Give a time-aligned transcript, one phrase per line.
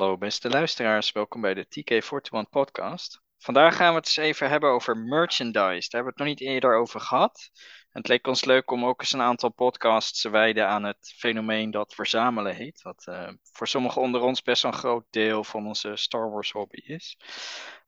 [0.00, 3.20] beste luisteraars, welkom bij de TK41 podcast.
[3.38, 5.88] Vandaag gaan we het eens even hebben over merchandise.
[5.90, 7.50] Daar hebben we het nog niet eerder over gehad.
[7.90, 11.70] het leek ons leuk om ook eens een aantal podcasts te wijden aan het fenomeen
[11.70, 12.82] dat verzamelen heet.
[12.82, 16.52] Wat uh, voor sommigen onder ons best wel een groot deel van onze Star Wars
[16.52, 17.16] hobby is.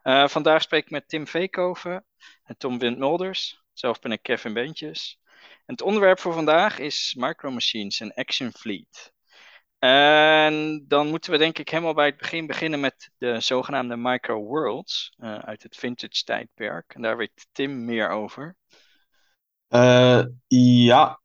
[0.02, 2.05] Uh, vandaag spreek ik met Tim Veekhoven
[2.45, 3.63] en Tom Windmulders.
[3.73, 5.21] Zelf ben ik Kevin Bentjes.
[5.43, 9.12] En het onderwerp voor vandaag is Micro Machines en Action Fleet.
[9.83, 14.43] En dan moeten we denk ik helemaal bij het begin beginnen met de zogenaamde Micro
[14.43, 16.95] Worlds uh, uit het vintage tijdperk.
[16.95, 18.57] En daar weet Tim meer over.
[19.69, 21.21] Uh, ja,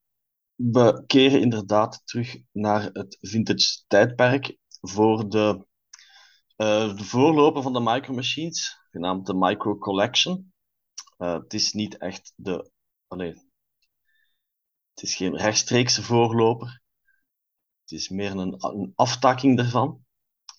[0.56, 5.66] we keren inderdaad terug naar het vintage tijdperk voor de,
[6.58, 10.54] uh, voorloper van de Micro Machines, genaamd de Micro Collection.
[11.18, 12.72] het is niet echt de.
[13.08, 13.34] Allee,
[14.94, 16.86] het is geen rechtstreekse voorloper.
[17.88, 20.06] Het is meer een, een aftakking daarvan.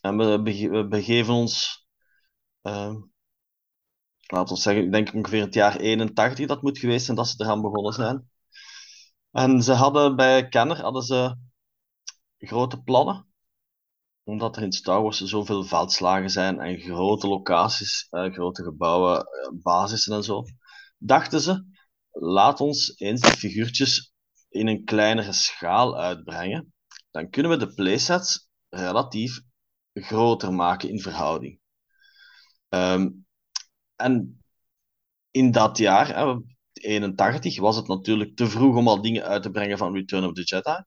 [0.00, 1.86] En we, we begeven ons,
[2.62, 2.94] uh,
[4.26, 7.34] laten we zeggen, ik denk ongeveer het jaar 81 dat moet geweest zijn dat ze
[7.38, 8.30] eraan begonnen zijn.
[9.30, 11.36] En ze hadden bij Kenner hadden ze
[12.38, 13.26] grote plannen,
[14.22, 20.14] omdat er in Star zoveel veldslagen zijn en grote locaties, uh, grote gebouwen, uh, basissen
[20.14, 20.42] en zo.
[20.98, 21.64] Dachten ze,
[22.10, 24.12] laat ons eens die figuurtjes
[24.48, 26.72] in een kleinere schaal uitbrengen
[27.18, 29.40] dan kunnen we de playsets relatief
[29.92, 31.60] groter maken in verhouding.
[32.68, 33.26] Um,
[33.96, 34.42] en
[35.30, 36.36] in dat jaar, hè,
[36.72, 40.32] 81, was het natuurlijk te vroeg om al dingen uit te brengen van Return of
[40.32, 40.84] the Jedi.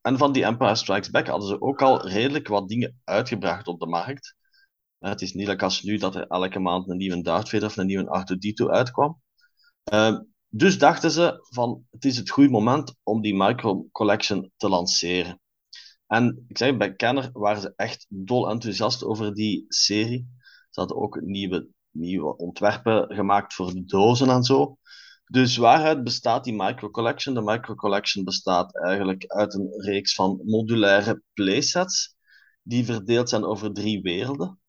[0.00, 3.80] En van die Empire Strikes Back hadden ze ook al redelijk wat dingen uitgebracht op
[3.80, 4.36] de markt.
[4.98, 7.86] Het is niet als nu dat er elke maand een nieuwe Darth Vader of een
[7.86, 9.20] nieuwe R2-D2 uitkwam.
[9.92, 14.68] Um, dus dachten ze van het is het goede moment om die micro collection te
[14.68, 15.40] lanceren.
[16.14, 20.28] En ik zeg, bij Kenner waren ze echt dol enthousiast over die serie.
[20.70, 24.78] Ze hadden ook nieuwe, nieuwe ontwerpen gemaakt voor de dozen en zo.
[25.24, 27.34] Dus waaruit bestaat die Micro Collection?
[27.34, 32.16] De Micro Collection bestaat eigenlijk uit een reeks van modulaire playsets
[32.62, 34.60] die verdeeld zijn over drie werelden.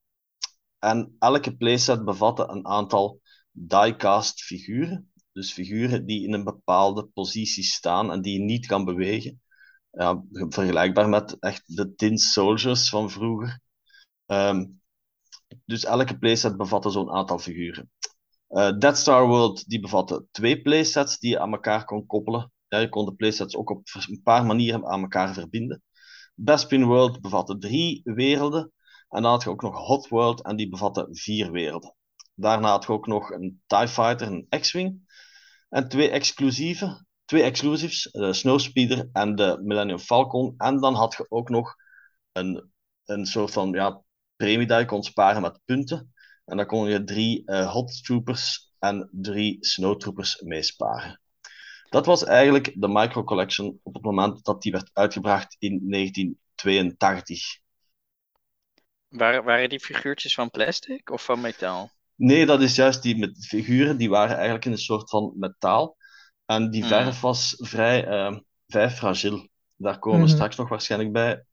[0.78, 3.20] En elke playset bevatte een aantal
[3.52, 5.12] diecast figuren.
[5.32, 9.40] Dus figuren die in een bepaalde positie staan en die je niet kan bewegen
[9.96, 13.60] ja, vergelijkbaar met echt de Tin Soldiers van vroeger.
[14.26, 14.80] Um,
[15.64, 17.90] dus elke playset bevatte zo'n aantal figuren.
[18.48, 22.52] Uh, Dead Star World die bevatte twee playsets die je aan elkaar kon koppelen.
[22.68, 25.82] Ja, je kon de playsets ook op een paar manieren aan elkaar verbinden.
[26.34, 28.72] Bespin World bevatte drie werelden.
[29.08, 31.94] En dan had je ook nog Hot World en die bevatte vier werelden.
[32.34, 35.14] Daarna had je ook nog een TIE Fighter, een X-Wing.
[35.68, 40.54] En twee exclusieve, twee exclusives, de Snowspeeder en de Millennium Falcon.
[40.56, 41.74] En dan had je ook nog
[42.32, 42.70] een,
[43.04, 44.02] een soort van ja,
[44.36, 46.14] premie dat je kon sparen met punten.
[46.44, 51.20] En dan kon je drie uh, Hot Troopers en drie Snow Troopers meesparen.
[51.90, 57.58] Dat was eigenlijk de Micro Collection op het moment dat die werd uitgebracht in 1982.
[59.08, 61.90] Waren, waren die figuurtjes van plastic of van metaal?
[62.14, 65.96] Nee, dat is juist die met figuren, die waren eigenlijk in een soort van metaal.
[66.46, 66.88] En die mm.
[66.88, 69.48] verf was vrij, uh, vrij fragiel.
[69.76, 70.36] Daar komen we mm -hmm.
[70.36, 71.44] straks nog waarschijnlijk bij.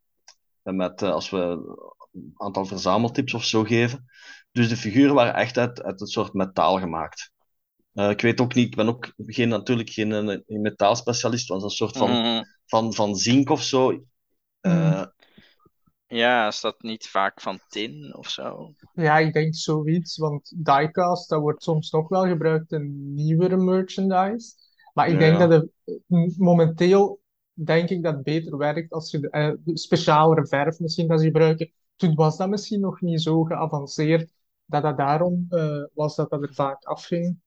[0.64, 4.06] Met, uh, als we een aantal verzameltips of zo geven.
[4.52, 7.32] Dus de figuren waren echt uit, uit een soort metaal gemaakt.
[7.94, 11.64] Uh, ik weet ook niet, ik ben ook geen, natuurlijk geen een, een metaalspecialist, want
[11.64, 12.44] een soort van, mm.
[12.66, 14.04] van, van zink of zo.
[14.62, 15.06] Uh,
[16.08, 18.74] ja, is dat niet vaak van tin of zo?
[18.94, 24.54] Ja, ik denk zoiets, want diecast, dat wordt soms nog wel gebruikt in nieuwere merchandise.
[24.94, 27.22] Maar ik denk dat het momenteel
[27.54, 29.28] denk ik dat het beter werkt als je
[29.66, 31.72] uh, specialere verf misschien gebruiken.
[31.96, 34.32] Toen was dat misschien nog niet zo geavanceerd
[34.66, 37.40] dat dat daarom uh, was dat dat er vaak afging.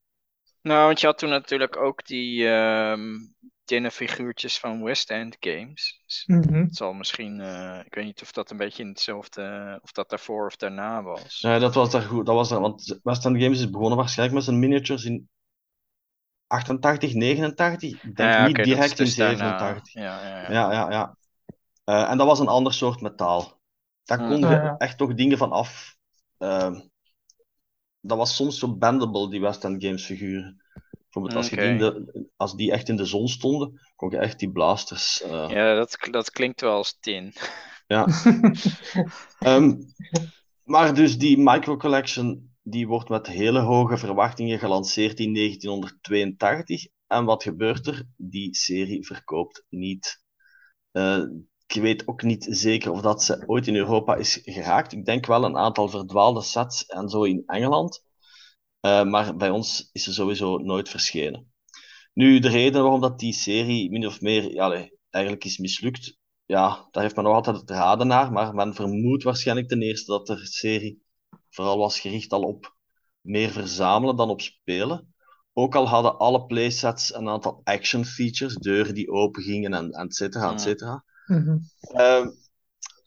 [0.62, 3.34] Nou, want je had toen natuurlijk ook die um,
[3.64, 6.02] tinnen figuurtjes van West End Games.
[6.06, 6.62] Dus mm -hmm.
[6.62, 10.10] Het zal misschien, uh, ik weet niet of dat een beetje in hetzelfde, of dat
[10.10, 11.40] daarvoor of daarna was.
[11.40, 12.26] Nee, dat was daar goed.
[12.26, 15.28] Dat was daar, want West End Games is begonnen waarschijnlijk met zijn miniatures in
[16.46, 17.92] 88, 89.
[18.02, 19.92] Ik denk ja, niet direct in 87.
[19.92, 20.50] Ja, ja, ja.
[20.50, 21.16] ja, ja, ja.
[21.84, 23.60] Uh, en dat was een ander soort metaal.
[24.04, 25.96] Daar kon je echt toch dingen van af.
[26.38, 26.78] Uh,
[28.00, 30.62] dat was soms zo bendable, die West End Games figuren.
[31.02, 31.68] Bijvoorbeeld als, okay.
[31.68, 35.22] die de, als die echt in de zon stonden, kon je echt die blasters.
[35.24, 35.48] Uh...
[35.48, 37.32] Ja, dat, dat klinkt wel als tin.
[37.86, 38.06] Ja.
[39.38, 39.78] um,
[40.64, 46.86] maar dus die micro collection die wordt met hele hoge verwachtingen gelanceerd in 1982.
[47.06, 48.06] En wat gebeurt er?
[48.16, 50.22] Die serie verkoopt niet.
[50.92, 51.22] Uh,
[51.66, 54.92] ik weet ook niet zeker of dat ze ooit in Europa is geraakt.
[54.92, 58.04] Ik denk wel een aantal verdwaalde sets en zo in Engeland.
[58.80, 61.52] Uh, maar bij ons is ze sowieso nooit verschenen.
[62.12, 66.88] Nu, de reden waarom dat die serie min of meer ja, eigenlijk is mislukt, ja,
[66.90, 70.26] daar heeft men nog altijd het raden naar, maar men vermoedt waarschijnlijk ten eerste dat
[70.26, 71.05] de serie
[71.56, 72.76] vooral was gericht al op
[73.20, 75.14] meer verzamelen dan op spelen.
[75.52, 80.14] Ook al hadden alle playsets een aantal action features, deuren die open gingen en, et
[80.14, 81.04] cetera, et cetera.
[81.26, 81.58] Mhm.
[81.80, 82.28] Ehm,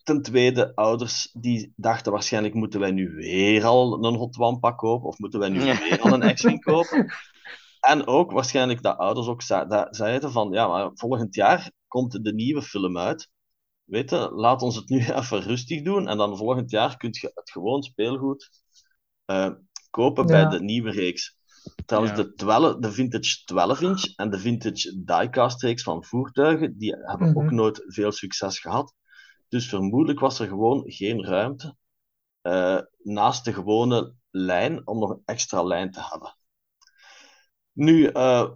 [0.02, 5.08] ten tweede, ouders die dachten waarschijnlijk moeten wij nu weer al een Hot Wampa kopen,
[5.08, 7.12] of moeten wij nu weer al een X-Wing kopen.
[7.80, 9.42] En ook waarschijnlijk dat ouders ook
[9.90, 13.30] zeiden van, ja, maar volgend jaar komt de nieuwe film uit.
[13.90, 17.30] Weet je, laat ons het nu even rustig doen, en dan volgend jaar kun je
[17.34, 18.50] het gewoon speelgoed
[19.26, 19.50] uh,
[19.90, 21.38] kopen bij de nieuwe reeks.
[21.84, 26.96] Trouwens, de, 12, de vintage 12 inch en de vintage diecast reeks van voertuigen, die
[26.96, 27.54] hebben ook Mhm.
[27.54, 28.94] nooit veel succes gehad.
[29.48, 31.76] Dus vermoedelijk was er gewoon geen ruimte
[32.42, 36.36] eh, naast de gewone lijn om nog een extra lijn te hebben.
[37.72, 38.50] Nu, eh,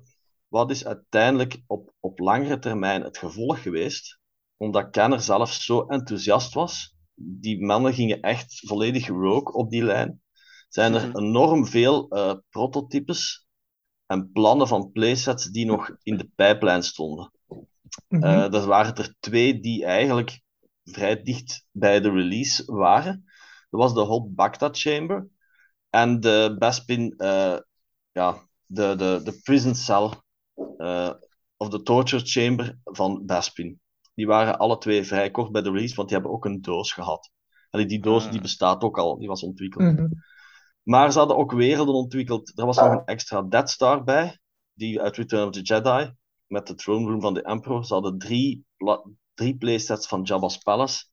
[0.49, 4.21] wat is uiteindelijk op, op langere termijn het gevolg geweest?
[4.57, 10.23] Omdat Kenner zelf zo enthousiast was, die mannen gingen echt volledig rogue op die lijn
[10.69, 11.19] zijn er Mhm.
[11.19, 13.47] enorm veel eh, prototypes
[14.07, 17.33] en plannen van playsets die nog in de pijplijn stonden.
[18.09, 18.23] Mhm.
[18.25, 20.41] Eh er waren er twee die eigenlijk
[20.85, 23.25] vrij dicht bij de release waren.
[23.71, 25.29] Dat was de Hot Bacta Chamber
[25.91, 27.59] en de Bespin, eh,
[28.13, 30.11] ja, de, de, de Prison Cell
[30.77, 31.11] eh,
[31.57, 33.81] of de Torture Chamber van Bespin.
[34.15, 36.93] Die waren alle twee vrij kort bij de release, want die hebben ook een doos
[36.93, 37.31] gehad.
[37.71, 38.43] Allee, die doos die Ah.
[38.43, 39.93] bestaat ook al, die was ontwikkeld.
[39.93, 40.07] Mhm.
[40.83, 42.59] Maar ze hadden ook werelden ontwikkeld.
[42.59, 44.39] Er was nog een extra Death Star bij,
[44.73, 46.13] die uit Return of the Jedi,
[46.47, 47.85] met de throne room van de Emperor.
[47.85, 48.67] Ze hadden drie,
[49.35, 51.05] drie playsets van Jabba's Palace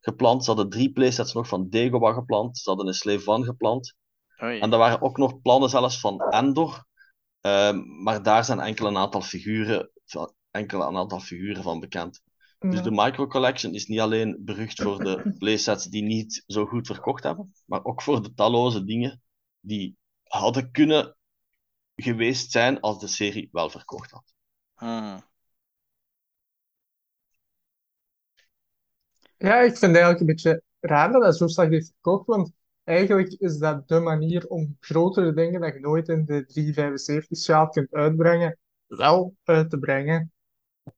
[0.00, 0.44] gepland.
[0.44, 2.58] Ze hadden drie playsets nog van Dagobah gepland.
[2.58, 3.94] Ze hadden een Slave One gepland.
[4.42, 4.60] Oei.
[4.60, 6.86] En er waren ook nog plannen zelfs van Endor.
[7.40, 9.90] Ehm, maar daar zijn enkel een aantal figuren,
[10.50, 12.22] enkel een aantal figuren van bekend.
[12.58, 16.86] Dus de Micro Collection is niet alleen berucht voor de playsets die niet zo goed
[16.86, 19.22] verkocht hebben, maar ook voor de talloze dingen
[19.60, 21.16] die hadden kunnen
[21.96, 24.34] geweest zijn als de serie wel verkocht had.
[24.74, 25.22] Hmm.
[29.38, 32.52] Ja, ik vind het eigenlijk een beetje raar dat dat zo slecht heeft verkocht, want
[32.84, 37.92] eigenlijk is dat de manier om grotere dingen dat je nooit in de 375-schaal kunt
[37.92, 40.32] uitbrengen, wel uit te brengen.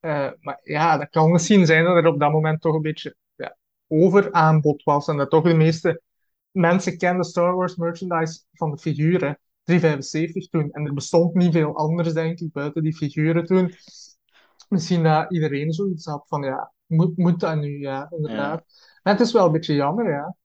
[0.01, 3.17] Eh, maar ja, dat kan misschien zijn dat er op dat moment toch een beetje
[3.35, 3.57] ja,
[3.89, 6.03] overaanbod was en dat toch de meeste
[6.51, 10.73] mensen kenden Star Wars merchandise van de figuren 375 toen.
[10.73, 13.75] En er bestond niet veel anders, denk ik, buiten die figuren toen.
[14.69, 17.79] Misschien dat iedereen zoiets had van, ja, moet, moet dat nu?
[17.79, 18.65] Ja, inderdaad.
[19.03, 20.37] En het is wel een beetje jammer, ja.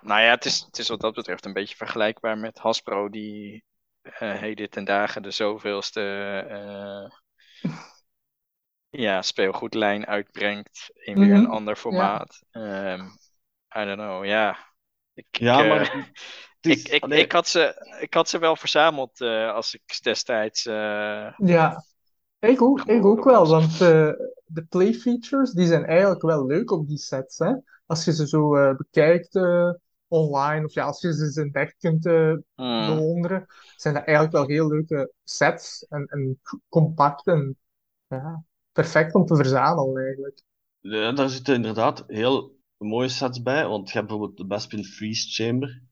[0.00, 3.64] Nou ja, het is, het is wat dat betreft een beetje vergelijkbaar met Hasbro, die
[4.02, 6.00] eh heden ten dagen de zoveelste
[6.48, 7.18] eh,
[8.92, 12.42] ja, speelgoedlijn uitbrengt in weer een Mhm, ander formaat.
[12.50, 13.06] Ehm,
[13.76, 14.58] I don't know, ja.
[15.14, 16.04] Ik, Ja, ik, maar eh,
[16.62, 20.66] is- ik, ik, ik, had ze, ik had ze wel verzameld eh, als ik destijds.
[20.66, 21.84] eh, Ja,
[22.38, 24.12] ik ook, ik ook wel, want eh,
[24.46, 27.38] de play features die zijn eigenlijk wel leuk op die sets.
[27.38, 27.54] Hè?
[27.86, 29.70] Als je ze zo eh, bekijkt eh,
[30.08, 33.46] online, of ja, als je ze eens in echt kunt eh, hmm, bewonderen,
[33.76, 37.58] zijn dat eigenlijk wel heel leuke sets en, en compact en
[38.08, 40.42] ja, perfect om te verzamelen eigenlijk.
[40.80, 45.28] ja, daar zitten inderdaad heel mooie sets bij, want je hebt bijvoorbeeld de Bespin Freeze
[45.42, 45.82] Chamber.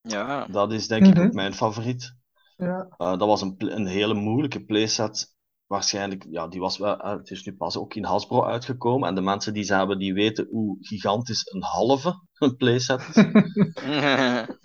[0.00, 0.46] ja.
[0.46, 1.26] Dat is denk ik Mhm.
[1.26, 2.16] ook mijn favoriet.
[2.56, 5.36] Ja, Eh, dat was een, een hele moeilijke playset.
[5.66, 9.08] Waarschijnlijk, ja, die was wel, eh, het is nu pas ook in Hasbro uitgekomen.
[9.08, 13.24] En de mensen die ze hebben, die weten hoe gigantisch een halve een playset is.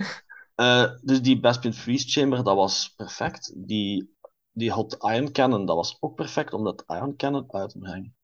[0.56, 3.54] Eh, dus die Bespin Freeze Chamber, dat was perfect.
[3.68, 4.13] Die,
[4.54, 8.16] die Hot Iron Cannon, dat was ook perfect om dat Iron Cannon uit te brengen.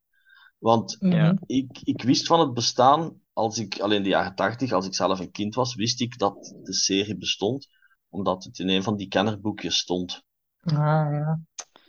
[0.58, 1.32] Want Ja.
[1.32, 1.44] mhm.
[1.46, 4.96] ik, ik wist van het bestaan, als ik, al in de jaren tachtig, als ik
[4.96, 7.68] zelf een kind was, wist ik dat de serie bestond,
[8.10, 10.24] omdat het in een van die kennerboekjes stond.
[10.66, 10.74] Ah,
[11.12, 11.40] ja.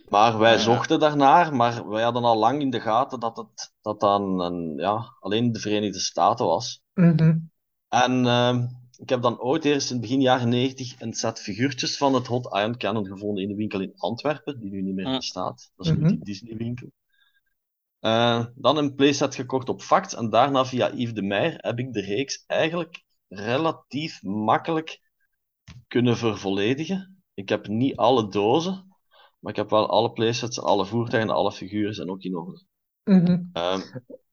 [0.09, 0.59] Maar wij Ja.
[0.59, 4.77] zochten daarnaar, maar wij hadden al lang in de gaten dat het dat dan een,
[4.77, 6.81] ja, alleen de Verenigde Staten was.
[6.93, 7.37] Mhm.
[7.89, 8.67] En ehm,
[9.01, 12.45] ik heb dan ooit eerst in begin jaren 90 een set figuurtjes van het Hot
[12.55, 15.71] Iron Cannon gevonden in de winkel in Antwerpen, die nu niet meer bestaat.
[15.75, 16.07] Dat is nu Mhm.
[16.07, 16.91] die Disney winkel.
[17.99, 21.93] Eh, dan een playset gekocht op Facts en daarna via Yves de Meijer heb ik
[21.93, 25.01] de reeks eigenlijk relatief makkelijk
[25.87, 27.23] kunnen vervolledigen.
[27.33, 28.95] Ik heb niet alle dozen,
[29.39, 32.63] maar ik heb wel alle playsets, alle voertuigen, alle figuren zijn ook in orde.
[33.03, 33.43] Mhm.
[33.53, 33.81] Ehm,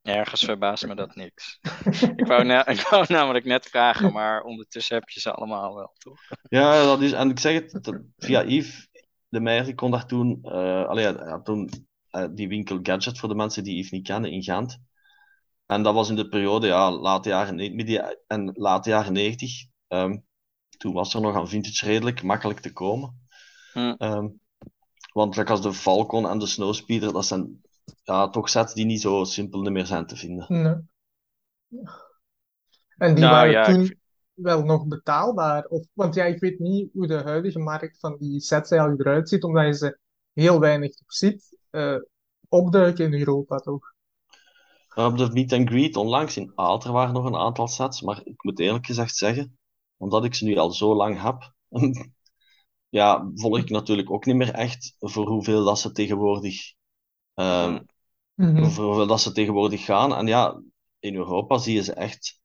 [0.09, 1.59] Ergens verbaast me dat niks.
[2.17, 5.95] ik, wou na- ik wou namelijk net vragen, maar ondertussen heb je ze allemaal wel,
[5.99, 6.21] toch?
[6.49, 8.88] ja, dat is, en ik zeg het, dat- via Yves
[9.29, 11.71] de Meijer, kon daar toen, eh allee, toen
[12.11, 14.79] eh, die winkel Gadget voor de mensen die Yves niet kennen in Gent.
[15.67, 19.67] En dat was in de periode, ja, late jaren, midden en late jaren 90.
[19.88, 20.17] Ehm,
[20.79, 23.27] toen was er nog aan vintage redelijk makkelijk te komen.
[23.73, 23.95] Hm.
[23.99, 24.29] Ehm,
[25.12, 27.61] want like als de Falcon en de Snowspeeder, dat zijn
[28.02, 30.47] ja, toch sets die niet zo simpel meer zijn te vinden.
[30.49, 30.76] Nee.
[32.97, 33.99] En die Nou, waren ja, toen vind-
[34.35, 35.64] wel nog betaalbaar.
[35.64, 39.28] Of, want ja, ik weet niet hoe de huidige markt van die sets eigenlijk eruit
[39.28, 39.99] ziet, omdat je ze
[40.33, 41.97] heel weinig ziet eh,
[42.49, 43.92] opduiken in Europa, toch?
[44.95, 48.21] Uh, Op de meet and greet onlangs in Aalter waren nog een aantal sets, maar
[48.25, 49.59] ik moet eerlijk gezegd zeggen,
[49.97, 51.52] omdat ik ze nu al zo lang heb,
[52.88, 56.73] ja, volg ik natuurlijk ook niet meer echt voor hoeveel dat ze tegenwoordig,
[57.38, 57.78] ehm,
[58.37, 60.14] voor hoeveel dat ze tegenwoordig gaan.
[60.14, 60.62] En ja,
[60.99, 62.40] in Europa zie je ze echt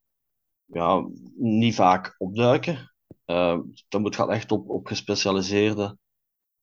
[0.65, 2.91] ja, niet vaak opduiken.
[3.25, 5.97] Uh, dat moet gaat echt op, op gespecialiseerde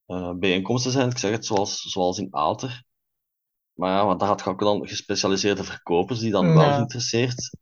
[0.06, 1.10] eh, bijeenkomsten zijn.
[1.10, 2.84] Ik zeg het zoals, zoals in Aalter.
[3.72, 7.56] Maar ja, want daar had je ook dan gespecialiseerde verkopers die dan wel geïnteresseerd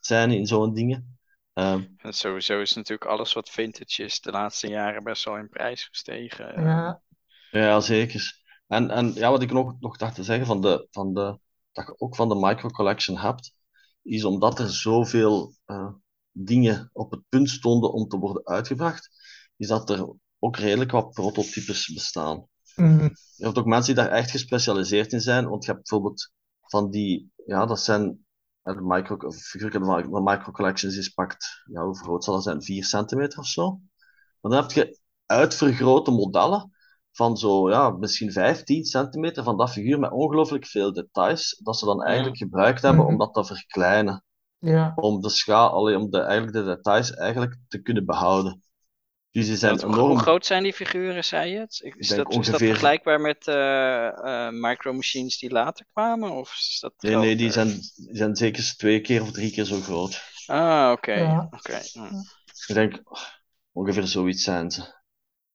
[0.00, 1.18] zijn in zo'n dingen.
[1.52, 5.48] Ehm, En sowieso is natuurlijk alles wat vintage is de laatste jaren best wel in
[5.48, 6.62] prijs gestegen.
[6.62, 7.02] Ja.
[7.50, 8.39] ja, zeker.
[8.70, 11.38] En, en ja, wat ik nog, nog dacht te zeggen van de, van de,
[11.72, 13.54] dat je ook van de micro collection hebt,
[14.02, 15.92] is omdat er zoveel eh,
[16.32, 19.10] dingen op het punt stonden om te worden uitgebracht,
[19.56, 22.46] is dat er ook redelijk wat prototypes bestaan.
[22.76, 23.02] Mhm.
[23.36, 26.90] Je hebt ook mensen die daar echt gespecialiseerd in zijn, want je hebt bijvoorbeeld van
[26.90, 28.24] die, ja, dat zijn
[28.62, 32.62] de micro, de micro collections is pakt, ja, hoe groot zal dat zijn?
[32.62, 33.80] 4 centimeter of zo.
[34.40, 36.78] Maar dan heb je uitvergrote modellen
[37.12, 41.78] van zo, ja, misschien 5, 10 centimeter van dat figuur met ongelooflijk veel details, dat
[41.78, 43.10] ze dan eigenlijk gebruikt hebben Mhm.
[43.12, 44.24] om dat te verkleinen.
[44.58, 44.92] Ja.
[44.94, 48.62] Om de schaal, om de, eigenlijk de details eigenlijk te kunnen behouden.
[49.30, 50.10] Dus die zijn enorm...
[50.10, 51.72] Hoe groot zijn die figuren, zei je het?
[51.72, 54.06] Is dat, is dat ongeveer- vergelijkbaar met eh
[54.46, 56.30] eh, micro machines die later kwamen?
[56.30, 59.64] Of is dat Nee, nee, die zijn, die zijn zeker twee keer of drie keer
[59.64, 60.22] zo groot.
[60.46, 61.12] Ah, oké.
[61.12, 61.46] Ja.
[61.50, 61.80] oké.
[61.92, 62.14] Hm.
[62.66, 63.02] Ik denk,
[63.72, 64.99] ongeveer zoiets zijn ze.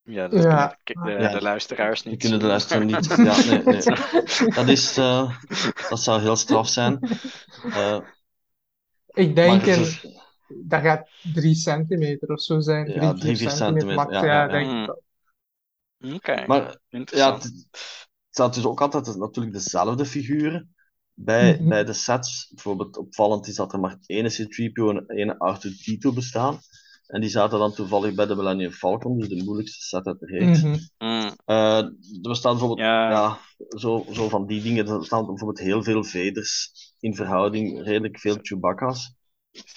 [0.08, 0.78] Ja, dat Ja.
[0.84, 1.32] kunnen de, de, Ja.
[1.32, 2.54] de luisteraars niet Die kunnen de zien.
[2.54, 3.06] luisteraar niet.
[3.30, 4.50] Ja, nee, nee.
[4.50, 5.40] Dat, is, eh,
[5.90, 7.00] dat zou heel straf zijn.
[7.64, 8.00] Eh,
[9.14, 10.22] Ik denk een, ze-
[10.66, 12.88] dat gaat 3 centimeter of zo zijn.
[12.92, 14.48] Ja, 3, drie, 4 vier centimeter centimeter, ja, Ja, ja, ja.
[14.48, 14.82] denk Mm.
[14.82, 15.04] ik wel.
[16.16, 20.76] Oké, maar ja, het, het staat dus ook altijd natuurlijk dezelfde figuren.
[21.14, 21.70] Bij, Mhm.
[21.70, 26.60] bij de sets, bijvoorbeeld opvallend is dat er maar één C-3PO en één R2-D2 bestaan.
[27.08, 30.26] En die zaten dan toevallig bij de Millennium Falcon, dus de moeilijkste set uit de
[30.26, 30.64] reeks.
[31.46, 33.10] Er bestaan bijvoorbeeld Ja.
[33.10, 33.38] ja,
[33.78, 34.88] zo, zo van die dingen.
[34.88, 39.14] Er staan bijvoorbeeld heel veel veders in verhouding, redelijk veel Chewbacca's.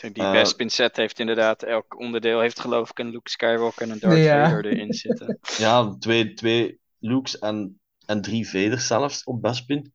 [0.01, 3.91] Die Eh, Bespin set heeft inderdaad, elk onderdeel heeft geloof ik een Luke Skywalker en
[3.91, 4.45] een Darth Ja.
[4.49, 5.39] Vader erin zitten.
[5.59, 9.93] Ja, twee, twee Lukes en, en drie veders zelfs op Bespin.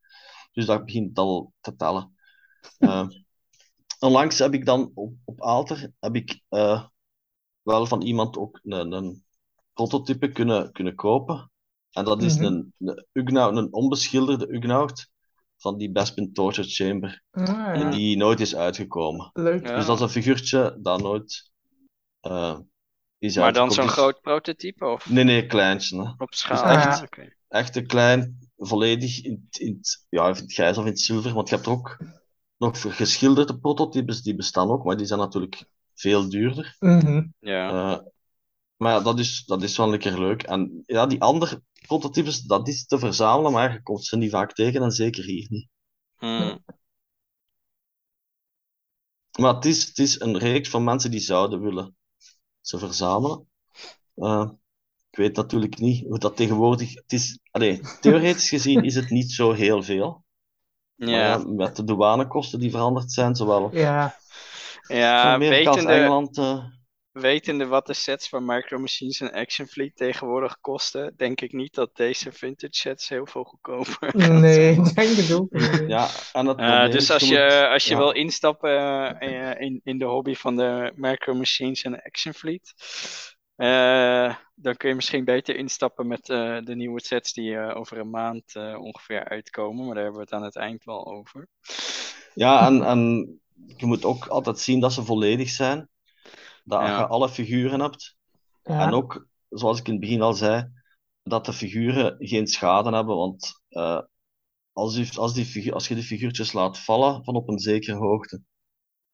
[0.52, 2.12] Dus dat begint al te tellen.
[2.80, 3.08] Eh,
[4.00, 6.84] onlangs heb ik dan op, op Aalter heb ik, eh,
[7.63, 9.24] wel van iemand ook een, een
[9.74, 11.51] prototype kunnen, kunnen kopen.
[11.91, 12.43] En dat is Mhm.
[12.46, 12.74] een,
[13.24, 15.12] een, onbeschilderde Ugnaught
[15.58, 17.24] van die Bespin Torture Chamber.
[17.32, 17.89] Ah, ja.
[17.89, 19.29] die nooit is uitgekomen.
[19.34, 19.67] Leuk.
[19.67, 19.75] Ja.
[19.75, 21.51] Dus dat is een figuurtje dat nooit
[22.20, 22.60] eh,
[23.17, 26.01] is Maar dan zo'n groot prototype of Nee, nee, kleintje.
[26.03, 26.12] Hè.
[26.17, 26.63] op schaal?
[26.75, 27.34] Dus echt- Ah, oké.
[27.48, 29.79] echt een klein, volledig in, het- in,
[30.10, 31.34] ja, in het grijs of in het zilver.
[31.34, 31.98] Want je hebt er ook
[32.58, 35.65] nog geschilderde prototypes, die bestaan ook, maar die zijn natuurlijk
[35.96, 36.76] veel duurder.
[36.80, 37.28] Mhm.
[37.40, 37.70] Ja.
[37.70, 38.06] Eh,
[38.78, 40.44] maar ja, dat is, dat is wel een keer leuk.
[40.44, 44.54] En ja, die andere prototypes, dat is te verzamelen, maar je komt ze niet vaak
[44.54, 45.68] tegen, en zeker hier niet.
[46.18, 46.58] Hm.
[49.40, 51.96] Maar het is, het is een reeks van mensen die zouden willen
[52.62, 53.48] ze verzamelen.
[54.16, 54.50] Eh,
[55.10, 56.94] ik weet natuurlijk niet hoe dat tegenwoordig...
[56.94, 60.24] Het is, allee, theoretisch gezien is het niet zo heel veel.
[60.96, 64.16] Ja, met de douanekosten die veranderd zijn, zowel Ja.
[64.88, 66.38] Ja, wetende, Engeland.
[66.38, 66.66] eh,
[67.12, 71.74] wetende wat de sets van Micro Machines en Action Fleet tegenwoordig kosten, denk ik niet
[71.74, 75.50] dat deze vintage sets heel veel goedkoper Nee, ik denk het ook
[75.88, 77.98] ja, en het Eh, dus als je als je ja.
[77.98, 78.72] wil instappen
[79.20, 82.74] eh, in, in de hobby van de Micro Machines en Action Fleet,
[83.56, 87.98] eh, dan kun je misschien beter instappen met eh, de nieuwe sets die eh, over
[87.98, 89.86] een maand eh, ongeveer uitkomen.
[89.86, 91.48] Maar daar hebben we het aan het eind wel over.
[92.34, 95.89] Ja, en, en je moet ook altijd zien dat ze volledig zijn.
[96.63, 97.00] Dat Ja.
[97.00, 98.17] je alle figuren hebt.
[98.63, 98.79] Ja.
[98.88, 100.72] En ook, zoals ik in het begin al zei,
[101.24, 103.15] dat de figuren geen schade hebben.
[103.15, 104.00] Want eh,
[104.72, 107.98] als, je, als, die figuur, als je die figuurtjes laat vallen van op een zekere
[107.98, 108.41] hoogte,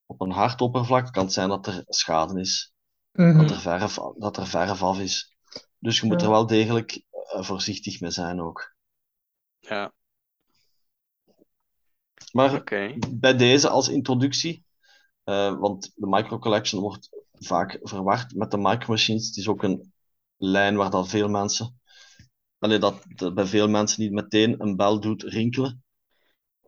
[0.06, 2.74] op een hard oppervlak, kan het zijn dat er schade is.
[3.12, 3.38] Mhm.
[3.38, 5.38] Dat er verf, dat er verf af is.
[5.79, 6.25] Dus je moet Ja.
[6.25, 8.75] er wel degelijk eh, voorzichtig mee zijn ook.
[9.60, 9.94] Ja,
[12.32, 12.64] Maar
[13.10, 14.64] bij deze als introductie,
[15.24, 19.28] eh, want de Micro Collection wordt vaak verward met de Micro Machines.
[19.28, 19.94] Het is ook een
[20.38, 21.80] lijn waar dat veel mensen,
[22.60, 25.84] allee, dat, dat bij veel mensen niet meteen een bel doet rinkelen.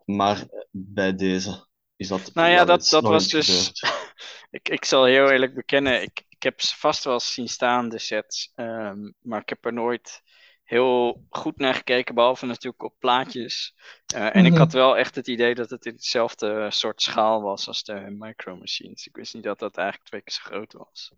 [0.05, 3.71] Maar eh, bij deze is dat Nou ja, dat, dat was dus.
[4.51, 7.89] Ik, ik zal heel eerlijk bekennen, ik, ik heb ze vast wel eens zien staan,
[7.89, 8.51] de sets.
[8.55, 10.21] ehm, maar ik heb er nooit
[10.71, 13.75] heel goed naar gekeken, behalve natuurlijk op plaatjes.
[14.05, 14.59] Eh, en ik Mhm.
[14.61, 18.55] had wel echt het idee dat het in hetzelfde soort schaal was als de Micro
[18.55, 19.07] Machines.
[19.07, 21.11] Ik wist niet dat dat eigenlijk twee keer zo groot was.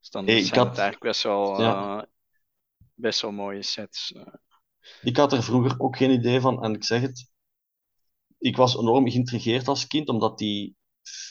[0.00, 1.98] Dus dan zijn had- het eigenlijk best wel, Ja.
[1.98, 2.04] eh,
[2.94, 4.12] best wel mooie sets.
[4.12, 4.26] eh.
[5.02, 7.30] Ik had er vroeger ook geen idee van en ik zeg het,
[8.38, 10.76] ik was enorm geïntrigeerd als kind omdat die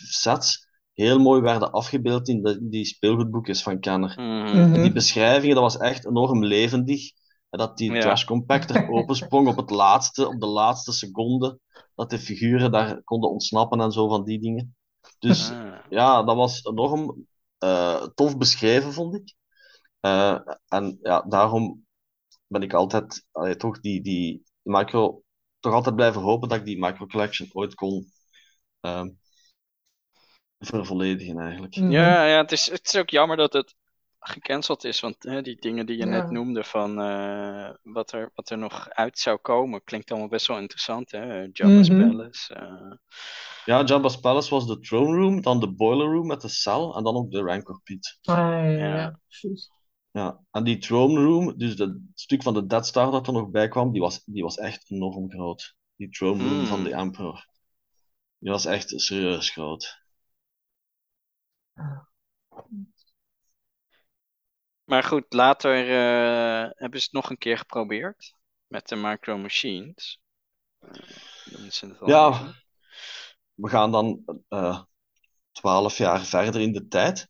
[0.09, 4.13] sets heel mooi werden afgebeeld in de, die speelgoedboekjes van Kenner.
[4.17, 4.57] Mhm.
[4.69, 4.81] Mhm.
[4.81, 7.19] Die beschrijvingen, dat was echt enorm levendig.
[7.51, 8.00] En Dat die Ja.
[8.01, 11.60] trash compactor opensprong op het laatste, op de laatste seconde.
[11.96, 14.75] Dat de figuren daar konden ontsnappen en zo van die dingen.
[15.20, 15.79] Dus Ah.
[15.89, 17.27] ja, dat was enorm
[17.58, 19.34] eh, tof beschreven, vond ik.
[20.00, 21.86] Eh, en ja, daarom
[22.48, 25.22] ben ik altijd, allee, toch die, die micro,
[25.60, 28.12] toch altijd blijven hopen dat ik die micro collection ooit kon
[28.79, 29.10] ehm
[30.60, 31.75] vervolledigen eigenlijk.
[31.75, 31.91] Mhm.
[31.91, 33.75] Ja, ja het, is, het is ook jammer dat het
[34.21, 34.99] gecanceld is.
[34.99, 38.89] Want hè, die dingen die je net noemde van eh, wat, er, wat er nog
[38.89, 41.11] uit zou komen, klinkt allemaal best wel interessant.
[41.11, 41.47] Hè?
[41.51, 42.07] Jabba's Mhm.
[42.07, 42.53] Palace.
[42.53, 42.91] eh.
[43.65, 47.03] Ja, Jabba's Palace was de throne room, dan de boiler room met de cel en
[47.03, 48.19] dan ook de rancor pit.
[48.25, 48.35] Ah,
[48.79, 49.19] ja,
[50.11, 53.50] ja, en die throne room, dus dat stuk van de Death Star dat er nog
[53.50, 55.75] bij kwam, die was, die was echt enorm groot.
[55.96, 56.65] Die throne room Hmm.
[56.65, 57.48] van de Emperor.
[58.37, 60.00] Die was echt serieus groot.
[64.91, 68.35] Maar goed, later eh, hebben ze het nog een keer geprobeerd
[68.67, 70.21] met de Micro Machines.
[70.79, 72.55] Eh, Ja, even.
[73.53, 74.81] we gaan dan eh,
[75.51, 77.29] twaalf jaar verder in de tijd.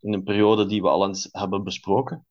[0.00, 2.26] In een periode die we al eens hebben besproken.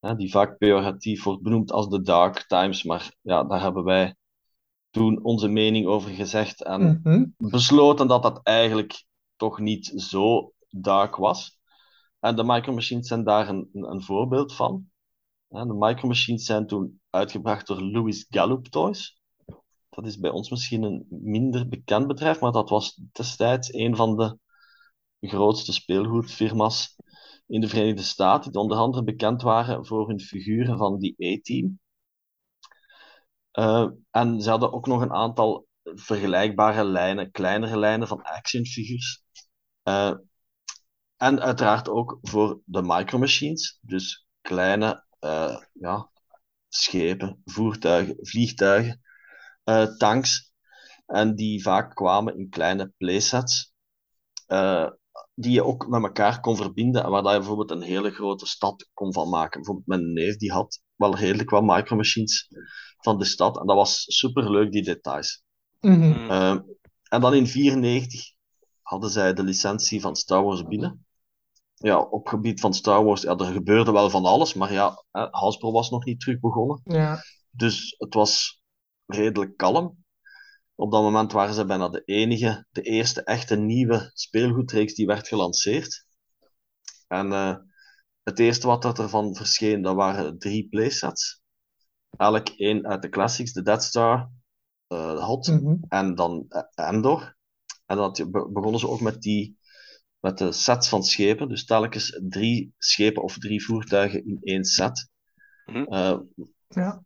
[0.00, 2.82] Hè, die vaak pejoratief wordt benoemd als de Dark Times.
[2.82, 4.14] Maar ja, daar hebben wij
[4.90, 6.62] toen onze mening over gezegd.
[6.62, 7.24] En Mhm.
[7.36, 9.04] besloten dat dat eigenlijk
[9.36, 11.55] toch niet zo dark was.
[12.26, 14.90] En de Micro Machines zijn daar een, een, voorbeeld van.
[15.48, 19.20] De Micro Machines zijn toen uitgebracht door Louis Gallup Toys.
[19.88, 24.16] Dat is bij ons misschien een minder bekend bedrijf, maar dat was destijds een van
[24.16, 24.38] de
[25.20, 26.96] grootste speelgoedfirma's
[27.46, 31.80] in de Verenigde Staten, die onder andere bekend waren voor hun figuren van die A-Team.
[33.50, 39.24] Eh, en ze hadden ook nog een aantal vergelijkbare lijnen, kleinere lijnen van actionfigures.
[39.82, 40.12] Eh,
[41.16, 46.10] en uiteraard ook voor de Micro Machines, dus kleine eh, ja,
[46.68, 49.00] schepen, voertuigen, vliegtuigen,
[49.64, 50.54] eh, tanks.
[51.06, 53.72] En die vaak kwamen in kleine playsets,
[54.46, 54.90] eh,
[55.34, 58.88] die je ook met elkaar kon verbinden en waar je bijvoorbeeld een hele grote stad
[58.94, 59.60] kon van maken.
[59.60, 62.48] Bijvoorbeeld mijn neef die had wel redelijk wat Micro Machines
[62.96, 65.42] van de stad en dat was superleuk, die details.
[65.80, 65.94] Mhm.
[65.96, 66.30] Mm.
[66.30, 66.50] Eh,
[67.08, 68.34] en dan in 1994
[68.82, 71.05] hadden zij de licentie van Star Wars binnen.
[71.78, 75.72] Ja, op gebied van Star Wars, ja, er gebeurde wel van alles, maar ja, Hasbro
[75.72, 76.80] was nog niet terug begonnen.
[76.84, 77.18] Ja.
[77.50, 78.62] Dus het was
[79.06, 80.04] redelijk kalm.
[80.74, 85.28] Op dat moment waren ze bijna de enige, de eerste echte nieuwe speelgoedreeks die werd
[85.28, 86.06] gelanceerd.
[87.08, 87.56] En eh,
[88.22, 91.40] het eerste wat er ervan verscheen, dat waren drie playsets.
[92.16, 94.30] Elk één uit de classics, de Death Star,
[94.86, 95.74] eh, Hot Mhm.
[95.88, 97.36] en dan eh, Endor.
[97.86, 99.55] En dan be- begonnen ze ook met, die,
[100.26, 101.48] met de sets van schepen.
[101.48, 105.08] Dus telkens drie schepen of drie voertuigen in één set.
[105.66, 105.82] Mhm.
[105.82, 106.18] Eh,
[106.68, 107.02] Ja.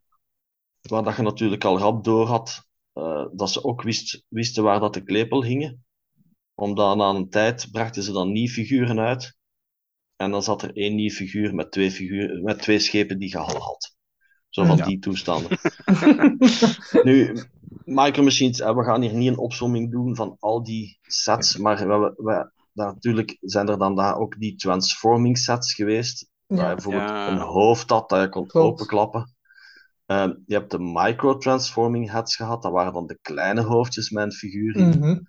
[0.81, 4.79] waar dat je natuurlijk al rap door had eh, dat ze ook wist, wisten waar
[4.79, 5.85] dat de klepel hingen.
[6.55, 9.35] Omdat na een tijd brachten ze dan nieuwe figuren uit.
[10.15, 13.55] En dan zat er één nieuw figuur met twee, figuren, met twee schepen die al
[13.59, 13.95] had.
[14.49, 14.85] Zo van Ja.
[14.85, 15.57] die toestanden.
[17.03, 17.37] Nu,
[17.85, 21.87] Micro Machines, eh, we gaan hier niet een opsomming doen van al die sets, maar
[21.87, 26.29] we, we, we- natuurlijk zijn er dan daar ook die transforming sets geweest.
[26.47, 26.73] Waar je Ja.
[26.73, 27.27] bijvoorbeeld Ja.
[27.31, 28.67] een hoofd had dat je kon Klopt.
[28.67, 29.35] openklappen.
[30.05, 34.31] Ehm, je hebt de micro-transforming heads gehad, dat waren dan de kleine hoofdjes met een
[34.31, 34.89] figuur in.
[34.89, 35.19] Mhm.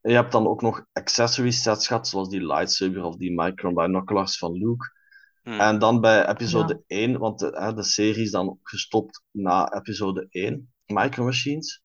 [0.00, 4.52] Je hebt dan ook nog accessory sets gehad, zoals die lightsaber of die micro-binoculars van
[4.52, 4.92] Luke.
[5.42, 5.60] Mm.
[5.60, 10.26] En dan bij episode 1, want de, hè, de serie is dan gestopt na episode
[10.30, 10.72] 1.
[10.86, 11.82] Micro Machines.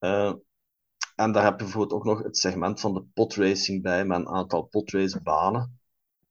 [0.00, 0.32] Uh,
[1.18, 4.28] en daar heb je bijvoorbeeld ook nog het segment van de podracing bij, met een
[4.28, 5.80] aantal podracebanen.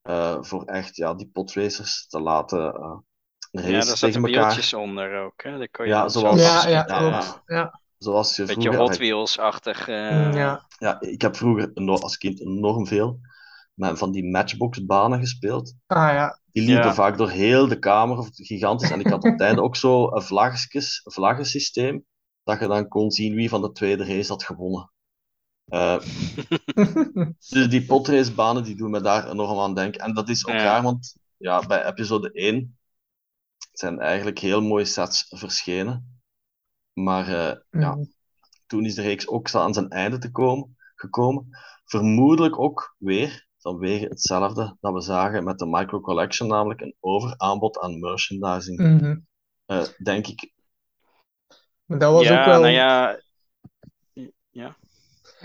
[0.10, 2.98] Uh, voor echt ja, die podracers te laten uh,
[3.52, 5.44] racen ja, daar zitten wieltjes onder ook.
[5.44, 5.58] Hè?
[5.58, 7.82] Daar kan je ja, zoals, ja, ja, ja, ja.
[7.98, 8.80] Zoals je Beetje vroeger...
[8.80, 9.88] Hot Wheels-achtig.
[9.88, 10.34] Uh...
[10.34, 10.66] Ja.
[10.78, 13.20] ja, ik heb vroeger als kind enorm veel
[13.74, 15.74] met van die matchbox-banen gespeeld.
[15.88, 16.40] Ah, ja.
[16.52, 18.92] Die liepen vaak door heel de kamer, of gigantisch.
[18.92, 22.06] En ik had op het einde ook zo een vlaggetjes, vlaggensysteem,
[22.48, 24.92] dat je dan kon zien wie van de tweede race had gewonnen.
[25.68, 26.00] Uh,
[27.50, 30.02] dus die potracebanen die doen me daar enorm aan denken.
[30.02, 32.78] En dat is ook raar, want ja, bij episode 1
[33.72, 36.22] zijn eigenlijk heel mooie sets verschenen.
[36.94, 38.04] Maar uh, ja, Mhm.
[38.66, 41.48] toen is de reeks ook aan zijn einde te komen, gekomen.
[41.86, 47.80] Vermoedelijk ook weer vanwege hetzelfde dat we zagen met de Micro Collection, namelijk een overaanbod
[47.80, 48.78] aan merchandising.
[48.80, 49.18] Mhm.
[49.68, 50.52] Uh, denk ik.
[51.88, 52.62] Maar dat was ja, ook wel...
[52.62, 53.22] nou ja...
[54.50, 54.78] Ja.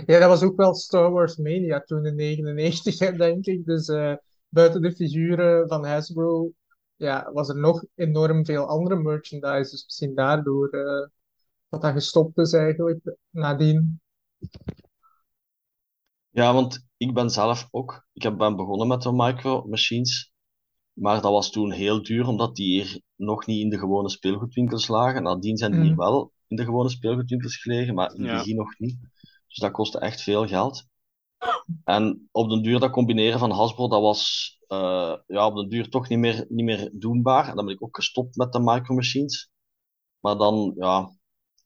[0.07, 3.65] Ja, dat was ook wel Star Wars Mania toen in 99, hè, denk ik.
[3.65, 4.15] Dus uh,
[4.49, 6.53] buiten de figuren van Hasbro
[6.97, 9.71] ja, was er nog enorm veel andere merchandise.
[9.71, 11.09] Dus misschien daardoor uh,
[11.69, 14.01] dat dat gestopt is eigenlijk nadien.
[16.31, 20.32] Ja, want ik ben zelf ook, ik heb, ben begonnen met de micro machines,
[20.93, 24.89] maar dat was toen heel duur, omdat die hier nog niet in de gewone speelgoedwinkels
[24.89, 25.23] lagen.
[25.23, 25.99] Nadien zijn die hier Mhm.
[25.99, 28.37] wel in de gewone speelgoedwinkels gelegen, maar in het Ja.
[28.39, 28.99] begin nog niet.
[29.47, 30.85] Dus dat kostte echt veel geld.
[31.85, 35.89] En op den duur dat combineren van Hasbro, dat was eh, ja, op den duur
[35.89, 37.49] toch niet meer, niet meer doenbaar.
[37.49, 39.51] En dan ben ik ook gestopt met de micro machines.
[40.21, 41.17] Maar dan, ja,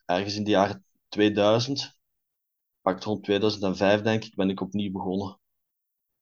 [0.05, 1.99] ergens in de jaren 2000,
[2.83, 5.39] pakt rond 2005 denk ik, ben ik opnieuw begonnen.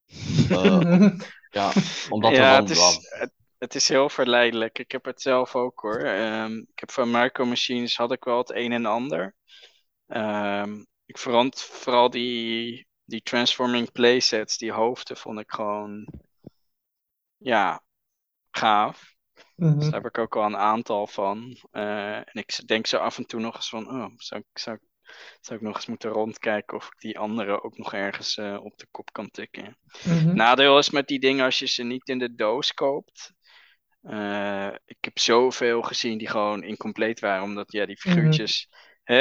[0.50, 0.84] Eh,
[1.54, 1.72] ja,
[2.10, 4.78] omdat er Ja, dan, het is, het, het is heel verleidelijk.
[4.78, 5.98] Ik heb het zelf ook hoor.
[5.98, 9.34] Ehm, ik heb van Micro Machines had ik wel het een en ander.
[10.06, 16.08] Ehm, ik vond vooral die, die transforming playsets, die hoofden, vond ik gewoon
[17.36, 17.82] ja,
[18.50, 19.14] gaaf.
[19.56, 19.78] Mhm.
[19.78, 21.56] Dus daar heb ik ook wel een aantal van.
[21.70, 24.76] Eh, en ik denk zo af en toe nog eens van, oh, zou ik, zou,
[24.76, 24.88] ik-
[25.40, 28.78] zou ik nog eens moeten rondkijken of ik die andere ook nog ergens eh, op
[28.78, 29.78] de kop kan tikken.
[30.04, 30.34] Mhm.
[30.34, 33.32] Nadeel is met die dingen als je ze niet in de doos koopt.
[34.02, 38.68] eh, ik heb zoveel gezien die gewoon incompleet waren, omdat ja, die figuurtjes.
[39.02, 39.16] hè,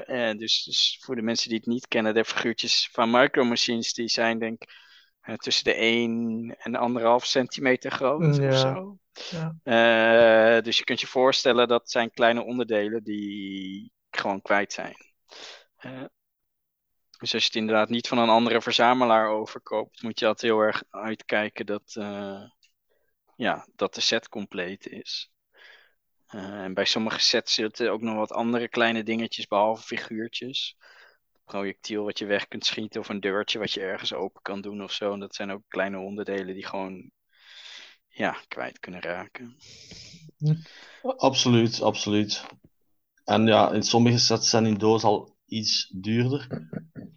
[0.00, 3.92] eh, dus, dus voor de mensen die het niet kennen, de figuurtjes van Micro Machines,
[3.94, 6.76] die zijn denk ik tussen de 1 en
[7.20, 8.48] 1,5 centimeter groot Ja.
[8.48, 8.98] of zo.
[9.64, 10.60] Ja.
[10.60, 14.96] Dus je kunt je voorstellen dat zijn kleine onderdelen die gewoon kwijt zijn.
[15.76, 16.04] Eh,
[17.18, 20.60] dus als je het inderdaad niet van een andere verzamelaar overkoopt, moet je altijd heel
[20.60, 22.42] erg uitkijken dat, eh,
[23.36, 25.30] ja, dat de set compleet is.
[26.26, 30.76] Eh, en bij sommige sets zitten ook nog wat andere kleine dingetjes, behalve figuurtjes.
[31.44, 34.82] Projectiel wat je weg kunt schieten of een deurtje wat je ergens open kan doen
[34.82, 35.12] of zo.
[35.12, 37.10] En dat zijn ook kleine onderdelen die gewoon
[38.08, 39.56] ja, kwijt kunnen raken.
[41.16, 42.44] absoluut, absoluut.
[43.28, 46.68] En ja, in sommige sets zijn in doos al iets duurder.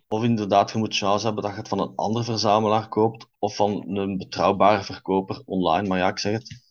[0.08, 3.56] Of inderdaad, je moet chance hebben dat je het van een andere verzamelaar koopt, of
[3.56, 5.88] van een betrouwbare verkoper online.
[5.88, 6.62] Maar ja, ik zeg het,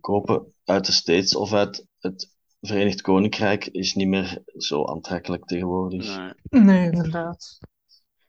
[0.00, 6.16] kopen uit de States of uit het Verenigd Koninkrijk is niet meer zo aantrekkelijk tegenwoordig.
[6.16, 6.62] Nee.
[6.62, 7.58] Nee, inderdaad.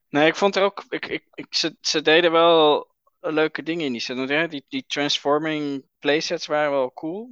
[0.09, 0.83] Nee, ik vond er ook.
[0.89, 2.87] Ik, ik, ik, ze, ze deden wel
[3.19, 4.51] leuke dingen in die set.
[4.51, 7.29] Die, die transforming playsets waren wel cool.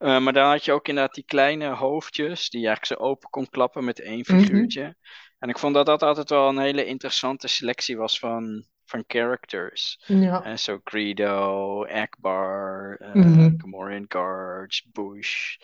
[0.00, 2.50] Eh, maar dan had je ook inderdaad die kleine hoofdjes.
[2.50, 4.38] Die je eigenlijk zo open kon klappen met één Mhm.
[4.38, 4.96] figuurtje.
[5.38, 10.00] En ik vond dat dat altijd wel een hele interessante selectie was van, van characters.
[10.06, 10.42] Ja.
[10.44, 13.56] En zo Greedo, Akbar, eh Mhm.
[13.56, 15.56] Gamorrean Guards, Bush.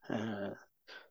[0.00, 0.50] eh,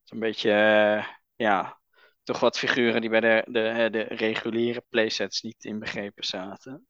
[0.03, 1.79] Zo'n beetje, eh, ja,
[2.23, 6.87] toch wat figuren die bij de, de, de reguliere playsets niet inbegrepen zaten.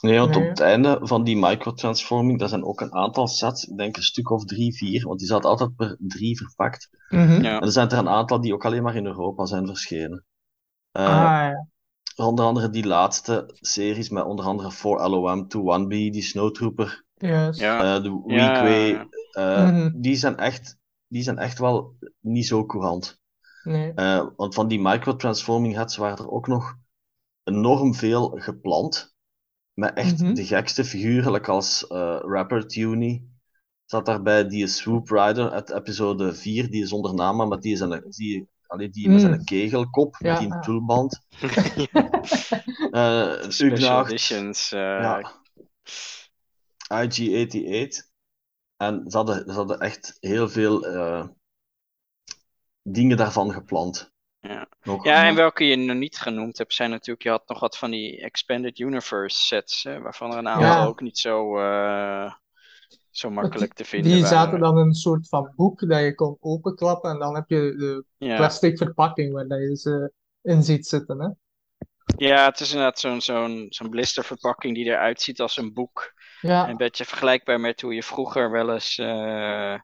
[0.00, 3.76] Nee, want op het einde van die microtransforming, daar zijn ook een aantal sets, ik
[3.76, 6.88] denk een stuk of drie, vier, want die zaten altijd per drie verpakt.
[7.08, 7.42] Mhm.
[7.42, 10.24] Ja, En er zijn er een aantal die ook alleen maar in Europa zijn verschenen.
[10.92, 11.12] Eh, Ah,
[11.50, 11.66] ja.
[12.16, 19.08] Onder andere die laatste series met onder andere 4LOM, 2-1B, die Snowtrooper, ja, eh, de
[19.32, 19.90] eh, Mhm.
[20.00, 20.76] die zijn echt,
[21.06, 23.20] die zijn echt wel niet zo courant.
[23.64, 23.92] Nee.
[23.94, 26.74] Eh, want van die microtransforming heads waren er ook nog
[27.44, 29.11] enorm veel gepland.
[29.74, 30.34] Met echt Mhm.
[30.34, 33.22] de gekste figuren, like als eh, Rapper Tuny.
[33.84, 37.76] Zat daarbij die Swoop Rider uit episode 4, die is zonder naam, maar met die,
[37.76, 39.20] zijn, die, allee, die met Mm.
[39.22, 40.58] zijn kegelkop, Ja, met die ja.
[40.60, 41.20] tulband.
[42.92, 44.72] Eh special Ugnacht, editions.
[44.72, 45.32] eh, ja.
[46.88, 48.10] IG-88.
[48.76, 51.26] En ze hadden, ze hadden echt heel veel eh,
[52.82, 54.11] dingen daarvan gepland.
[54.42, 54.68] Ja.
[54.82, 55.04] Nog.
[55.04, 57.90] Ja, en welke je nog niet genoemd hebt, zijn natuurlijk, je had nog wat van
[57.90, 60.86] die Expanded Universe sets, hè, waarvan er een aantal Ja.
[60.86, 62.32] ook niet zo, eh,
[63.10, 64.36] zo makkelijk te vinden Die waren.
[64.38, 67.56] zaten dan in een soort van boek dat je kon openklappen en dan heb je
[67.76, 68.36] de Ja.
[68.36, 71.20] plastic verpakking waar je ze in ziet zitten.
[71.20, 71.28] Hè?
[72.16, 76.12] ja, het is inderdaad zo'n zo'n zo'n blisterverpakking die eruit ziet als een boek.
[76.40, 79.74] Ja, Een beetje vergelijkbaar met hoe je vroeger wel eens eh,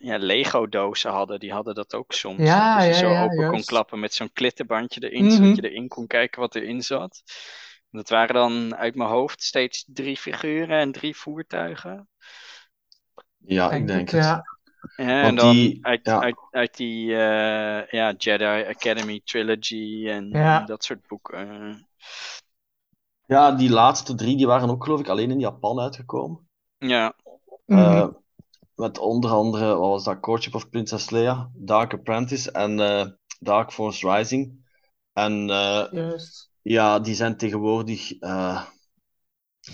[0.00, 1.40] ja, Lego-dozen hadden.
[1.40, 2.38] Die hadden dat ook soms.
[2.42, 5.34] Ja, dat je ja, zo ja, open kon klappen met zo'n klittenbandje erin, Mhm.
[5.34, 7.22] zodat je erin kon kijken wat erin zat.
[7.90, 12.08] Dat waren dan uit mijn hoofd steeds drie figuren en drie voertuigen.
[13.38, 14.24] Ja, ik denk het.
[14.24, 14.44] ja.
[14.96, 16.20] Ja, en Want dan die- uit, ja.
[16.20, 20.60] uit, uit die eh, ja, Jedi Academy Trilogy en, Ja.
[20.60, 21.86] en dat soort boeken.
[23.26, 26.48] Ja, die laatste drie die waren ook geloof ik alleen in Japan uitgekomen.
[26.78, 27.14] Ja,
[27.66, 27.78] Mhm.
[27.80, 28.08] Eh,
[28.76, 33.06] met onder andere, wat was dat, Courtship of Princess Leia, Dark Apprentice en eh,
[33.40, 34.64] Dark Force Rising.
[35.12, 36.12] En eh,
[36.62, 38.64] ja, die zijn tegenwoordig eh,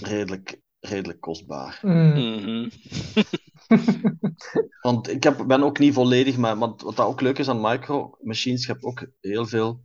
[0.01, 1.79] redelijk, redelijk kostbaar.
[1.83, 2.69] Mhm.
[4.81, 7.61] Want ik heb, ben ook niet volledig, maar wat, wat dat ook leuk is aan
[7.61, 9.85] Micro Machines, je hebt ook heel veel,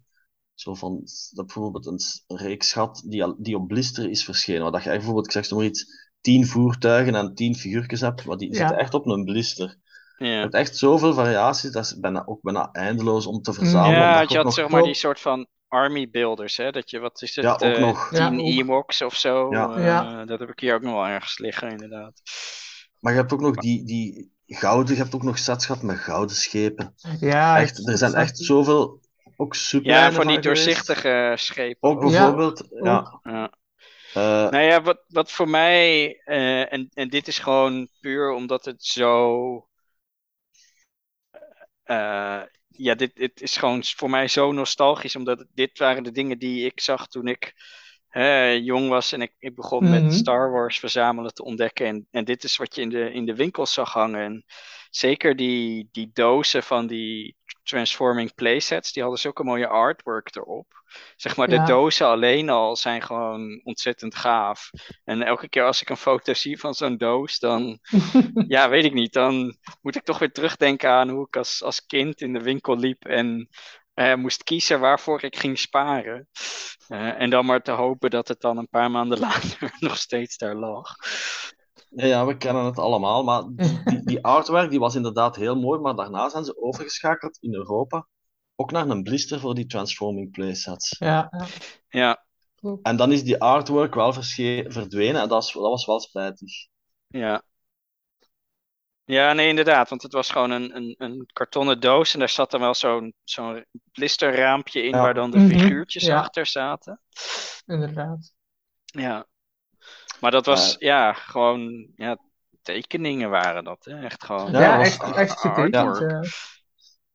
[0.54, 1.02] zo van,
[1.32, 2.00] dat bijvoorbeeld een,
[2.38, 4.62] reeks gehad die, die op blister is verschenen.
[4.62, 8.38] Waar dat je bijvoorbeeld, ik zeg maar iets, tien voertuigen en tien figuurtjes hebt, maar
[8.38, 8.58] die Ja.
[8.58, 9.76] zitten echt op een blister.
[10.18, 10.40] Je ja.
[10.40, 14.00] hebt echt zoveel variaties, dat is bijna, ook bijna eindeloos om te verzamelen.
[14.00, 16.72] Ja, je had zeg maar die soort van army builders, hè?
[16.72, 18.12] Dat je, wat is het, Ja, ook eh, nog.
[18.12, 18.46] Ja, tien ook.
[18.48, 19.52] Ewoks of zo.
[19.52, 19.76] Ja.
[19.76, 20.26] eh, Ja.
[20.26, 22.22] Dat heb ik hier ook nog wel ergens liggen, inderdaad.
[23.00, 25.98] Maar je hebt ook nog die, die gouden, je hebt ook nog sets gehad met
[25.98, 26.96] gouden schepen.
[27.20, 29.00] Ja, Echt, er zijn echt zoveel,
[29.36, 31.90] ook super Ja, van die doorzichtige schepen.
[31.90, 32.02] Ook.
[32.04, 32.08] Ja.
[32.10, 33.20] bijvoorbeeld, ja.
[34.14, 38.66] Eh, Nou ja, wat, wat voor mij, eh, en, en dit is gewoon puur omdat
[38.66, 39.68] het zo.
[41.84, 46.12] eh, ja, dit, dit is gewoon voor mij zo nostalgisch, omdat het- dit waren de
[46.12, 47.54] dingen die ik zag toen ik
[48.08, 49.90] hè, jong was en ik, ik begon Mhm.
[49.90, 51.86] met Star Wars verzamelen te ontdekken.
[51.88, 54.22] En, en dit is wat je in de, in de winkels zag hangen.
[54.22, 54.46] En
[54.90, 60.68] zeker die, die dozen van die Transforming playsets, die hadden zulke mooie artwork erop.
[61.16, 61.66] Zeg maar, de Ja.
[61.66, 64.70] dozen alleen al zijn gewoon ontzettend gaaf.
[65.04, 67.80] En elke keer als ik een foto zie van zo'n doos, dan,
[68.48, 71.86] ja, weet ik niet, dan moet ik toch weer terugdenken aan hoe ik als, als
[71.86, 73.50] kind in de winkel liep en
[73.94, 76.28] eh, moest kiezen waarvoor ik ging sparen.
[76.88, 80.38] Eh, en dan maar te hopen dat het dan een paar maanden later nog steeds
[80.38, 80.96] daar lag.
[81.98, 85.56] Ja, ja, we kennen het allemaal, maar die, die, die artwork die was inderdaad heel
[85.56, 88.08] mooi, maar daarna zijn ze overgeschakeld in Europa
[88.56, 90.96] ook naar een blister voor die Transforming Playsets.
[91.00, 91.54] Ja, ja.
[91.90, 92.26] Ja,
[92.82, 96.68] En dan is die artwork wel versche- verdwenen en dat, is, dat was wel spijtig.
[97.10, 97.42] ja.
[99.04, 102.52] Ja, nee, inderdaad, want het was gewoon een, een, een kartonnen doos en daar zat
[102.52, 105.00] dan wel zo'n zo'n blisterraampje in Ja.
[105.00, 106.12] waar dan de Mhm, figuurtjes ja.
[106.12, 107.02] achter zaten.
[107.66, 108.34] inderdaad.
[108.86, 109.26] Ja.
[110.22, 112.18] Maar dat was, ja, gewoon, ja,
[112.62, 114.04] tekeningen waren dat, hè?
[114.04, 114.52] Echt gewoon.
[114.52, 115.76] Ja, echt, echt getekend.
[115.76, 116.12] artwork.
[116.12, 116.24] ja.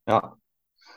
[0.04, 0.36] Ja.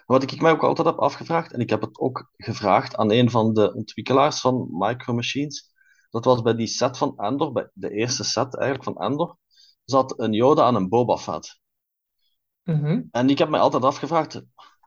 [0.05, 3.29] Wat ik mij ook altijd heb afgevraagd, en ik heb het ook gevraagd aan een
[3.29, 5.73] van de ontwikkelaars van Micro Machines,
[6.09, 9.37] dat was bij die set van Endor, bij de eerste set eigenlijk van Endor,
[9.85, 11.59] zat een Yoda en een Boba Fett.
[12.63, 13.01] Mhm.
[13.11, 14.41] En ik heb mij altijd afgevraagd,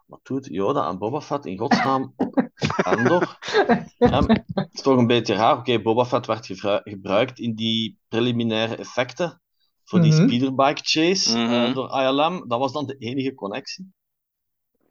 [0.06, 2.47] wat doet Yoda en Boba Fett in godsnaam op
[2.82, 3.38] Endor?
[3.98, 5.58] Ja, het is toch een beetje raar.
[5.58, 6.46] Oké, Boba Fett werd
[6.84, 9.42] gebruikt in die preliminaire effecten
[9.84, 10.22] voor die Mhm.
[10.22, 11.74] speederbike chase eh, Mhm.
[11.74, 12.48] door ILM.
[12.48, 13.92] Dat was dan de enige connectie.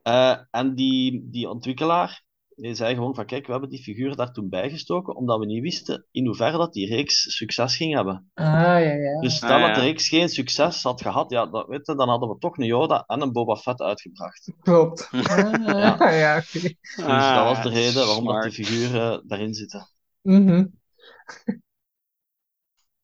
[0.01, 2.23] Eh, en die, die ontwikkelaar
[2.57, 5.61] die zei gewoon van kijk, we hebben die figuur daar toen bijgestoken omdat we niet
[5.61, 8.31] wisten in hoeverre dat die reeks succes ging hebben.
[8.33, 9.19] Ah, ja, ja.
[9.19, 9.85] Dus stel Ah, dat de ja.
[9.87, 13.03] reeks geen succes had gehad, ja, dat, weet je, dan hadden we toch een Yoda
[13.07, 14.51] en een Boba Fett uitgebracht.
[14.61, 15.09] Klopt.
[15.29, 16.59] Ah, ja, oké.
[16.95, 19.89] Dus dat was de Ah, reden waarom dat die figuren daarin zitten.
[20.21, 20.65] Mhm.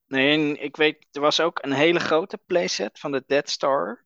[0.07, 4.05] Nee, en ik weet, er was ook een hele grote playset van de Dead Star.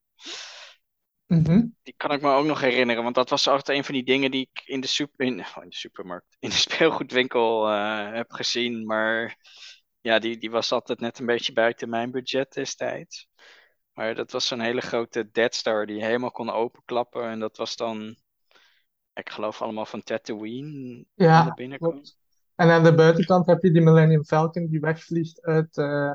[1.27, 1.65] Mhm.
[1.83, 4.31] Die kan ik me ook nog herinneren, want dat was altijd een van die dingen
[4.31, 8.31] die ik in de, super, in, oh, in de supermarkt, in de speelgoedwinkel eh, heb
[8.31, 8.85] gezien.
[8.85, 9.37] Maar
[10.01, 13.27] ja, die, die was altijd net een beetje buiten mijn budget destijds.
[13.93, 17.23] Maar dat was zo'n hele grote Dead Star die je helemaal kon openklappen.
[17.23, 18.15] En dat was dan,
[19.13, 21.93] ik geloof allemaal van Tatooine Ja, aan de binnenkant.
[21.93, 22.17] klopt.
[22.55, 26.11] En aan de buitenkant heb je die Millennium Falcon die wegvliegt uit, eh,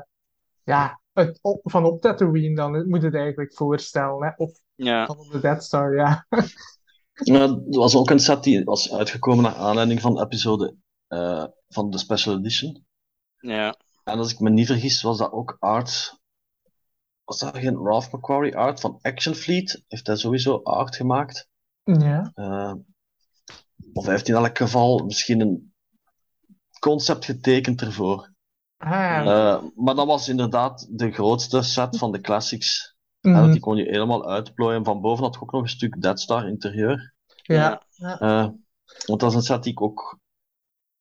[0.63, 4.23] ja, uit, op, van op Tatooine dan, moet je het eigenlijk voorstellen.
[4.23, 4.31] Hè?
[4.35, 6.25] Of Ja, van op de Death Star, ja.
[7.13, 10.75] Ja, er was ook een set die was uitgekomen naar aanleiding van de episode
[11.07, 12.85] eh, van de Special Edition.
[13.37, 13.75] ja.
[14.03, 16.21] En als ik me niet vergis, was dat ook art
[17.23, 19.83] was dat geen Ralph McQuarrie art van Action Fleet?
[19.87, 21.47] Heeft hij sowieso art gemaakt?
[21.83, 22.31] Ja.
[22.35, 22.73] Uh,
[23.93, 25.73] of hij heeft in elk geval misschien een
[26.79, 28.32] concept getekend ervoor.
[28.83, 29.23] Ah, ja.
[29.23, 32.95] Uh, maar dat was inderdaad de grootste set van de classics.
[33.21, 34.85] Uh, die kon je helemaal uitplooien.
[34.85, 37.13] Van boven had ik ook nog een stuk Dead Star interieur.
[37.43, 37.83] Ja.
[37.97, 38.47] Uh,
[39.05, 40.19] want dat is een set die ik ook.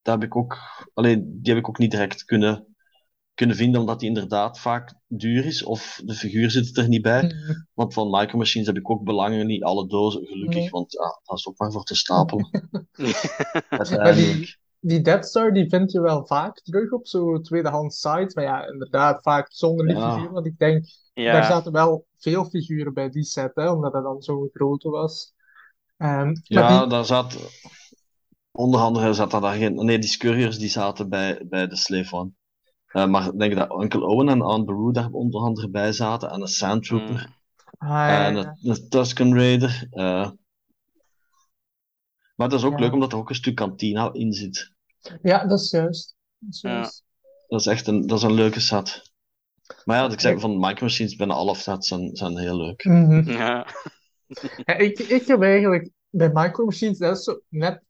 [0.02, 0.58] Daar heb ik ook.
[0.94, 2.76] Alleen, die heb ik ook niet direct kunnen,
[3.34, 5.64] kunnen vinden, omdat die inderdaad vaak duur is.
[5.64, 7.22] Of de figuur zit er niet bij.
[7.22, 7.52] Mhm.
[7.74, 10.60] Want van Micro Machines heb ik ook belangen, niet alle dozen, gelukkig.
[10.60, 10.70] Nee.
[10.70, 12.50] Want ja, dat is ook maar voor te stapelen.
[13.68, 14.60] Uiteindelijk.
[14.82, 18.34] Die, Death Star die vind je wel vaak terug op zo'n tweedehands sites.
[18.34, 20.10] Maar ja, inderdaad, vaak zonder die Ja.
[20.10, 20.32] figuur.
[20.32, 24.22] Want ik denk, daar zaten wel veel figuren bij die set, hè, omdat het dan
[24.22, 25.34] zo'n grote was.
[25.96, 27.38] Ehm, Ja, die, daar zat.
[28.52, 29.74] Onder andere zat daar geen.
[29.84, 32.30] Nee, die Scurriers die zaten bij, bij de Slave One.
[32.86, 36.30] Eh, maar ik denk dat Uncle Owen en Aunt Beru daar onder andere bij zaten.
[36.30, 37.14] En een Sand Trooper.
[37.14, 37.34] mm,
[37.78, 38.58] ah, ja, En ja.
[38.62, 39.86] een, een Tusken Raider.
[39.90, 40.30] eh.
[42.42, 42.84] Maar dat is ook Ja.
[42.84, 44.72] leuk omdat er ook een stuk kantina in zit.
[45.22, 46.14] Ja, dat is juist.
[46.38, 46.90] Dat is Ja.
[47.48, 49.12] Dat is echt een, dat is een leuke set.
[49.84, 52.84] Maar ja, wat ik zeg van Micro Machines, bijna alle sets zijn, zijn heel leuk.
[52.84, 53.30] Mhm.
[53.30, 53.66] ja,
[54.64, 57.82] Ja, ik, ik heb eigenlijk bij Micro Machines, dat is zo net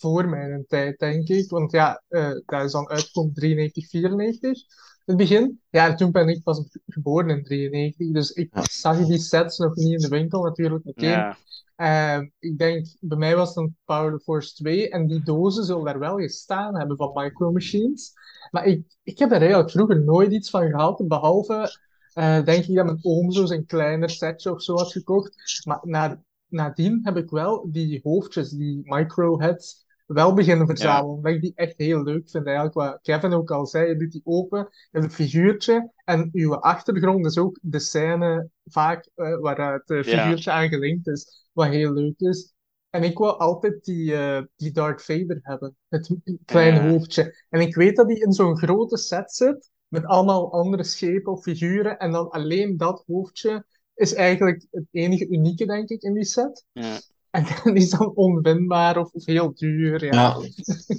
[0.00, 1.50] voor mijn tijd, denk ik.
[1.50, 4.58] Want ja, eh, dat is dan uitgekomen 93, 94,
[5.04, 5.60] het begin.
[5.70, 8.62] Ja, en toen ben ik pas geboren in 93, dus ik Ja.
[8.62, 11.08] zag die sets nog niet in de winkel, natuurlijk meteen.
[11.10, 11.36] ja,
[11.76, 15.84] Ehm, ik denk, bij mij was het dan Power Force 2 en die dozen zullen
[15.84, 18.12] daar wel gestaan hebben van Micro Machines.
[18.50, 21.78] Maar ik, ik heb daar eigenlijk vroeger nooit iets van gehad, behalve,
[22.12, 25.62] eh, denk ik dat mijn oom zo zijn kleiner setje of zo had gekocht.
[25.66, 31.16] Maar na, nadien heb ik wel die hoofdjes, die micro heads, wel beginnen verzamelen.
[31.16, 32.44] Omdat ik die echt heel leuk vind.
[32.46, 36.28] Eigenlijk wat Kevin ook al zei, je doet die open, je hebt een figuurtje en
[36.32, 41.48] uw achtergrond is ook de scène vaak eh, waar het eh, figuurtje aan gelinkt is.
[41.52, 42.52] Wat heel leuk is.
[42.90, 45.76] En ik wil altijd die, eh, die Darth Vader hebben.
[45.88, 46.88] Het kleine Ja.
[46.88, 47.44] hoofdje.
[47.48, 49.70] En ik weet dat die in zo'n grote set zit.
[49.88, 51.98] Met allemaal andere schepen of figuren.
[51.98, 53.64] En dan alleen dat hoofdje
[53.94, 56.64] is eigenlijk het enige unieke, denk ik, in die set.
[56.72, 56.98] ja.
[57.34, 57.44] En
[57.74, 60.04] die is dan onwinbaar of, of heel duur.
[60.04, 60.12] Ja.
[60.12, 60.36] Ja,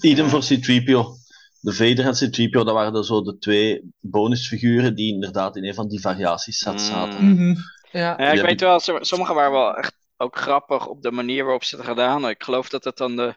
[0.02, 1.24] idem voor C-3PO.
[1.60, 5.74] De Vader en C-3PO, dat waren dan zo de twee bonusfiguren die inderdaad in een
[5.74, 7.26] van die variatiesets zaten.
[7.26, 7.32] Mm.
[7.34, 7.56] Mhm.
[7.92, 8.14] Ja.
[8.18, 11.64] Ja, ik weet wel, som- sommige waren wel echt ook grappig op de manier waarop
[11.64, 12.30] ze het gedaan hebben.
[12.30, 13.36] Ik geloof dat het dan de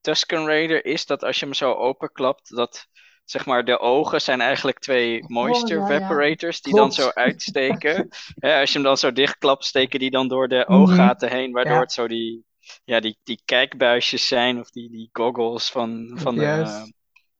[0.00, 2.86] Tusken Raider is, dat als je hem zo openklapt, dat
[3.24, 5.98] zeg maar de ogen zijn eigenlijk twee moisture Oh, ja, ja.
[6.00, 6.96] vaporators die Klopt.
[6.96, 8.08] dan zo uitsteken.
[8.34, 10.70] Ja, als je hem dan zo dichtklapt, steken die dan door de Mhm.
[10.70, 11.80] ooggaten heen, waardoor Ja.
[11.80, 12.44] het zo die,
[12.84, 16.82] ja, die, die kijkbuisjes zijn, of die, die goggles van, van de eh,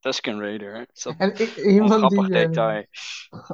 [0.01, 0.87] Tusken Raider.
[1.03, 2.35] Dat En is een een van grappig die...
[2.35, 2.87] eh, detail.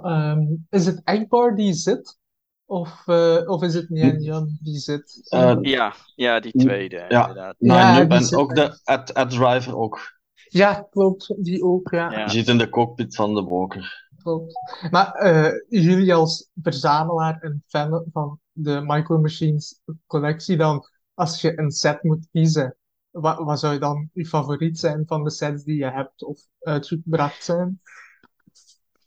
[0.02, 0.40] ehm,
[0.70, 2.18] is het Eggbar die zit?
[2.66, 5.20] Of, eh, of is het Nian Jan die zit?
[5.28, 7.28] Eh, Ja, ja, die tweede, Ja.
[7.28, 7.54] inderdaad.
[7.58, 10.19] Ja, Nine Up die en ook de Ad, Ad Driver ook.
[10.52, 11.44] Ja, klopt.
[11.44, 12.10] Die ook, ja.
[12.10, 12.24] Ja.
[12.24, 14.08] Die zit in de cockpit van de Walker.
[14.22, 14.52] Klopt.
[14.90, 21.58] Maar eh, jullie als verzamelaar en fan van de Micro Machines collectie dan, als je
[21.58, 22.76] een set moet kiezen,
[23.10, 27.44] wat, wat zou dan je favoriet zijn van de sets die je hebt of uitgebracht
[27.44, 27.80] zijn?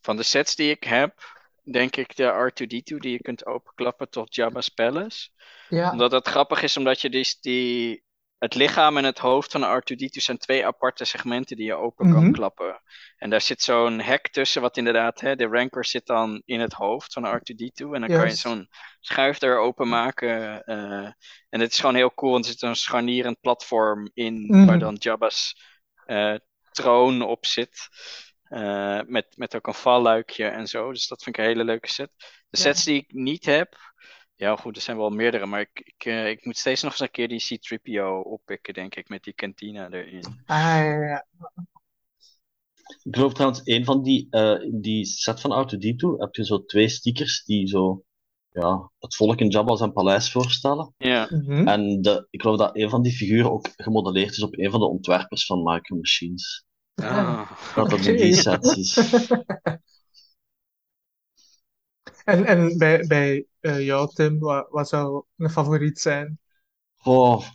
[0.02, 1.14] Van de sets die ik heb,
[1.72, 5.30] denk ik de R2D2 die je kunt openklappen tot Jabba's Palace.
[5.70, 8.04] Ja, Omdat dat grappig is, omdat je dus die...
[8.44, 12.12] Het lichaam en het hoofd van de R2D2 zijn twee aparte segmenten die je open
[12.12, 12.32] kan Mhm.
[12.32, 12.82] klappen.
[13.18, 16.74] En daar zit zo'n hek tussen, wat inderdaad, hè, de rancor zit dan in het
[16.74, 17.94] hoofd van de R2D2.
[17.94, 20.64] En dan kan je zo'n schuifdeur openmaken.
[20.64, 21.12] eh
[21.50, 24.66] en het is gewoon heel cool, want er zit een scharnierend platform in, Mhm.
[24.66, 25.62] waar dan Jabba's
[26.06, 26.36] eh,
[26.72, 27.88] troon op zit.
[28.44, 30.92] Eh, met, met ook een valluikje en zo.
[30.92, 32.12] Dus dat vind ik een hele leuke set.
[32.18, 32.60] De Ja.
[32.60, 33.93] sets die ik niet heb.
[34.36, 35.46] Ja, goed, er zijn wel meerdere.
[35.46, 38.96] Maar ik, ik, eh, ik moet steeds nog eens een keer die C-3PO oppikken, denk
[38.96, 39.10] ik.
[39.10, 40.26] Met die kantina erin.
[40.46, 41.26] ah, ja, ja, ja.
[43.04, 46.66] Ik geloof trouwens, een van die, eh, in die set van R2D2 heb je zo
[46.66, 48.04] twee stickers die zo,
[48.52, 50.94] ja, het volk in Jabba zijn paleis voorstellen.
[50.98, 51.68] Ja, Mhm.
[51.68, 54.80] En de, ik geloof dat een van die figuren ook gemodelleerd is op een van
[54.80, 56.66] de ontwerpers van Micro Machines.
[56.96, 57.52] Ah.
[57.76, 58.94] Dat dat in die sets is.
[62.24, 66.40] En, en bij, bij eh, jou, Tim, wat, wat zou een favoriet zijn?
[67.04, 67.48] Oh,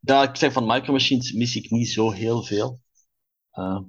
[0.00, 2.80] ja, ik zeg van Micro Machines mis ik niet zo heel veel.
[3.50, 3.80] Eh,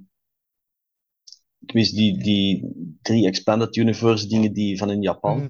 [1.58, 2.72] ik mis die, die
[3.02, 5.36] drie Expanded Universe dingen die van in Japan.
[5.36, 5.48] Mhm.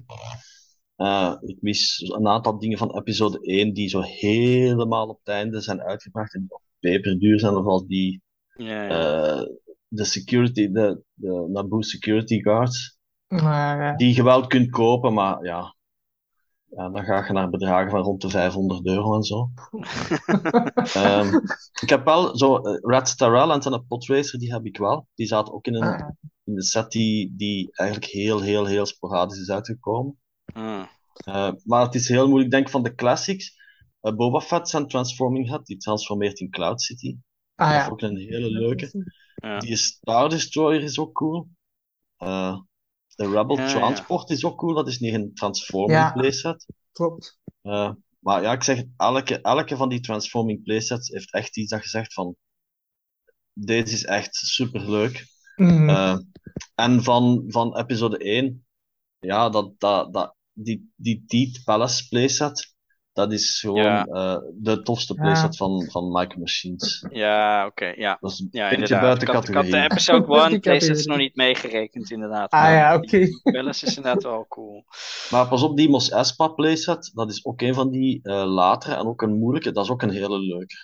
[0.95, 5.61] Eh, ik mis een aantal dingen van episode 1 die zo helemaal op het einde
[5.61, 8.21] zijn uitgebracht en op peperduur zijn, zoals die
[8.53, 8.89] Ja, ja.
[8.89, 9.47] eh,
[9.87, 12.96] de security, de, de Naboo security guards.
[13.27, 15.75] Maar, die je wel kunt kopen, maar ja,
[16.65, 19.49] ja, dan ga je naar bedragen van rond de 500 euro en zo.
[20.93, 21.35] Ehm,
[21.81, 25.07] ik heb wel zo eh, Red Starrell en zijn Podracer, die heb ik wel.
[25.15, 26.09] Die zaten ook in een, ah,
[26.43, 30.19] in een set die, die eigenlijk heel, heel, heel sporadisch is uitgekomen.
[30.53, 30.87] Hmm.
[31.13, 32.45] Eh, maar het is heel moeilijk.
[32.45, 33.55] Ik denk van de classics.
[34.01, 37.17] eh, Boba Fett zijn Transforming Head, die transformeert in Cloud City.
[37.55, 37.91] ah, Dat is ja.
[37.91, 38.91] ook een hele leuke.
[39.35, 39.57] Ja.
[39.59, 41.47] Die Star Destroyer is ook cool.
[43.17, 43.69] De Rebel Ja, ja.
[43.71, 44.73] Transport is ook cool.
[44.73, 46.11] Dat is niet een Transforming Ja.
[46.11, 46.65] playset.
[46.91, 47.39] Klopt.
[47.61, 51.83] Eh, maar ja, ik zeg, elke, elke van die Transforming playsets heeft echt iets dat
[51.83, 52.35] je zegt van...
[53.53, 55.25] Deze is echt superleuk.
[55.55, 55.89] Mhm.
[55.89, 56.17] Eh,
[56.75, 58.65] en van, van episode 1,
[59.19, 62.75] ja, dat, dat, dat, die, die Teeth Palace playset,
[63.17, 64.03] dat is gewoon Ja.
[64.03, 65.21] eh, de tofste Ja.
[65.21, 67.05] playset van, van Micro Machines.
[67.09, 67.85] Ja, oké.
[67.85, 68.17] ja.
[68.19, 69.01] Dat is een Ja, beetje inderdaad.
[69.01, 69.91] buiten ik, had, ik had de categorie.
[69.91, 71.07] episode 1 Buiten playsets categorie.
[71.07, 72.51] nog niet meegerekend, inderdaad.
[72.51, 73.27] Ah ja, oké.
[73.43, 74.85] Palace is inderdaad wel cool.
[75.29, 78.95] Maar pas op, die Mos Espa playset, dat is ook een van die eh, latere
[78.95, 79.71] en ook een moeilijke.
[79.71, 80.75] Dat is ook een hele leuke.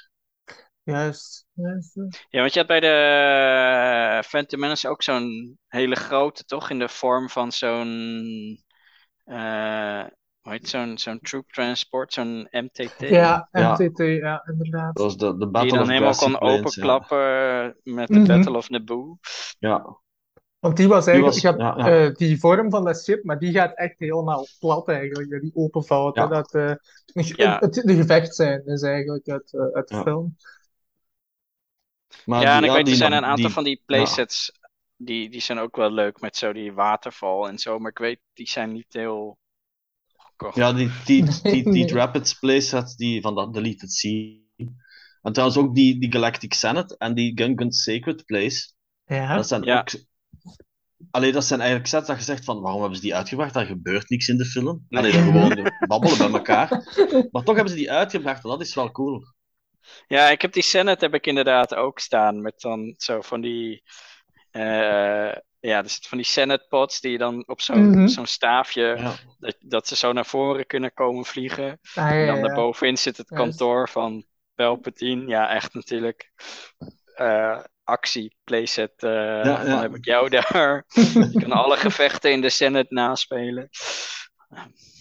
[0.84, 1.45] Juist.
[1.53, 1.95] juist.
[2.29, 2.88] Ja, want je had bij de
[4.17, 6.69] eh, Phantom Menace ook zo'n hele grote, toch?
[6.69, 8.63] In de vorm van zo'n...
[9.23, 10.05] eh
[10.43, 10.69] hoe heet het?
[10.69, 12.99] zo'n zo'n troop transport, zo'n MTT.
[12.99, 13.47] Ja.
[13.51, 14.95] MTT, ja, inderdaad.
[14.95, 16.81] Dat de, de Die Battle je dan of helemaal kon Plains, ja.
[16.81, 18.27] openklappen met de Mhm.
[18.27, 19.17] Battle of Naboo.
[19.59, 19.97] Ja,
[20.59, 22.05] Want die was eigenlijk, was- je hebt, ja, ja.
[22.07, 26.15] eh, die vorm van dat schip, maar die gaat echt helemaal plat eigenlijk, die openvouwt.
[26.15, 26.73] Dat, eh,
[27.13, 27.57] Ja.
[27.59, 30.01] het, de gevecht zijn is eigenlijk uit, uit de Ja.
[30.01, 30.35] film.
[32.25, 34.51] maar ja, en die- ik weet, die er zijn een aantal die- van die playsets,
[34.95, 38.19] die, die zijn ook wel leuk met zo die waterval en zo, maar ik weet,
[38.33, 39.37] die zijn niet heel
[40.53, 40.89] Ja, die
[41.43, 41.63] Nee.
[41.63, 44.41] Teeth Rapids playsets die van dat Deleted Sea.
[45.21, 48.71] En trouwens ook die, die Galactic Senate en die Gun Gun Sacred Place.
[49.05, 49.35] Ja.
[49.35, 49.79] Dat zijn Ja.
[49.79, 49.89] ook...
[51.11, 53.53] Allee, dat zijn eigenlijk sets dat je zegt van, waarom hebben ze die uitgebracht?
[53.53, 54.85] Daar gebeurt niks in de film.
[54.89, 54.99] Nee.
[54.99, 56.69] Allee, gewoon babbelen bij elkaar.
[57.31, 59.23] Maar toch hebben ze die uitgebracht en dat is wel cool.
[60.07, 63.83] Ja, ik heb die Senate heb ik inderdaad ook staan met dan zo van die,
[64.51, 65.31] eh,
[65.70, 68.07] ja, er zitten van die Senate pods die je dan op zo'n Mhm.
[68.07, 69.14] zo'n staafje, Ja.
[69.39, 71.80] dat, dat ze zo naar voren kunnen komen vliegen.
[71.95, 73.43] Ah, ja, En dan daarbovenin zit het Juist.
[73.45, 75.28] kantoor van Palpatine.
[75.28, 76.32] Ja, echt natuurlijk.
[77.16, 78.91] eh, actie, playset.
[79.03, 79.09] eh
[79.43, 79.64] ja.
[79.64, 80.86] Dan heb ik jou daar.
[81.32, 83.70] Je kan alle gevechten in de Senate naspelen.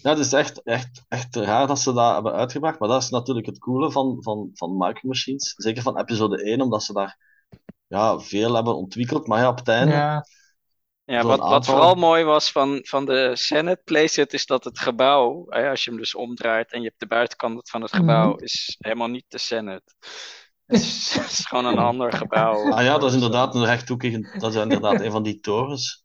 [0.01, 2.79] Ja, het is echt, echt, echt raar dat ze dat hebben uitgebracht.
[2.79, 5.53] Maar dat is natuurlijk het coole van, van, van Micro Machines.
[5.57, 7.17] Zeker van episode 1, omdat ze daar
[7.87, 9.27] ja, veel hebben ontwikkeld.
[9.27, 9.93] Maar ja, op het einde...
[9.93, 10.25] Ja.
[11.05, 15.45] Ja, wat, wat vooral mooi was van, van de Senate playset is dat het gebouw,
[15.47, 18.75] hè, als je hem dus omdraait en je hebt de buitenkant van het gebouw, is
[18.79, 19.93] helemaal niet de Senate.
[20.65, 22.71] Het is, het is gewoon een ander gebouw.
[22.71, 24.37] Ah ja, dat is inderdaad een rechthoekige...
[24.39, 26.03] Dat is inderdaad een van die torens.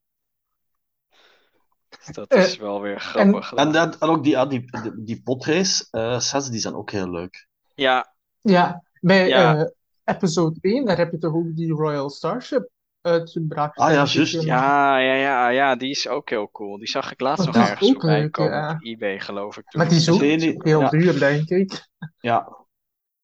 [2.04, 3.52] Dus dat is wel weer grappig.
[3.52, 6.90] En, dat, en ook die, ah, die, die, die potrace eh, sets, die zijn ook
[6.90, 7.48] heel leuk.
[7.74, 9.56] Ja, Ja, bij Ja.
[9.56, 9.66] eh,
[10.04, 12.70] episode 1, daar heb je toch ook die Royal Starship
[13.08, 14.42] Ah, ja, juist.
[14.42, 16.78] Ja, ja, ja, ja, die is ook heel cool.
[16.78, 18.70] Die zag ik laatst nog ergens ook voorbij leuk, komen ja.
[18.70, 19.68] op eBay, geloof ik.
[19.68, 19.80] toen.
[19.80, 20.88] Maar die is ook heel ja.
[20.88, 21.88] duur, denk ik.
[22.20, 22.56] Ja.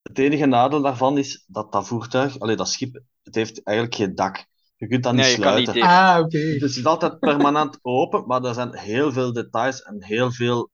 [0.01, 4.15] Het enige nadeel daarvan is dat dat voertuig, allee, dat schip, het heeft eigenlijk geen
[4.15, 4.45] dak.
[4.75, 5.73] Je kunt dat niet Nee, niet sluiten.
[5.73, 5.85] dicht.
[5.87, 6.37] Ah, oké.
[6.37, 10.69] Dus het is altijd permanent open, maar er zijn heel veel details en heel veel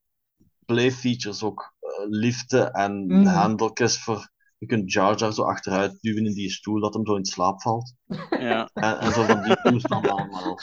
[0.66, 1.74] play features ook.
[1.80, 3.26] Eh, liften en Mhm.
[3.26, 4.30] handeltjes voor...
[4.62, 7.62] Je kunt Jar Jar zo achteruit duwen in die stoel, dat hem zo in slaap
[7.62, 7.94] valt.
[8.40, 10.60] Ja, En, en zo van die toestanden allemaal.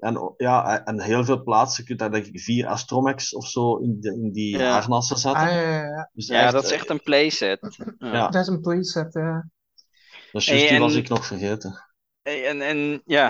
[0.00, 1.82] En, ja, en heel veel plaatsen.
[1.82, 4.70] Je kunt daar denk ik vier Astromex of zo in, de, in die Ja.
[4.72, 5.42] harnassen zetten.
[5.42, 6.10] Ah, ja, ja, ja.
[6.12, 7.76] Dus ja, dat is echt een playset.
[7.98, 8.12] Ja.
[8.12, 8.28] Ja.
[8.28, 9.48] Dat is een playset, ja.
[10.32, 11.84] Dat is juist, die was ik nog vergeten.
[12.22, 13.28] Hey, En, en ja,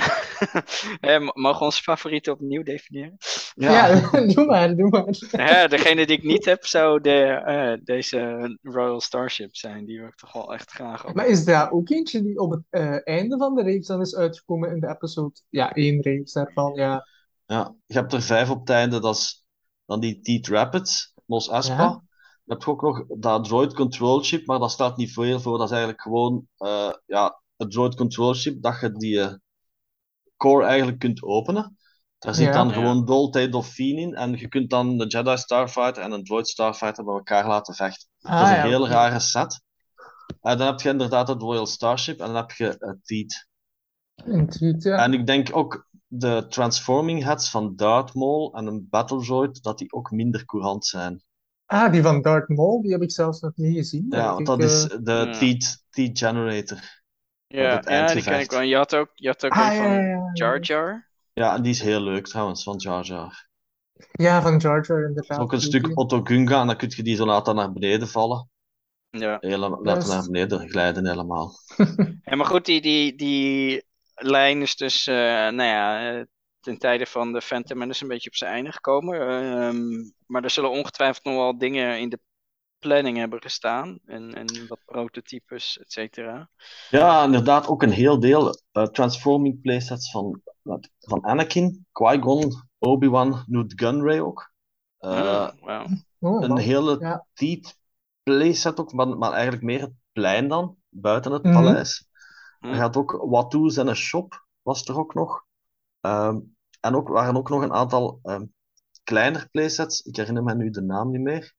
[1.35, 3.17] mogen we onze favorieten opnieuw definiëren?
[3.59, 4.01] Ja,
[4.35, 5.17] doe maar, doe maar.
[5.31, 9.85] Ja, degene die ik niet heb, zou de, eh, deze Royal Starship zijn.
[9.85, 11.15] Die wil ik toch wel echt graag op.
[11.15, 14.17] Maar is daar ook eentje die op het eh, einde van de reeks dan is
[14.17, 15.35] uitgekomen in de episode?
[15.49, 17.07] Ja, één reeks daarvan, ja.
[17.47, 19.01] Ja, je hebt er vijf op het einde.
[19.01, 19.45] Dat is
[19.87, 21.83] dan die Teeth Rapids, Mos Espa.
[21.83, 22.03] Ja.
[22.45, 25.59] Je hebt ook nog dat Droid Control Chip, maar dat staat niet veel voor.
[25.59, 29.41] Dat is eigenlijk gewoon eh, ja, het Droid Control Chip, dat je die
[30.37, 31.76] core eigenlijk kunt openen.
[32.27, 32.53] Daar zit Ja.
[32.53, 32.75] dan Ja.
[32.75, 37.05] gewoon Dolce Dauphine in en je kunt dan de Jedi Starfighter en een Droid Starfighter
[37.05, 38.09] bij elkaar laten vechten.
[38.21, 39.61] Ah, dat is een ja, heel rare set.
[40.41, 43.47] En dan heb je inderdaad het Royal Starship en dan heb je het.
[44.15, 45.05] Een tweet, ja.
[45.05, 49.79] En ik denk ook de transforming heads van Darth Maul en een Battle Droid, dat
[49.79, 51.23] die ook minder courant zijn.
[51.67, 54.07] Ah, die van Darth Maul, die heb ik zelfs nog niet gezien.
[54.09, 54.67] Ja, want dat eh.
[54.67, 55.57] is de
[55.91, 56.11] Ja.
[56.13, 56.79] Generator.
[57.47, 58.61] Ja, ja die ken ik wel.
[58.61, 60.31] Je had ook, je had ook Ah, een ja, van ja, ja.
[60.33, 61.07] Jar Jar.
[61.41, 63.49] Ja, die is heel leuk trouwens, van Jar Jar.
[64.13, 65.39] Ja, van Jar Jar is inderdaad.
[65.39, 67.73] ook een die- stuk die- Otto Gunga en dan kun je die zo laten naar
[67.73, 68.49] beneden vallen.
[69.11, 69.37] Ja.
[69.41, 71.53] Hele, laten is- naar beneden glijden helemaal.
[72.25, 73.85] Ja, maar goed, die, die, die
[74.15, 76.25] lijn is dus, eh, nou ja, eh,
[76.61, 79.21] ten tijde van de Phantom Menace een beetje op zijn einde gekomen.
[79.21, 82.19] Ehm, maar er zullen ongetwijfeld nog wel dingen in de
[82.79, 83.99] planning hebben gestaan.
[84.05, 86.49] En, en wat prototypes, et cetera.
[86.91, 93.45] Ja, inderdaad, ook een heel deel eh, transforming playsets van, wat- van Anakin, Qui-Gon, Obi-Wan,
[93.47, 94.53] Newt Gunray ook.
[94.99, 95.87] Eh, wauw.
[96.19, 97.27] Oh, een hele Ja.
[97.33, 97.79] Teeth
[98.23, 101.53] playset ook, maar, maar eigenlijk meer het plein dan, buiten het Mhm.
[101.55, 102.09] paleis.
[102.61, 105.45] Er gaat ook Watto's en een shop, was er ook nog.
[106.01, 106.39] Ehm,
[106.81, 108.45] en ook waren ook nog een aantal ehm
[109.05, 111.55] kleiner playsets, ik herinner me nu de naam niet meer.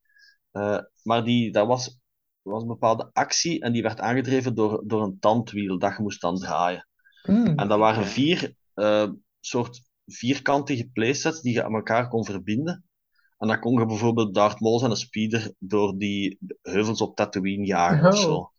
[0.51, 1.97] Eh, maar die, dat was,
[2.41, 6.21] was een bepaalde actie en die werd aangedreven door, door een tandwiel dat je moest
[6.21, 6.87] dan draaien.
[7.23, 7.45] Hmm.
[7.45, 9.09] En dat waren vier eh,
[9.39, 12.85] soort vierkantige playsets die je aan elkaar kon verbinden.
[13.37, 17.65] En dan kon je bijvoorbeeld Darth Maul en een speeder door die heuvels op Tatooine
[17.65, 18.21] jagen of Oh.
[18.21, 18.51] zo.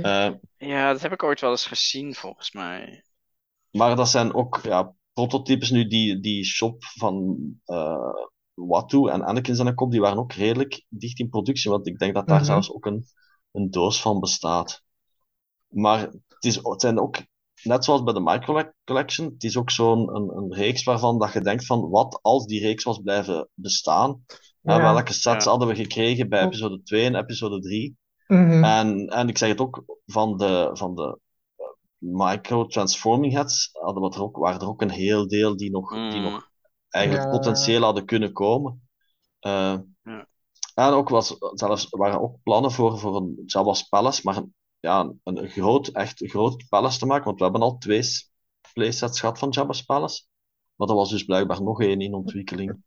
[0.00, 3.04] Eh, Ja, dat heb ik ooit wel eens gezien, volgens mij.
[3.70, 8.12] maar dat zijn ook ja, prototypes nu, die, die shop van eh
[8.54, 12.14] Watto en Anakin zijn kop, die waren ook redelijk dicht in productie, want ik denk
[12.14, 12.44] dat daar Mhm.
[12.44, 13.04] zelfs ook een,
[13.52, 14.82] een doos van bestaat.
[15.68, 17.16] Maar het, is, het zijn ook,
[17.64, 21.32] net zoals bij de Micro Collection, het is ook zo'n een, een reeks waarvan dat
[21.32, 24.24] je denkt van, wat als die reeks was blijven bestaan?
[24.60, 25.50] Welke sets Ja.
[25.50, 27.96] hadden we gekregen bij episode 2 en episode 3?
[28.26, 28.64] Mhm.
[28.64, 31.18] En, en ik zeg het ook, van de, van de
[31.56, 31.66] eh,
[31.98, 36.20] micro-transforming heads hadden we er ook, waren er ook een heel deel die nog, die
[36.20, 36.22] Mm.
[36.22, 36.48] nog
[36.88, 37.30] eigenlijk Ja.
[37.30, 38.88] potentieel hadden kunnen komen.
[39.38, 40.26] Eh, Ja.
[40.74, 44.54] En ook was, zelfs waren ook plannen voor, voor een Jabba's Palace, maar een,
[44.84, 48.02] ja, een, groot, echt een groot palace te maken, want we hebben al twee
[48.72, 50.22] playsets gehad van Jabba's Palace.
[50.74, 52.82] Maar er was dus blijkbaar nog één in ontwikkeling.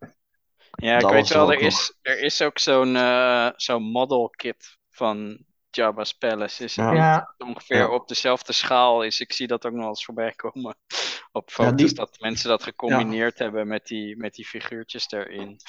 [0.72, 4.78] Ja, ik weet er wel, er is, er is ook zo'n eh, zo'n model kit
[4.90, 6.64] van Jabba's Palace.
[6.64, 6.94] Is Ja.
[6.94, 7.90] Ja, ongeveer Ja.
[7.94, 9.20] op dezelfde schaal is?
[9.20, 10.78] Ik zie dat ook nog wel eens voorbij komen
[11.32, 15.60] op foto's, die- dat mensen dat gecombineerd hebben met die, met die figuurtjes erin.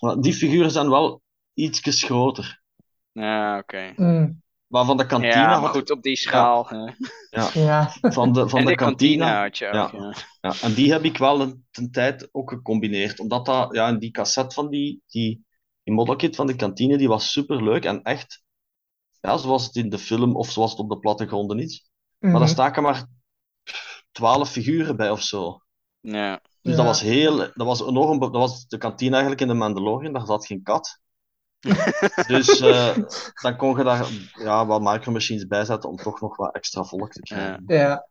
[0.00, 1.22] Maar die figuren zijn wel
[1.54, 2.62] ietsjes groter.
[3.12, 3.92] Ja, oké.
[3.96, 6.68] mm, Maar van de kantine Ja, maar had- goed, op die schaal.
[6.68, 6.90] hè.
[7.62, 7.92] ja.
[8.00, 9.72] van de, van en de de kantine kantine had je ook.
[9.72, 9.90] ja.
[9.92, 10.14] Ja.
[10.40, 13.20] Ja, en die heb ik wel een, tijd ook gecombineerd.
[13.20, 15.44] Omdat dat, ja, in die cassette van die, die,
[15.82, 18.42] die modelkit van de kantine, die was super leuk en echt,
[19.20, 21.90] ja, zoals het in de film of zoals het op de plattegronden is.
[22.18, 22.40] Maar Mhm.
[22.40, 23.06] daar staken maar
[24.12, 25.60] twaalf figuren bij of zo.
[26.00, 26.40] Ja.
[26.62, 26.76] Dus Ja.
[26.76, 30.26] dat was heel, dat was enorm, dat was de kantine eigenlijk in de Mandalorian, daar
[30.26, 31.00] zat geen kat.
[32.26, 32.96] Dus eh,
[33.42, 36.82] dan kon je daar ja, wat micro machines bij zetten om toch nog wat extra
[36.84, 37.64] volk te krijgen.
[37.66, 38.06] Ja.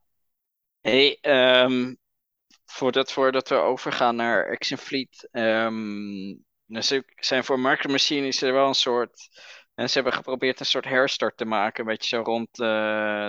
[0.82, 1.94] Hey, ehm,
[2.66, 5.28] voordat, voordat we overgaan naar Action Fleet.
[5.32, 6.30] ehm,
[6.68, 9.30] ik- zijn voor Micro Machine is er wel een soort.
[9.76, 11.80] En ze hebben geprobeerd een soort herstart te maken.
[11.84, 13.28] Een beetje zo rond eh,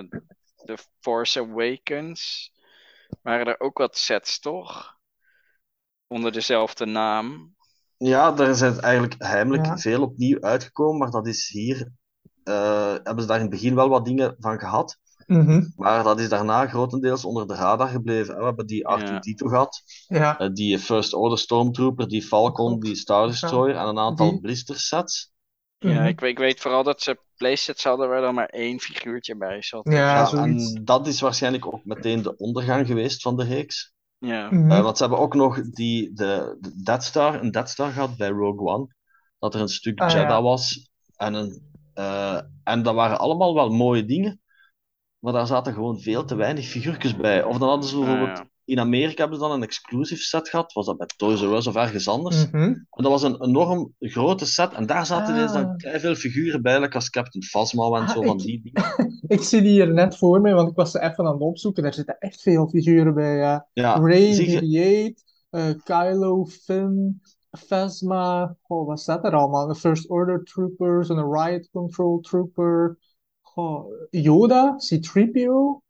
[0.64, 2.52] The Force Awakens.
[3.22, 4.96] Waren er ook wat sets, toch?
[6.06, 7.54] Onder dezelfde naam.
[7.98, 9.78] Ja, daar is het eigenlijk heimelijk Ja.
[9.78, 11.88] veel opnieuw uitgekomen, maar dat is hier,
[12.44, 15.64] eh, hebben ze daar in het begin wel wat dingen van gehad, Mhm.
[15.76, 18.36] maar dat is daarna grotendeels onder de radar gebleven.
[18.38, 20.38] We hebben die R2-D2 gehad, Ja.
[20.38, 24.76] eh, die First Order Stormtrooper, die Falcon, die Star Destroyer en een aantal Die- blister
[24.80, 25.32] sets.
[25.78, 26.04] Ja, Mhm.
[26.06, 29.62] ik, weet- ik weet vooral dat ze playsets hadden waar er maar één figuurtje bij
[29.62, 29.88] zat.
[29.92, 33.92] Ja, en dat is waarschijnlijk ook meteen de ondergang geweest van de reeks.
[34.18, 34.50] Ja.
[34.50, 38.16] Eh, want ze hebben ook nog die, de, de Death Star, een Death Star gehad
[38.16, 38.86] bij Rogue One.
[39.38, 40.42] Dat er een stuk Ah, ja.
[40.42, 40.90] was.
[41.16, 41.62] En, een,
[41.94, 44.40] eh, en dat waren allemaal wel mooie dingen.
[45.18, 47.42] Maar daar zaten gewoon veel te weinig figuurtjes bij.
[47.44, 48.38] Of dan hadden ze Ah, bijvoorbeeld...
[48.38, 48.46] ja.
[48.64, 50.72] In Amerika hebben ze dan een exclusive set gehad.
[50.72, 52.46] Was dat bij Toys R Us of ergens anders?
[52.50, 52.62] Mhm.
[52.62, 54.72] En dat was een enorm grote set.
[54.72, 55.36] En daar zaten Ah.
[55.38, 56.80] ineens dan veel figuren bij.
[56.80, 58.90] like als Captain Phasma en Ah, zo van ik- die dingen.
[59.28, 61.82] Ik zie die hier net voor me, want ik was ze even aan het opzoeken.
[61.82, 63.36] Daar zitten echt veel figuren bij.
[63.36, 63.68] Ja.
[63.72, 67.22] Ja, Ray zie je- BB-8, eh, Kylo, Finn,
[67.66, 68.56] Phasma.
[68.66, 69.68] Oh, wat staat er allemaal?
[69.68, 72.98] Een First Order Troopers, een Riot Control Trooper.
[73.54, 75.80] Oh, Yoda, C-3PO.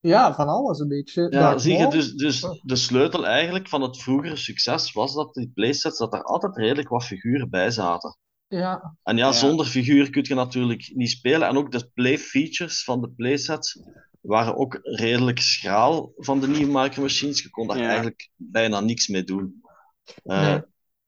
[0.00, 1.26] Ja, van alles een beetje.
[1.30, 5.50] Ja, zie je, dus, dus de sleutel eigenlijk van het vroegere succes was dat die
[5.54, 8.16] playsets, dat er altijd redelijk wat figuren bij zaten.
[8.48, 9.32] Ja, En ja, Ja.
[9.32, 11.48] zonder figuur kun je natuurlijk niet spelen.
[11.48, 13.80] En ook de play features van de playsets
[14.20, 17.42] waren ook redelijk schraal van de nieuwe Micro Machines.
[17.42, 17.86] Je kon daar Ja.
[17.88, 19.60] eigenlijk bijna niks mee doen.
[20.24, 20.60] Eh, Nee.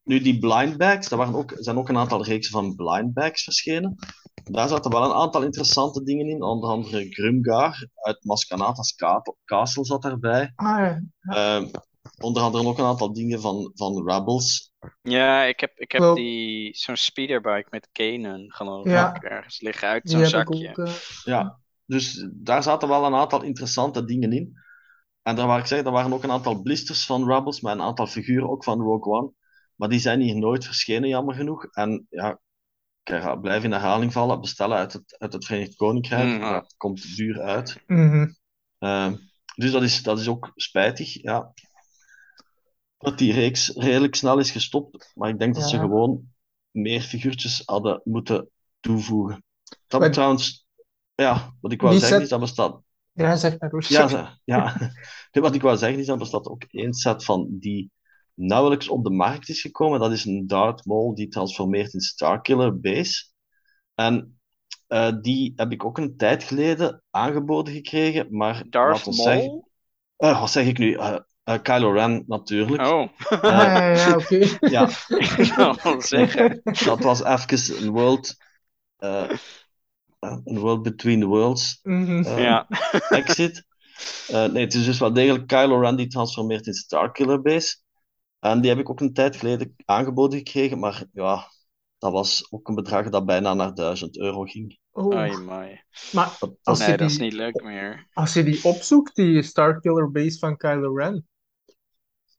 [0.03, 3.43] Nu, die blind bags, daar waren ook, zijn ook een aantal reeksen van blind bags
[3.45, 3.95] verschenen.
[4.45, 6.43] Daar zaten wel een aantal interessante dingen in.
[6.43, 10.53] Onder andere Grumgar uit Maskanata's Ka- Castle zat daarbij.
[10.55, 11.01] ah, ja.
[11.21, 11.67] Ehm,
[12.21, 14.73] onder andere ook een aantal dingen van, van Rebels.
[15.03, 19.13] Ja, ik heb, ik heb die, zo'n speederbike met Kanan geloof ik Ja.
[19.21, 20.69] ergens liggen uit zo'n zakje.
[20.71, 20.79] ook.
[20.79, 20.93] eh,
[21.25, 24.53] Ja, dus daar zaten wel een aantal interessante dingen in.
[25.23, 27.81] En daar waar ik zeg, er waren ook een aantal blisters van Rebels, met een
[27.83, 29.33] aantal figuren ook van Rogue One.
[29.75, 31.65] Maar die zijn hier nooit verschenen, jammer genoeg.
[31.65, 32.41] En ja,
[33.03, 34.41] ik blijf in herhaling vallen.
[34.41, 36.29] Bestellen uit het, uit het Verenigd Koninkrijk.
[36.41, 36.53] Mhm.
[36.53, 37.83] Dat komt duur uit.
[37.87, 38.27] mhm.
[38.79, 39.15] Ehm,
[39.57, 41.53] dus dat is, dat is ook spijtig, ja.
[42.99, 45.13] Dat die reeks redelijk snel is gestopt.
[45.15, 46.33] Maar ik denk dat ze gewoon
[46.71, 48.49] meer figuurtjes hadden moeten
[48.81, 49.45] toevoegen.
[49.87, 50.67] Dat Maar- trouwens,
[51.15, 52.81] ja, wat ik wou zeggen set- is, dat bestaat
[53.13, 53.89] Ja, zeg maar Roos.
[53.89, 54.77] ja, ze- ja.
[55.33, 57.91] Nee, wat ik wou zeggen is, dat bestaat ook één set van die
[58.35, 60.01] nauwelijks op de markt is gekomen.
[60.01, 63.25] Dat is een Darth Maul die transformeert in Starkiller Base.
[63.95, 64.39] En
[64.87, 69.47] eh, die heb ik ook een tijd geleden aangeboden gekregen, maar Darth ons zeggen...
[69.47, 69.69] Maul?
[70.17, 70.93] eh, wat zeg ik nu?
[70.95, 71.17] Eh,
[71.55, 72.83] eh, Kylo Ren, natuurlijk.
[72.87, 74.59] Oh, Eh, Ja, ja, ja, oké.
[74.77, 74.89] ja,
[76.01, 76.61] zeggen.
[76.85, 78.37] dat was even een world...
[78.97, 79.31] eh,
[80.21, 81.79] een world between the worlds.
[81.83, 82.39] Mhm.
[82.41, 82.67] Ja.
[83.09, 83.65] exit.
[84.29, 87.77] Eh, nee, het is dus wel degelijk Kylo Ren die transformeert in Starkiller Base.
[88.41, 91.47] En die heb ik ook een tijd geleden aangeboden gekregen, maar ja,
[91.99, 94.79] dat was ook een bedrag dat bijna naar 1000 euro ging.
[94.91, 95.83] Oh, Ai, mai.
[96.13, 98.09] maar Als is- je Nee, dat is die- niet leuk meer.
[98.13, 101.27] als je die opzoekt, die Starkiller base van Kylo Ren,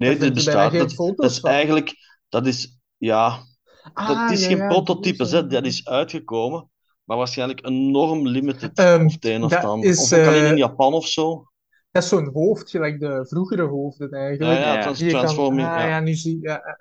[0.08, 0.72] nee, dit je bestaat.
[0.72, 1.94] Dat, dat is eigenlijk,
[2.30, 3.48] dat is, ja,
[3.94, 5.30] Ah, dat is ja, geen ja, prototype, hè.
[5.30, 5.48] zo.
[5.48, 6.70] dat is uitgekomen,
[7.04, 9.90] maar waarschijnlijk enorm limited Ehm, of het een of dat het ander.
[9.90, 11.48] is, Of ook alleen eh, in Japan of zo.
[11.92, 14.60] Dat is zo'n hoofd, gelijk de vroegere hoofden eigenlijk.
[14.60, 14.82] ja, Ja.
[14.82, 15.68] trans- je kan- transforming.
[15.68, 15.88] ah, ja.
[15.88, 16.78] ja, nu zie ja, ja,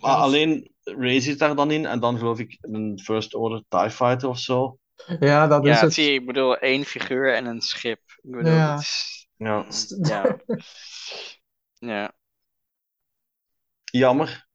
[0.00, 3.34] Maar dat is- alleen Ray zit daar dan in en dan geloof ik een First
[3.34, 4.78] Order TIE Fighter of zo.
[5.20, 5.94] ja, dat is Ja, het.
[5.94, 8.00] zie je, ik bedoel één figuur en een schip.
[8.22, 8.70] Ik bedoel, Ja.
[8.72, 9.26] dat is...
[9.36, 9.64] Ja,
[10.08, 10.36] Ja.
[11.78, 12.12] Ja.
[13.90, 14.48] Jammer.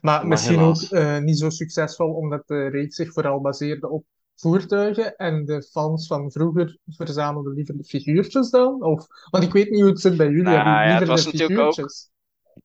[0.00, 0.92] Maar Maar misschien helaas.
[0.94, 4.04] ook eh, niet zo succesvol, omdat de reeks zich vooral baseerde op
[4.34, 8.82] voertuigen en de fans van vroeger verzamelden liever de figuurtjes dan?
[8.82, 11.24] Of, want ik weet niet hoe het zit bij jullie, Nou ja, liever het was
[11.24, 12.10] de natuurlijk ook- figuurtjes?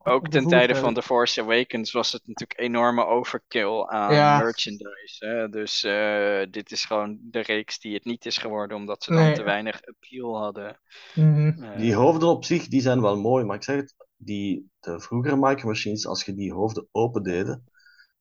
[0.04, 0.94] Ook ten tijde van.
[0.94, 4.38] The Force Awakens was het natuurlijk enorme overkill aan Ja.
[4.38, 5.26] merchandise.
[5.26, 5.50] Hè?
[5.50, 9.24] Dus eh, dit is gewoon de reeks die het niet is geworden, omdat ze dan
[9.24, 9.34] Nee.
[9.34, 10.80] te weinig appeal hadden.
[11.16, 11.64] Mhm.
[11.64, 15.00] Eh, Die hoofden op zich, die zijn wel mooi, maar ik zeg het, die, de
[15.00, 17.64] vroegere Micro Machines, als je die hoofden opendeden,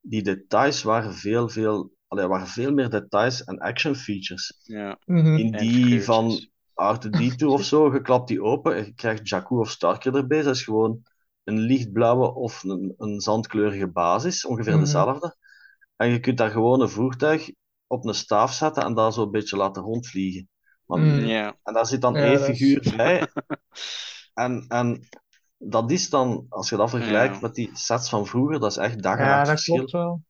[0.00, 4.60] die details waren veel, veel, allee, waren veel meer details en action features.
[4.62, 4.98] ja.
[5.06, 5.36] Mhm.
[5.36, 9.70] In die van R2-D2 of zo, je klapt die open en je krijgt Jakku of
[9.70, 10.42] Starker erbij.
[10.42, 11.02] Dat is gewoon
[11.44, 14.80] een lichtblauwe of een, een zandkleurige basis, ongeveer Mhm.
[14.84, 15.36] dezelfde.
[15.96, 17.50] En je kunt daar gewoon een voertuig
[17.86, 20.48] op een staaf zetten en daar zo een beetje laten rondvliegen.
[20.86, 21.26] Maar Mhm.
[21.26, 21.56] Ja.
[21.62, 23.26] En daar zit dan Ja, één is- figuur bij.
[24.34, 25.08] En, en
[25.62, 27.40] dat is dan, als je dat vergelijkt Ja.
[27.40, 29.74] met die sets van vroeger, dat is echt dag en Ja, dat verschil.
[29.74, 30.22] klopt wel.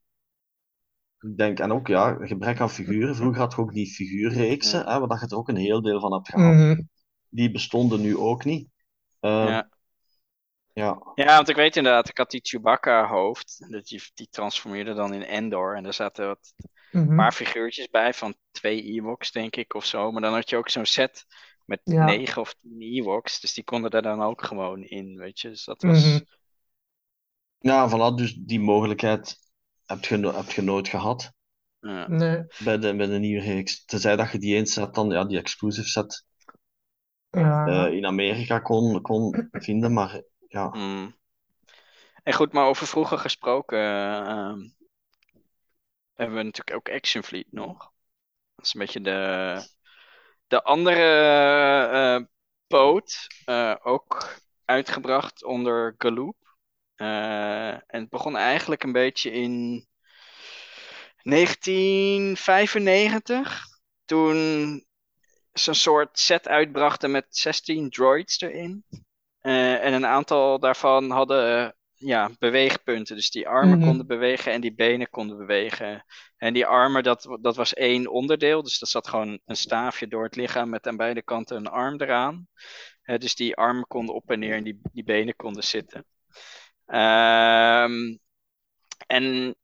[1.21, 3.17] Ik denk, en ook ja, gebrek aan figuren.
[3.17, 6.01] Vroeger had je ook die figuurreeksen, hè, waar dat je er ook een heel deel
[6.01, 6.55] van hebt gehad.
[6.55, 6.81] Mhm.
[7.29, 8.69] Die bestonden nu ook niet.
[9.21, 9.69] Eh, Ja.
[10.73, 10.99] ja.
[11.15, 13.65] ja, want ik weet inderdaad, ik had die Chewbacca-hoofd.
[13.71, 15.77] Dat Die, die transformeerde dan in Endor.
[15.77, 16.53] En daar zaten wat
[16.93, 20.13] een paar figuurtjes bij van twee Ewoks, denk ik, of zo.
[20.13, 21.25] Maar dan had je ook zo'n set
[21.71, 22.05] met Ja.
[22.05, 23.41] negen of tien Ewoks.
[23.41, 25.49] Dus die konden daar dan ook gewoon in, weet je.
[25.49, 26.05] Dus dat was...
[26.05, 26.21] Mhm.
[27.59, 29.39] ja, voilà, dus die mogelijkheid
[29.87, 31.33] heb je, no- heb je nooit gehad
[31.81, 32.09] ja.
[32.09, 33.85] Nee, bij de, bij de nieuwe reeks.
[33.85, 36.25] Tenzij dat je die eens set dan, ja, die exclusive set
[37.31, 37.67] ja.
[37.67, 40.69] eh, in Amerika kon, kon vinden, maar ja.
[40.69, 41.19] Mm.
[42.23, 44.69] En goed, maar over vroeger gesproken, ehm,
[46.15, 47.93] hebben we natuurlijk ook Action Fleet nog.
[48.55, 49.69] Dat is een beetje de,
[50.51, 51.03] de andere
[51.93, 52.21] eh,
[52.67, 56.37] poot, eh, ook uitgebracht onder Galoop.
[56.95, 59.87] Eh, en het begon eigenlijk een beetje in
[61.23, 63.67] 1995,
[64.05, 64.35] toen
[65.53, 68.85] ze een soort set uitbrachten met 16 droids erin.
[69.41, 71.71] Eh, en een aantal daarvan hadden eh,
[72.03, 73.17] ja, beweegpunten.
[73.17, 73.87] Dus die armen Mhm.
[73.87, 76.05] konden bewegen en die benen konden bewegen.
[76.37, 78.63] En die armen, dat, dat was één onderdeel.
[78.63, 82.01] Dus dat zat gewoon een staafje door het lichaam met aan beide kanten een arm
[82.01, 82.49] eraan.
[83.03, 86.07] Eh, dus die armen konden op en neer en die, die benen konden zitten.
[86.87, 88.17] Ehm,
[89.07, 89.55] en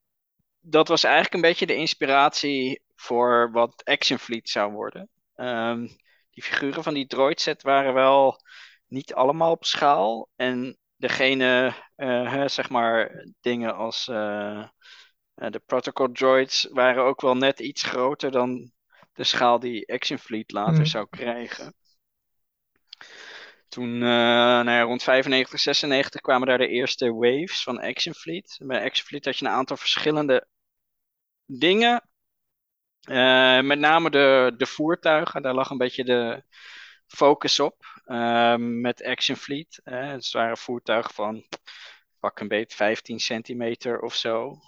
[0.60, 5.08] dat was eigenlijk een beetje de inspiratie voor wat Action Fleet zou worden.
[5.34, 5.86] Ehm,
[6.30, 8.40] die figuren van die droid set waren wel
[8.86, 10.28] niet allemaal op schaal.
[10.36, 14.58] En degene, eh, hè, zeg maar, dingen als eh,
[15.34, 18.72] eh, de protocol droids waren ook wel net iets groter dan
[19.12, 20.84] de schaal die Action Fleet later Mhm.
[20.84, 21.74] zou krijgen.
[23.68, 28.58] Toen, uh, nou ja, rond 95, 96 kwamen daar de eerste waves van Action Fleet.
[28.62, 30.46] Bij Action Fleet had je een aantal verschillende
[31.46, 32.08] dingen.
[33.10, 36.42] Uh, met name de, de voertuigen, daar lag een beetje de
[37.06, 37.95] focus op.
[38.06, 39.80] Uh, met Action Fleet.
[39.84, 41.44] Het waren voertuigen van
[42.20, 44.58] pak een beet 15 centimeter of zo.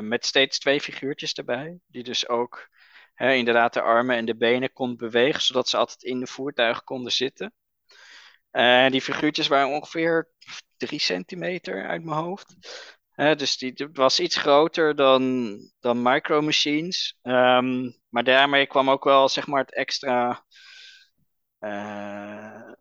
[0.00, 1.78] met steeds twee figuurtjes erbij.
[1.86, 2.68] Die dus ook
[3.16, 5.42] inderdaad de armen en de benen konden bewegen.
[5.42, 7.52] Zodat ze altijd in de voertuig konden zitten.
[8.54, 10.28] Uh, die figuurtjes waren ongeveer
[10.76, 12.54] 3 centimeter uit mijn hoofd.
[13.14, 17.18] Dus die was iets groter dan, dan Micro Machines.
[17.22, 20.43] Um, maar daarmee kwam ook wel zeg maar, het extra.
[21.64, 22.72] Uh,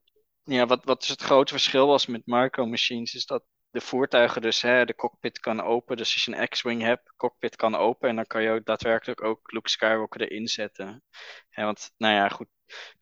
[0.44, 4.42] ja, wat, wat dus het grote verschil was met Micro Machines, is dat de voertuigen
[4.42, 5.98] dus hè, de cockpit kan open.
[5.98, 8.10] Dus als je een X-Wing hebt, cockpit kan open.
[8.10, 11.04] En dan kan je ook daadwerkelijk ook Luke Skywalker erin zetten.
[11.50, 12.48] Want, nou ja, goed.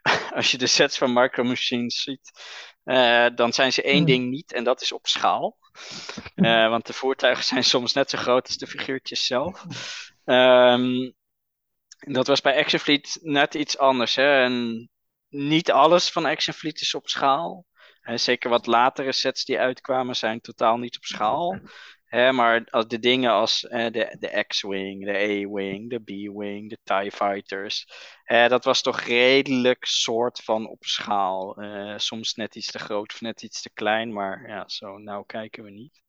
[0.36, 2.32] als je de sets van Micro Machines ziet,
[2.86, 4.06] uh, dan zijn ze één hmm.
[4.06, 4.54] ding niet.
[4.54, 5.58] En dat is op schaal.
[6.36, 9.66] Uh, want de voertuigen zijn soms net zo groot als de figuurtjes zelf.
[10.26, 11.14] Um,
[12.00, 14.16] dat was bij Action Fleet net iets anders.
[14.16, 14.44] Hè?
[14.44, 14.90] En
[15.32, 17.66] niet alles van Action Fleet is op schaal.
[18.02, 21.60] En zeker wat latere sets die uitkwamen zijn totaal niet op schaal.
[22.06, 26.78] Hè, maar als de dingen als eh, de, de X-Wing, de A-Wing, de B-Wing, de
[26.84, 27.88] TIE Fighters.
[28.26, 31.56] dat was toch redelijk soort van op schaal.
[31.56, 34.14] Eh, soms net iets te groot of net iets te klein.
[34.14, 36.02] Maar ja, zo nou kijken we niet.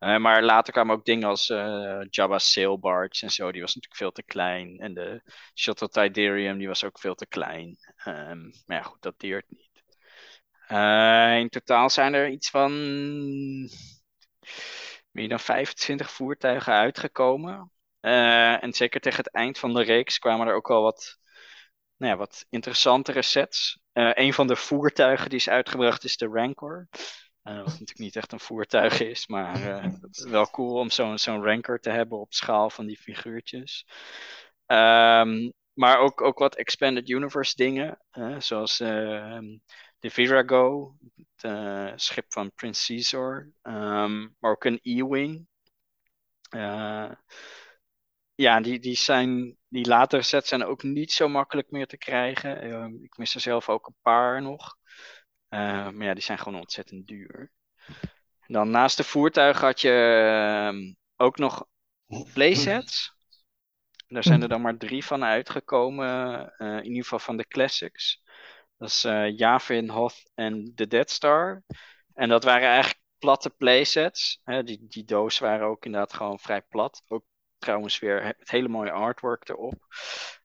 [0.00, 3.52] Uh, maar later kwamen ook dingen als uh, Jabba's Sail Barge en zo.
[3.52, 4.78] Die was natuurlijk veel te klein.
[4.78, 5.22] En de
[5.54, 7.76] Shuttle Tidarium, die was ook veel te klein.
[8.06, 9.82] Um, maar ja, goed, dat deert niet.
[10.68, 12.72] Uh, in totaal zijn er iets van
[15.10, 17.72] meer dan 25 voertuigen uitgekomen.
[18.00, 21.18] En zeker tegen het eind van de reeks kwamen er ook wel wat,
[21.96, 23.80] nou ja, wat interessantere sets.
[23.92, 26.88] Een van de voertuigen die is uitgebracht is de Rancor.
[27.48, 31.18] Uh, wat natuurlijk niet echt een voertuig is, maar het is wel cool om zo'n
[31.18, 33.86] zo'n Rancor te hebben op schaal van die figuurtjes.
[34.66, 37.98] Um, maar ook, ook wat Expanded Universe dingen,
[38.38, 39.58] zoals ehm,
[39.98, 40.96] de Virago,
[41.36, 45.46] het schip van Prince Caesar, um, maar ook een E-Wing.
[48.34, 53.02] Ja, die, die, zijn, die latere sets zijn ook niet zo makkelijk meer te krijgen.
[53.02, 54.76] Ik mis er zelf ook een paar nog.
[55.50, 57.52] Uh, maar ja, die zijn gewoon ontzettend duur.
[58.46, 61.66] Dan naast de voertuigen had je ehm, ook nog
[62.32, 63.16] playsets.
[64.06, 68.22] Daar zijn er dan maar drie van uitgekomen, in ieder geval van de classics.
[68.78, 71.62] Dat is uh, Yavin, Hoth en de Dead Star.
[72.14, 74.40] En dat waren eigenlijk platte playsets.
[74.44, 77.02] Hè, die, die doos waren ook inderdaad gewoon vrij plat.
[77.08, 77.24] Ook
[77.58, 79.86] trouwens weer het hele mooie artwork erop.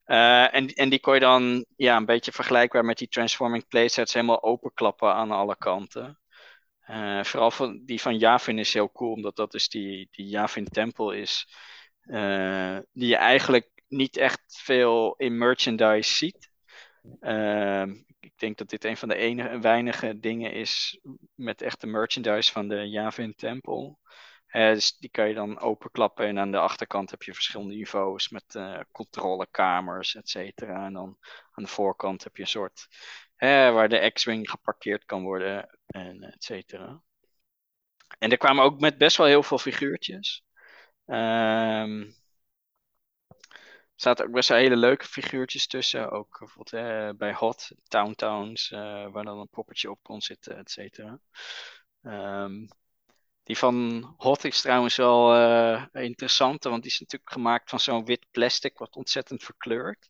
[0.06, 4.14] Uh, en, en die kon je dan ja, een beetje vergelijkbaar met die transforming playsets
[4.14, 6.20] helemaal openklappen aan alle kanten.
[6.90, 10.66] Uh, vooral van, die van Yavin is heel cool, omdat dat dus die, die Yavin
[10.66, 11.48] tempel is.
[12.06, 16.52] Uh, die je eigenlijk niet echt veel in merchandise ziet.
[17.22, 17.86] Uh,
[18.20, 21.00] ik denk dat dit een van de enige, weinige dingen is
[21.36, 24.00] met echte merchandise van de Javin Tempel.
[24.56, 28.30] Uh, dus die kan je dan openklappen en aan de achterkant heb je verschillende niveaus
[28.30, 30.86] met uh, controlekamers, et cetera.
[30.86, 31.18] En dan
[31.52, 32.88] aan de voorkant heb je een soort
[33.38, 37.02] uh, waar de X-Wing geparkeerd kan worden, en et cetera.
[38.20, 40.44] En er kwamen ook met best wel heel veel figuurtjes.
[41.06, 42.12] Ehm
[43.96, 46.12] zaten ook best wel hele leuke figuurtjes tussen.
[46.12, 50.58] Ook bijvoorbeeld eh, bij Hot, Town Towns, uh, waar dan een poppetje op kon zitten,
[50.58, 51.20] et cetera.
[52.02, 52.68] Um,
[53.44, 58.06] die van Hot is trouwens wel uh, interessant, want die is natuurlijk gemaakt van zo'n
[58.06, 60.10] wit plastic wat ontzettend verkleurt.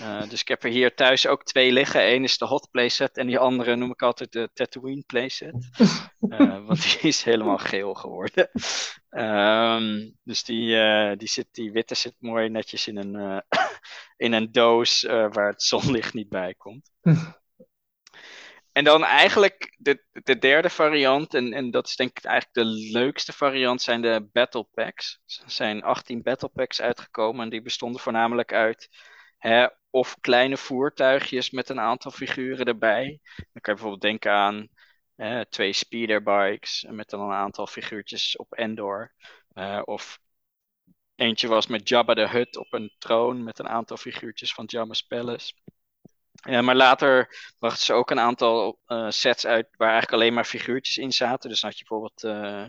[0.00, 2.12] Uh, dus ik heb er hier thuis ook twee liggen.
[2.12, 5.70] Eén is de Hot playset en die andere noem ik altijd de Tatooine playset.
[6.20, 8.50] Uh, want die is helemaal geel geworden.
[9.10, 10.76] Um, dus die,
[11.16, 13.42] die, zit, die witte zit mooi netjes in een,
[14.26, 16.90] in een doos waar het zonlicht niet bij komt.
[18.74, 22.64] En dan eigenlijk de, de derde variant, en, en dat is denk ik eigenlijk de
[22.98, 25.20] leukste variant, zijn de Battle Packs.
[25.44, 28.88] Er zijn 18 Battle Packs uitgekomen en die bestonden voornamelijk uit
[29.38, 33.20] hè, of kleine voertuigjes met een aantal figuren erbij.
[33.36, 34.68] Dan kan je bijvoorbeeld denken aan
[35.48, 39.14] twee speederbikes met dan een aantal figuurtjes op Endor.
[39.54, 40.20] Uh, of
[41.14, 45.02] eentje was met Jabba de Hutt op een troon met een aantal figuurtjes van Jabba's
[45.02, 45.52] Palace.
[46.34, 50.44] Ja, maar later brachten ze ook een aantal uh, sets uit waar eigenlijk alleen maar
[50.44, 51.50] figuurtjes in zaten.
[51.50, 52.68] Dus dan had je bijvoorbeeld, uh,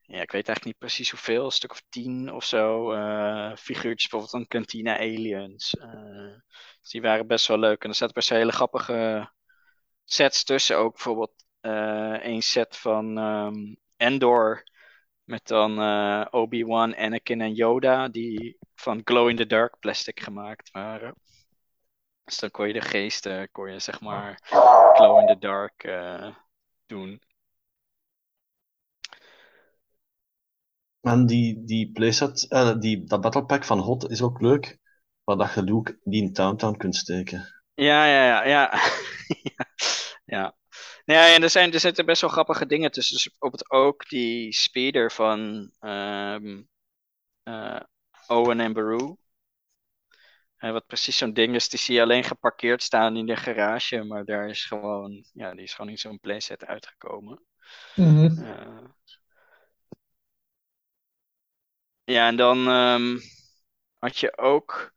[0.00, 4.10] ja, ik weet eigenlijk niet precies hoeveel, een stuk of tien of zo uh, figuurtjes,
[4.10, 5.70] bijvoorbeeld van Cantina Aliens.
[6.80, 7.82] dus die waren best wel leuk.
[7.82, 9.30] En er zaten best wel hele grappige
[10.04, 10.92] sets tussen ook.
[10.92, 14.62] Bijvoorbeeld uh, een set van um, Endor
[15.24, 21.14] met dan uh, Obi-Wan, Anakin en Yoda die van glow-in-the-dark plastic gemaakt waren.
[22.28, 24.38] Dus dan kon je de geesten, kon je zeg maar
[24.94, 26.34] glow-in-the-dark uh,
[26.86, 27.22] doen.
[31.00, 34.78] En die, die playset, uh, die, dat battle pack van Hot is ook leuk,
[35.24, 37.62] waar dat je Luke die in Towntown kunt steken.
[37.74, 38.72] Ja, ja, ja, ja.
[40.36, 40.56] ja.
[41.04, 43.14] Nee, en er, zijn, er zitten best wel grappige dingen tussen.
[43.14, 46.68] Dus bijvoorbeeld ook die speeder van um,
[47.44, 47.80] uh,
[48.26, 49.16] Owen en Baru.
[50.58, 54.04] Uh, wat precies zo'n ding is, die zie je alleen geparkeerd staan in de garage.
[54.04, 57.44] Maar daar is gewoon, ja, die is gewoon in zo'n playset uitgekomen.
[57.94, 58.44] Mm -hmm.
[58.44, 58.88] uh,
[62.04, 63.18] ja, en dan um,
[63.98, 64.92] had je ook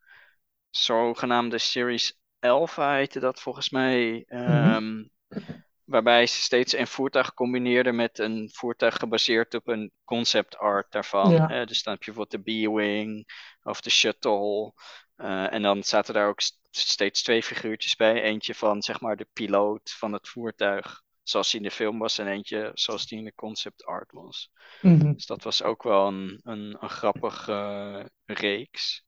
[0.69, 4.25] zogenaamde Series Alpha, heette dat volgens mij.
[4.27, 5.60] Um, mm -hmm.
[5.91, 11.31] Waarbij ze steeds een voertuig combineerden met een voertuig gebaseerd op een concept art daarvan.
[11.31, 11.59] Ja.
[11.59, 13.31] Uh, dus dan heb je bijvoorbeeld de B-Wing
[13.63, 14.73] of de Shuttle.
[15.17, 18.21] Uh, en dan zaten daar ook steeds twee figuurtjes bij.
[18.21, 22.17] Eentje van zeg maar de piloot van het voertuig, zoals die in de film was.
[22.17, 24.51] En eentje zoals die in de concept art was.
[24.81, 25.13] Mm -hmm.
[25.13, 29.03] Dus dat was ook wel een, een, een grappige uh, reeks.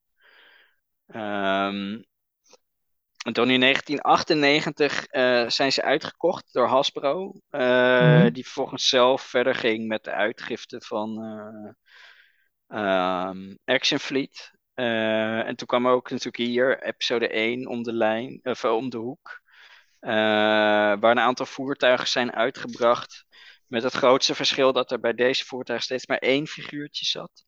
[1.07, 2.05] Um,
[3.24, 7.34] en toen in 1998 uh, zijn ze uitgekocht door Hasbro.
[7.51, 8.34] Uh, mm-hmm.
[8.34, 11.24] Die vervolgens zelf verder ging met de uitgifte van
[12.67, 14.51] uh, um, Action Fleet.
[14.74, 19.41] en toen kwam ook natuurlijk hier episode 1 om de, lijn, of, om de hoek.
[19.99, 23.26] waar een aantal voertuigen zijn uitgebracht.
[23.67, 27.45] Met het grootste verschil dat er bij deze voertuigen steeds maar één figuurtje zat.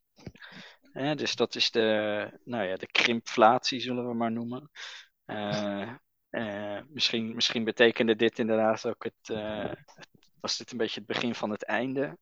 [1.16, 4.70] dus dat is de, nou ja, de krimpflatie, zullen we maar noemen.
[5.26, 5.94] Uh,
[6.32, 9.72] uh, misschien, misschien betekende dit inderdaad ook het, uh,
[10.40, 12.18] was dit een beetje het begin van het einde.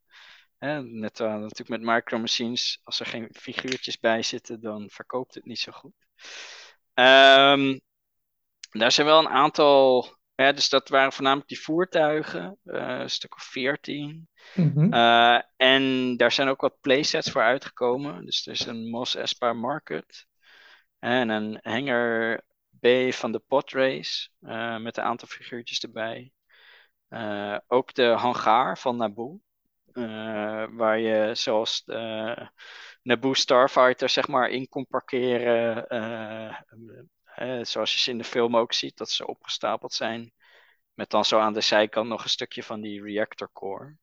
[0.59, 5.59] net natuurlijk met micro machines, als er geen figuurtjes bij zitten, dan verkoopt het niet
[5.59, 5.93] zo goed.
[6.93, 7.81] Um,
[8.71, 13.43] daar zijn wel een aantal, ja, dus dat waren voornamelijk die voertuigen, een stuk of
[13.43, 14.27] veertien.
[14.55, 14.93] Mm-hmm.
[15.57, 18.25] en daar zijn ook wat playsets voor uitgekomen.
[18.25, 20.25] Dus er is een Mos Espa Market
[20.99, 22.43] en een hanger
[22.83, 26.31] B van de podrace, uh, met een aantal figuurtjes erbij.
[27.09, 29.39] Uh, ook de hangar van Naboo.
[29.93, 32.49] Uh, waar je zoals de
[33.01, 35.87] Naboo Starfighter zeg maar in kon parkeren.
[37.61, 40.33] zoals je ze in de film ook ziet, dat ze opgestapeld zijn.
[40.93, 43.97] Met dan zo aan de zijkant nog een stukje van die reactor core.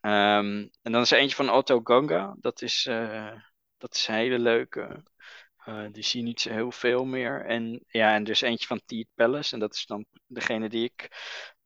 [0.00, 2.36] Um, en dan is er eentje van Otto Ganga.
[2.40, 2.82] Dat is,
[3.76, 5.02] dat is een hele leuke.
[5.68, 7.44] Uh, die zie je niet zo heel veel meer.
[7.44, 9.54] En ja, en dus eentje van Teed Palace.
[9.54, 11.08] En dat is dan degene die ik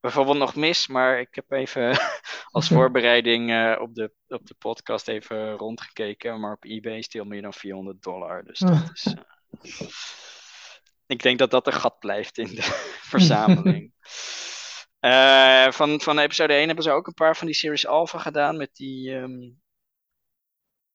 [0.01, 0.87] bijvoorbeeld nog mis.
[0.87, 1.99] Maar ik heb even
[2.51, 6.41] als voorbereiding uh, op, de, op de podcast even rondgekeken.
[6.41, 8.45] Maar op eBay is die al meer dan 400 dollar.
[8.45, 9.07] Dus dat is.
[9.07, 9.89] Uh,
[11.15, 12.63] ik denk dat dat een gat blijft in de
[13.13, 13.93] verzameling.
[15.75, 18.57] van, van episode 1 hebben ze ook een paar van die Series Alpha gedaan.
[18.57, 19.61] Met die, um,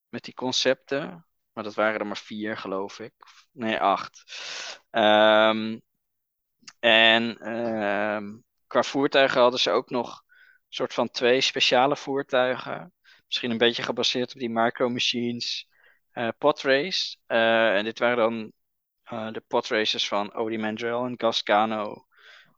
[0.09, 1.25] met die concepten.
[1.55, 3.13] Maar dat waren er maar vier, geloof ik.
[3.51, 4.23] Nee, acht.
[4.91, 5.81] Um,
[6.79, 12.93] en um, qua voertuigen hadden ze ook nog een soort van twee speciale voertuigen.
[13.25, 15.67] Misschien een beetje gebaseerd op die micro machines.
[16.13, 17.17] Uh, podrace.
[17.27, 18.51] Uh, en dit waren dan
[19.11, 22.05] uh, de podraces van Odie Mandrell en Gascano.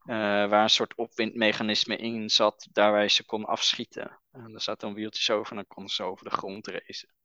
[0.03, 4.19] waar een soort opwindmechanisme in zat, daar ze kon afschieten.
[4.31, 7.16] En er zaten dan wieltjes over en dan konden ze over de grond racen.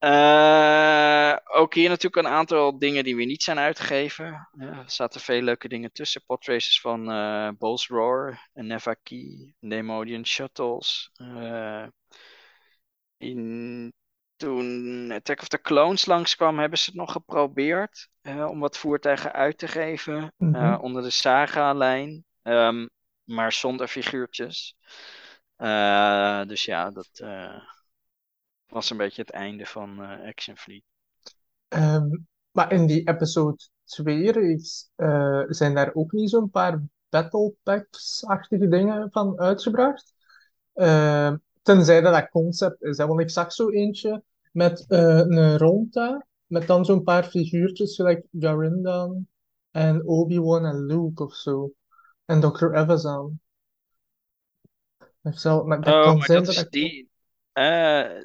[0.00, 4.48] Uh, ook hier natuurlijk een aantal dingen die weer niet zijn uitgegeven.
[4.52, 6.24] Ja, er zaten veel leuke dingen tussen.
[6.26, 11.10] Podraces van uh, Bulls Roar, Nevaki, Nemodian Shuttles.
[11.16, 11.86] Uh,
[13.16, 13.92] in,
[14.36, 19.58] toen Attack of the Clones langskwam, hebben ze het nog geprobeerd om wat voertuigen uit
[19.58, 20.80] te geven mm -hmm.
[20.80, 22.24] onder de Saga-lijn.
[22.42, 22.90] Um,
[23.24, 24.76] maar zonder figuurtjes.
[26.46, 27.22] dus ja, dat
[28.68, 30.82] was een beetje het einde van uh, Action Fleet.
[31.68, 37.54] Um, maar in die episode 2 reeks uh, zijn daar ook niet zo'n paar Battle
[37.62, 40.12] Packs-achtige dingen van uitgebracht.
[40.74, 42.98] Uh, tenzij dat dat concept is.
[42.98, 43.06] Hè?
[43.06, 48.26] Want ik zag zo eentje met uh, een ronda, met dan zo'n paar figuurtjes, gelijk
[48.38, 49.26] Garindan
[49.70, 51.72] en Obi-Wan en Luke of zo.
[52.24, 52.74] En Dr.
[52.74, 53.40] Evazan.
[55.22, 56.70] Maar dat oh, kan maar zijn dat dat is ik...
[56.70, 57.10] die...
[57.52, 58.22] Uh,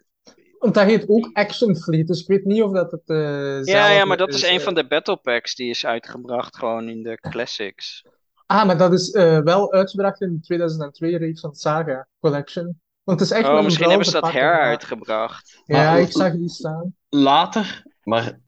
[0.63, 3.89] Want dat heet ook Action Fleet, dus ik weet niet of dat het uh, Ja,
[3.89, 7.19] ja, maar dat is een van de battle packs die is uitgebracht gewoon in de
[7.19, 8.05] classics.
[8.45, 12.81] Ah, maar dat is uh, wel uitgebracht in de 2002 reeks van Saga Collection.
[13.03, 15.61] Want het is echt oh, wel misschien hebben ze dat heruitgebracht.
[15.65, 16.95] Ja, maar, ik zag die staan.
[17.09, 18.39] Later, maar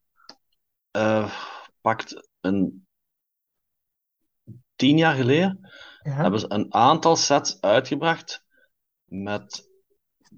[0.98, 1.34] uh,
[1.82, 2.88] pakt een
[4.76, 5.70] tien jaar geleden
[6.04, 6.12] ja.
[6.12, 8.44] hebben ze een aantal sets uitgebracht
[9.06, 9.74] met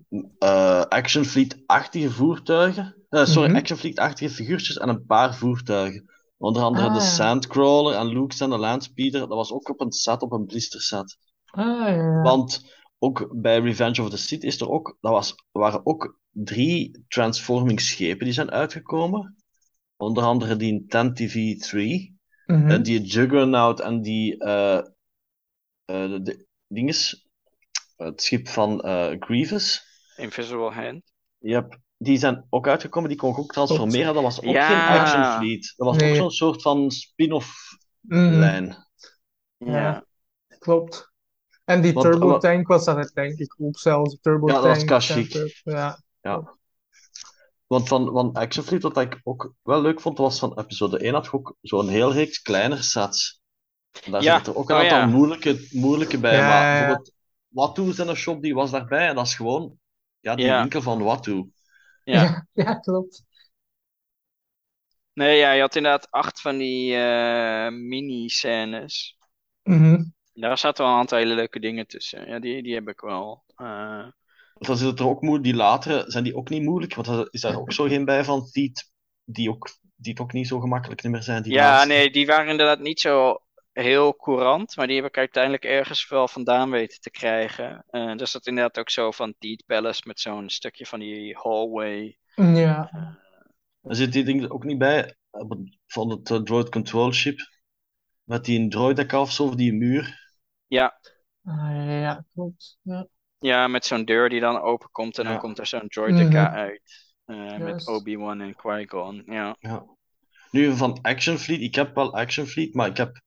[0.10, 2.96] uh, Action Fleet-achtige voertuigen.
[3.10, 3.56] Uh, sorry, mm -hmm.
[3.56, 6.06] Action Fleet-achtige figuurtjes en een paar voertuigen.
[6.38, 7.06] Onder andere Ah, de ja.
[7.06, 9.20] Sandcrawler en Luke en de Landspeeder.
[9.20, 11.18] Dat was ook op een set, op een blister set.
[11.46, 12.22] Ah, ja.
[12.22, 17.06] Want ook bij Revenge of the Sith is er ook, dat was, waren ook drie
[17.08, 19.36] transforming schepen die zijn uitgekomen.
[19.96, 22.70] Onder andere die Ten TV3, Mhm.
[22.70, 24.78] en die Juggernaut en die eh
[25.86, 27.28] eh, de, de dinges,
[27.96, 29.86] het schip van eh, Grievous.
[30.18, 31.02] Invisible Hand.
[31.38, 31.80] Yep.
[31.98, 34.14] Die zijn ook uitgekomen, die kon ik ook transformeren.
[34.14, 34.68] Dat was ook Ja.
[34.90, 35.74] geen Action Fleet.
[35.78, 38.34] Dat was ook zo'n soort van spin-off Mhm.
[38.40, 38.76] lijn.
[39.58, 40.06] Ja.
[40.60, 41.12] Klopt.
[41.64, 44.18] En die Want- turbo wat- tank was dat denk ik ook zelfs.
[44.22, 44.76] Turbo Ja, dat tank.
[44.76, 45.62] was Kashyyyk.
[45.64, 46.02] Ja.
[46.22, 46.56] Ja.
[47.68, 51.14] Want van, van Action Fleet, wat ik ook wel leuk vond, was van episode 1
[51.14, 53.42] had je ook zo'n heel reeks kleinere sets.
[54.04, 55.06] En daar Ja, zitten er ook een oh aantal ja.
[55.06, 56.36] moeilijke, moeilijke bij.
[56.36, 57.12] Ja, maar bijvoorbeeld
[57.48, 59.08] Watu's en een shop die was daarbij.
[59.08, 59.80] En dat is gewoon
[60.28, 60.60] ja, die Ja.
[60.60, 61.52] winkel van Watu.
[62.04, 62.22] Ja.
[62.22, 62.48] Ja.
[62.64, 63.24] ja, klopt.
[65.14, 69.18] Nee, ja, je had inderdaad acht van die eh, mini-scènes.
[69.64, 70.04] Mhm.
[70.34, 72.28] Daar zaten wel een aantal hele leuke dingen tussen.
[72.28, 73.44] Ja, die, die heb ik wel.
[73.56, 74.08] Eh,
[74.54, 76.96] Dan zitten er ook moe, die latere, zijn die ook niet moeilijk?
[76.96, 78.92] Want is daar ook zo geen bij van die, het-
[79.24, 81.44] die, ook, die het ook niet zo gemakkelijk meer zijn.
[81.44, 81.88] Die ja, laatste.
[81.88, 83.40] nee, die waren inderdaad niet zo
[83.84, 84.76] heel courant.
[84.76, 87.84] Maar die heb ik uiteindelijk ergens wel vandaan weten te krijgen.
[87.90, 92.18] Eh dus dat inderdaad ook zo van Deed Palace met zo'n stukje van die hallway.
[92.36, 92.90] Ja.
[93.82, 95.16] Er zit die ding ook niet bij
[95.88, 97.40] van het eh, droid control ship.
[98.24, 100.36] Met die een droideka of zo, of die muur.
[100.68, 101.00] Ja,
[101.44, 102.78] Ah, ja, ja, klopt.
[102.82, 103.08] Ja.
[103.40, 106.56] ja met zo'n deur die dan openkomt en dan komt er zo'n droideka Mhm.
[106.58, 107.14] uit.
[107.26, 107.88] Eh, met.
[107.88, 109.24] Obi-Wan en Qui-Gon.
[109.26, 109.56] Ja.
[109.60, 109.86] Ja.
[110.52, 113.22] Nu van Action Fleet, ik heb wel Action Fleet, maar ik heb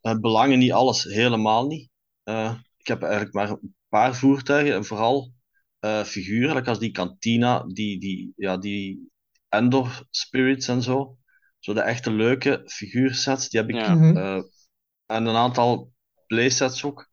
[0.00, 1.88] belangen niet alles, helemaal niet.
[2.22, 5.32] Eh, ik heb eigenlijk maar een paar voertuigen en vooral
[5.78, 9.10] eh, figuren, als die Cantina, die, die, ja, die
[9.48, 11.16] Endor Spirits en zo.
[11.58, 13.74] Zo de echte leuke figuursets, die heb ik.
[13.76, 13.94] Ja.
[13.94, 14.16] Mhm.
[14.16, 14.42] eh,
[15.06, 15.92] en een aantal
[16.26, 17.08] playsets ook.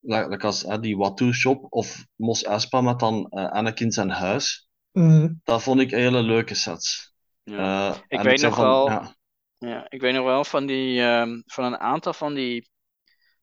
[0.00, 4.10] Like, like als eh, die Watu Shop of Mos Espa met dan eh, Anakin zijn
[4.10, 4.68] huis.
[4.92, 5.32] Mhm.
[5.44, 7.14] Dat vond ik hele leuke sets.
[7.42, 7.90] Ja.
[7.90, 9.16] Eh, Ik weet nog van, wel- ja,
[9.68, 12.68] Ja, ik weet nog wel van die, ehm, van een aantal van die,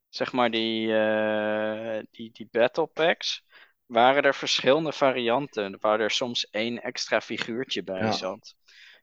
[0.08, 3.44] zeg maar die, eh, die, die battle packs,
[3.86, 8.12] waren er verschillende varianten, waar er soms één extra figuurtje bij Ja.
[8.12, 8.54] zat.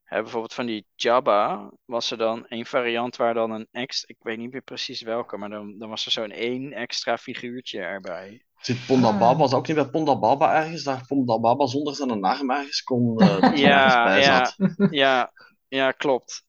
[0.04, 4.24] Hè, bijvoorbeeld van die Jabba was er dan één variant waar dan een extra, ik
[4.24, 8.46] weet niet meer precies welke, maar dan, dan was er zo'n één extra figuurtje erbij.
[8.62, 9.20] Zit Ponda Ah.
[9.20, 12.84] Baba, was ook niet bij Ponda Baba ergens, daar Ponda Baba zonder zijn arm ergens
[12.84, 14.46] kon, dat er Ja, ergens bij ja.
[14.46, 14.90] zat.
[14.92, 15.32] Ja,
[15.68, 16.46] ja, klopt.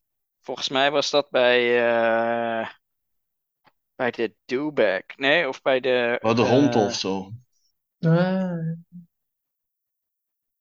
[0.49, 2.68] Volgens mij was dat bij, eh,
[3.94, 5.16] bij de Dewback.
[5.16, 6.18] Nee, of bij de.
[6.22, 7.30] Oh, de hond eh, of zo.
[8.01, 8.72] Ah.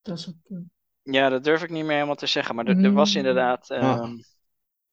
[0.01, 0.59] Dat is ook...
[1.01, 3.17] Ja, dat durf ik niet meer helemaal te zeggen, maar er, er was Mm.
[3.17, 3.67] inderdaad.
[3.67, 3.77] Ja.
[3.79, 4.15] ehm,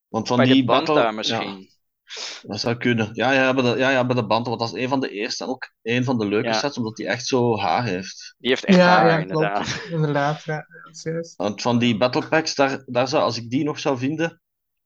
[0.08, 1.60] Want van bij die de Banta battle, misschien.
[1.60, 3.10] Ja, dat zou kunnen.
[3.12, 5.10] Ja, ja, bij de, ja, ja, bij de Banta, want dat is een van de
[5.10, 6.52] eerste en ook een van de leuke Ja.
[6.52, 8.34] sets, omdat die echt zo haar heeft.
[8.38, 9.72] Die heeft echt Ja, haar, ja, inderdaad.
[9.72, 9.90] klopt.
[9.90, 10.66] Inderdaad, ja.
[11.36, 14.40] Want van die battle packs, daar, daar zou, als ik die nog zou vinden,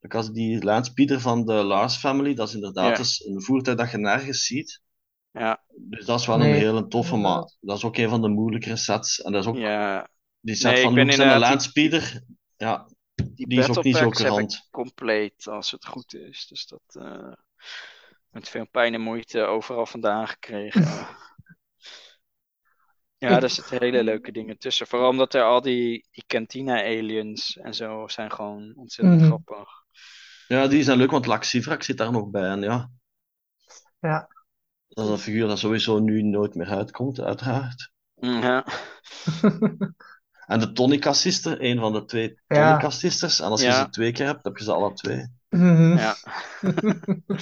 [0.09, 2.97] als die Landspeeder van de Lars Family, dat is inderdaad Ja.
[2.97, 4.81] dus een voertuig dat je nergens ziet.
[5.31, 7.57] Ja, Dus dat is wel Nee, een hele toffe, inderdaad.
[7.61, 9.21] dat is ook een van de moeilijkere sets.
[9.23, 10.09] En dat is ook ja.
[10.41, 12.23] die set Nee, van en de Landspeeder.
[12.57, 14.69] Ja, Die, Die is ook niet zo courant.
[14.71, 16.47] compleet als het goed is.
[16.47, 17.05] Dus dat.
[17.05, 17.33] eh,
[18.31, 20.83] met veel pijn en moeite overal vandaan gekregen.
[23.21, 24.87] Ja, er zitten hele leuke dingen tussen.
[24.87, 29.27] Vooral omdat er al die, die Cantina aliens en zo zijn gewoon ontzettend Mhm.
[29.27, 29.78] grappig.
[30.49, 32.51] Ja, die zijn leuk, want Laxivrak zit daar nog bij.
[32.51, 32.91] En ja,
[34.01, 34.29] Ja.
[34.89, 37.93] dat is een figuur dat sowieso nu nooit meer uitkomt, uiteraard.
[38.15, 38.65] Mm, Ja,
[40.47, 42.69] En de Tonica Sister, een van de twee Ja.
[42.69, 43.41] Tonica Sisters.
[43.41, 43.83] En als je Ja.
[43.85, 45.27] ze twee keer hebt, heb je ze alle twee.
[45.49, 45.97] Mhm.
[45.97, 46.17] ja.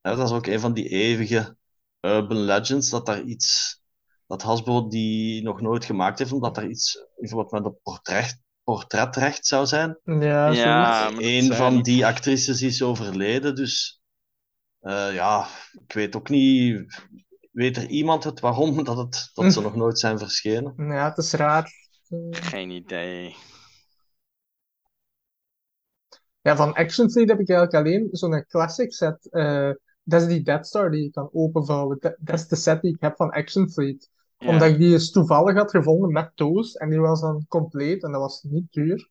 [0.00, 1.56] Ja, dat is ook een van die eeuwige
[2.00, 3.80] urban legends, dat daar iets,
[4.26, 9.46] dat Hasbro die nog nooit gemaakt heeft, omdat er iets, bijvoorbeeld met een portret, portretrecht
[9.46, 9.98] zou zijn.
[10.04, 14.00] Ja, Ja, Een van die actrices is overleden, dus
[14.80, 15.46] eh, ja,
[15.86, 17.00] ik weet ook niet,
[17.52, 20.74] weet er iemand het waarom dat, het, dat ze nog nooit zijn verschenen?
[20.76, 21.70] Ja, het is raar.
[22.30, 23.36] Geen idee.
[26.40, 29.30] Ja, van Action Fleet heb ik eigenlijk alleen zo'n classic set.
[29.30, 29.70] eh,
[30.02, 31.96] dat is die Death Star die je kan openvouwen.
[32.00, 34.10] Dat, dat is de set die ik heb van Action Fleet.
[34.46, 36.74] Omdat ik die eens toevallig had gevonden met toos.
[36.74, 38.02] En die was dan compleet.
[38.02, 39.08] En dat was niet duur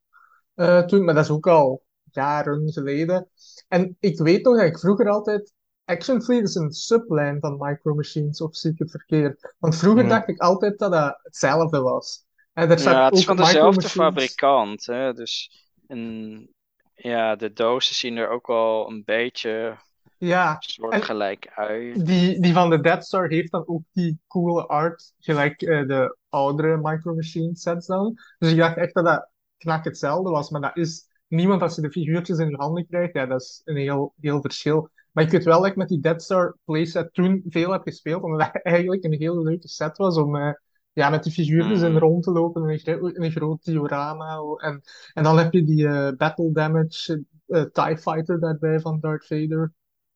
[0.54, 1.04] eh, toen.
[1.04, 3.30] Maar dat is ook al jaren geleden.
[3.68, 5.54] En ik weet nog dat ik vroeger altijd...
[5.86, 9.56] Action Fleet is een sublijn van Micro Machines, of het verkeerd?
[9.60, 12.26] Want vroeger dacht ik altijd dat dat hetzelfde was.
[12.54, 14.86] En er Ja, het is ook van dezelfde fabrikant.
[14.86, 15.14] Hè?
[15.14, 15.52] Dus
[15.88, 16.48] en,
[16.94, 19.78] ja, de dozen zien er ook wel een beetje
[20.22, 22.06] Ja, soortgelijk uit.
[22.06, 26.18] Die, die van de Death Star heeft dan ook die coole art, gelijk eh, de
[26.30, 28.18] oudere Micro Machine sets dan.
[28.38, 31.82] Dus ik dacht echt dat dat knak hetzelfde was, maar dat is niemand als je
[31.82, 33.14] de figuurtjes in je handen krijgt.
[33.14, 34.90] Ja, dat is een heel, heel verschil.
[35.12, 38.24] Maar ik weet wel dat ik met die Death Star playset toen veel heb gespeeld,
[38.24, 40.54] omdat het eigenlijk een hele leuke set was om eh,
[40.94, 41.98] ja, met die figuurtjes in Mm.
[41.98, 44.38] rond te lopen in een, een groot diorama.
[44.58, 44.82] En,
[45.14, 49.74] en dan heb je die eh, Battle Damage eh, TIE Fighter daarbij van Darth Vader.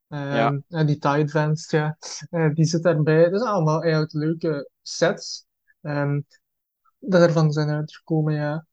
[0.07, 0.47] Ja.
[0.47, 1.97] Ehm, en die TIE Advanced, ja,
[2.29, 3.29] eh, die zit daarbij.
[3.29, 5.45] Dat zijn allemaal eigenlijk leuke sets.
[5.81, 6.21] ehm,
[6.99, 8.65] dat ervan zijn uitgekomen, ja.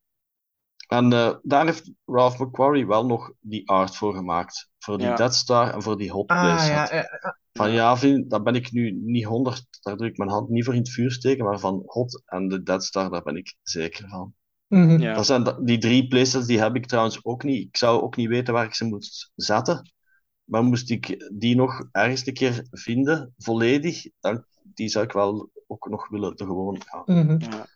[0.89, 4.71] En eh, daar heeft Ralph McQuarrie wel nog die art voor gemaakt.
[4.79, 5.15] Voor die Ja.
[5.15, 7.07] Death Star en voor die Hot Ah, ja,
[7.53, 10.65] Van ja, vind, daar ben ik nu niet honderd, daar druk ik mijn hand niet
[10.65, 13.55] voor in het vuur steken, maar van Hot en de Death Star, daar ben ik
[13.63, 14.35] zeker van.
[14.69, 14.99] mhm.
[15.01, 15.15] Ja.
[15.15, 17.69] Dat zijn die drie playsets, die heb ik trouwens ook niet.
[17.69, 19.93] Ik zou ook niet weten waar ik ze moest zetten.
[20.53, 25.51] Maar moest ik die nog ergens een keer vinden, volledig, dan die zou ik wel
[25.67, 27.41] ook nog willen de gewoon ja, Mhm.
[27.41, 27.67] Ja,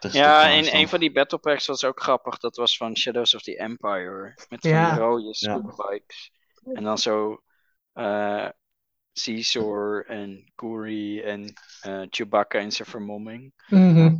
[0.00, 0.80] ja aanstaan.
[0.80, 2.38] een van die battle packs was ook grappig.
[2.38, 4.32] Dat was van Shadows of the Empire.
[4.48, 4.90] Met van Ja.
[4.90, 5.32] die rode Ja.
[5.32, 6.32] scootbikes.
[6.72, 7.42] En dan zo
[7.92, 8.48] eh
[9.12, 13.52] Caesar en Kuri en eh, Chewbacca in zijn vermomming.
[13.68, 14.16] Mhm.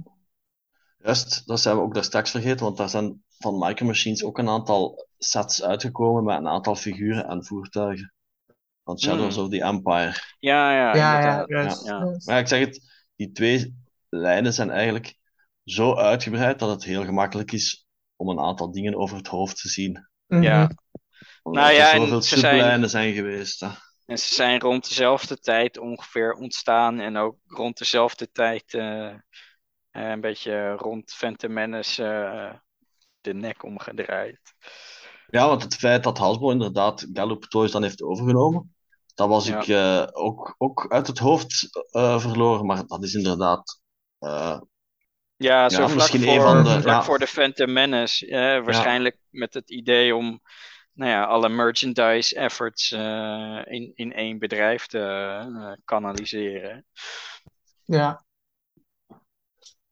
[0.98, 4.38] Juist, dat zijn we ook daar straks vergeten, want daar zijn van Micro Machines ook
[4.38, 8.12] een aantal sets uitgekomen met een aantal figuren en voertuigen.
[8.84, 9.42] Van Shadows Mm.
[9.42, 10.14] of the Empire.
[10.38, 11.84] Ja, ja, Ja, ja, juist.
[11.84, 11.98] Ja.
[12.04, 12.26] juist.
[12.26, 13.74] Maar ik zeg het, die twee
[14.08, 15.14] lijnen zijn eigenlijk
[15.64, 19.68] zo uitgebreid dat het heel gemakkelijk is om een aantal dingen over het hoofd te
[19.68, 20.08] zien.
[20.26, 20.42] Mhm.
[20.42, 20.70] Ja.
[21.42, 23.60] Omdat Nou ja, er en zoveel ze zijn- sublijnen zijn geweest.
[23.60, 23.68] Hè.
[24.06, 27.00] En ze zijn rond dezelfde tijd ongeveer ontstaan.
[27.00, 29.18] En ook rond dezelfde tijd eh, eh,
[29.90, 32.54] een beetje rond Phantom Menace eh,
[33.20, 34.40] de nek omgedraaid.
[35.26, 38.74] Ja, want het feit dat Hasbro inderdaad Gallup Toys dan heeft overgenomen,
[39.14, 39.60] dat was Ja.
[39.60, 42.66] ik eh, ook, ook uit het hoofd eh, verloren.
[42.66, 43.80] Maar dat is inderdaad
[44.18, 44.60] eh,
[45.36, 47.02] Ja, zo Ja, vlak, misschien voor, een van de- vlak ja.
[47.02, 48.26] voor de Phantom Menace.
[48.26, 50.40] eh, waarschijnlijk met het idee om
[50.92, 56.86] nou ja, alle merchandise efforts eh, in, in één bedrijf te kanaliseren.
[57.84, 58.24] Ja.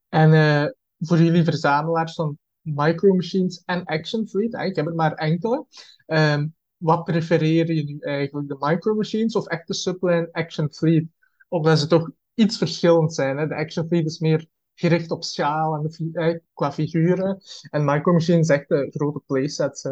[0.09, 0.67] En eh,
[0.99, 5.67] voor jullie verzamelaars van Micro Machines en Action Fleet, ik heb er maar enkele.
[6.07, 6.47] ehm,
[6.77, 8.49] wat prefereren jullie eigenlijk?
[8.49, 11.07] De Micro Machines of echt de subline Action Fleet?
[11.49, 13.37] Omdat ze toch iets verschillend zijn.
[13.39, 13.47] Hè?
[13.47, 17.41] De Action Fleet is meer gericht op schaal en fi- eh, qua figuren.
[17.71, 19.83] En Micro Machines echt de grote playsets.
[19.83, 19.91] Hè?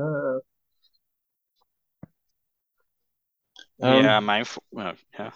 [3.79, 5.33] Ehm, ja, mijn, ja, ja.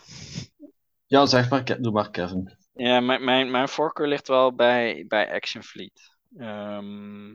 [1.07, 2.57] Ja, zeg maar, doe maar Kevin.
[2.73, 6.14] Ja, mijn, mijn, mijn voorkeur ligt wel bij, bij Action Fleet.
[6.39, 7.33] Ehm,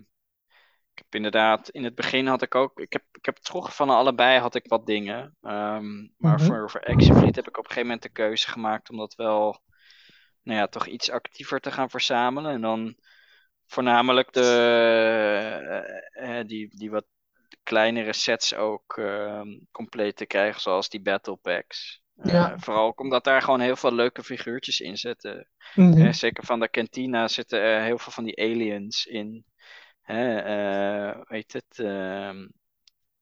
[0.94, 3.90] ik heb inderdaad, in het begin had ik ook, ik heb, ik heb vroeger van
[3.90, 5.36] allebei had ik wat dingen.
[5.42, 6.46] Ehm, maar Mhm.
[6.46, 9.16] voor, voor Action Fleet heb ik op een gegeven moment de keuze gemaakt om dat
[9.16, 9.62] wel,
[10.44, 12.52] nou ja, toch iets actiever te gaan verzamelen.
[12.52, 12.96] En dan
[13.66, 14.42] voornamelijk de,
[16.14, 17.06] eh, eh, die, die wat
[17.64, 22.02] kleinere sets ook ehm, compleet te krijgen, zoals die Battle Packs.
[22.22, 22.58] Eh, Ja.
[22.60, 25.50] vooral ook omdat daar gewoon heel veel leuke figuurtjes in zitten.
[25.76, 25.92] Mhm.
[25.98, 29.46] Hè, zeker van de Cantina zitten er heel veel van die aliens in.
[30.02, 31.78] Hè, eh, heet het?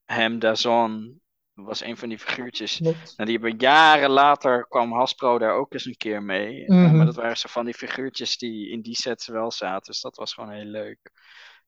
[0.06, 1.22] Ham Dazon
[1.53, 2.78] was een van die figuurtjes.
[2.78, 3.14] Klopt.
[3.18, 6.65] Nou, die hebben jaren later kwam Hasbro daar ook eens een keer mee.
[6.65, 6.95] Eh, Mhm.
[6.95, 9.91] maar dat waren zo van die figuurtjes die in die sets wel zaten.
[9.91, 11.11] Dus dat was gewoon heel leuk.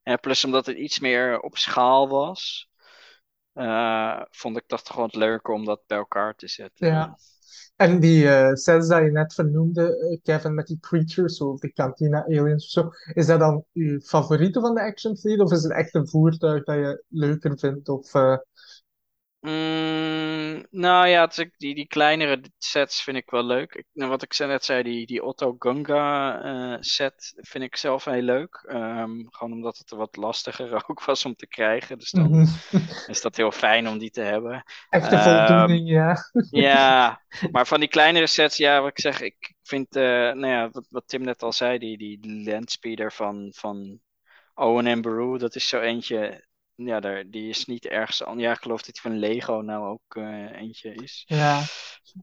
[0.03, 2.68] En plus omdat het iets meer op schaal was,
[3.53, 6.87] eh, vond ik dat gewoon leuker om dat bij elkaar te zetten.
[6.87, 7.17] Ja.
[7.75, 11.73] En die eh, sets dat je net vernoemde, eh, Kevin, met die creatures, zoals de
[11.73, 15.63] Cantina Aliens of zo, is dat dan uw favoriete van de Action Fleet, of is
[15.63, 17.89] het echt een voertuig dat je leuker vindt?
[17.89, 18.11] Of,
[19.39, 23.73] Mm, nou ja, het die, die kleinere sets vind ik wel leuk.
[23.73, 28.05] Ik, nou, wat ik net zei, die, die Otto Gunga eh, set vind ik zelf
[28.05, 28.65] heel leuk.
[28.67, 31.99] Ehm, gewoon omdat het wat lastiger ook was om te krijgen.
[31.99, 32.45] Dus dan mhm.
[33.13, 34.63] is dat heel fijn om die te hebben.
[34.89, 36.17] Echte Ehm, voldoening, ja.
[36.49, 37.21] Ja,
[37.51, 40.87] maar van die kleinere sets, ja, wat ik zeg, ik vind, eh, nou ja, wat,
[40.89, 43.99] wat Tim net al zei, die, die landspeeder van, van
[44.53, 46.47] Owen en Baru, dat is zo eentje.
[46.85, 48.23] Ja, daar, die is niet ergens.
[48.23, 51.23] an- Ja, ik geloof dat die van Lego nou ook eh, eentje is.
[51.27, 51.61] Ja.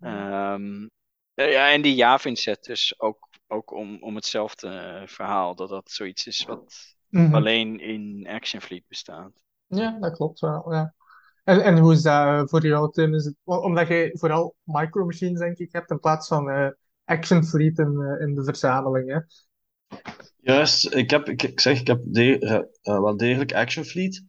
[0.00, 0.86] Ehm,
[1.34, 5.54] eh, ja, en die Yavin set dus ook, ook om, om hetzelfde eh, verhaal.
[5.54, 7.34] Dat dat zoiets is wat Mhm.
[7.34, 9.32] alleen in Action Fleet bestaat.
[9.66, 10.94] Ja, dat klopt wel, ja.
[11.44, 13.14] En, en hoe is dat eh, voor jou, Tim?
[13.14, 16.68] Is het, omdat jij vooral Micro Machines, denk ik, hebt in plaats van eh,
[17.04, 19.18] Action Fleet in, in de verzameling, hè?
[20.40, 24.24] Juist, ik heb, ik, ik zeg, ik heb de, wel degelijk Action Fleet.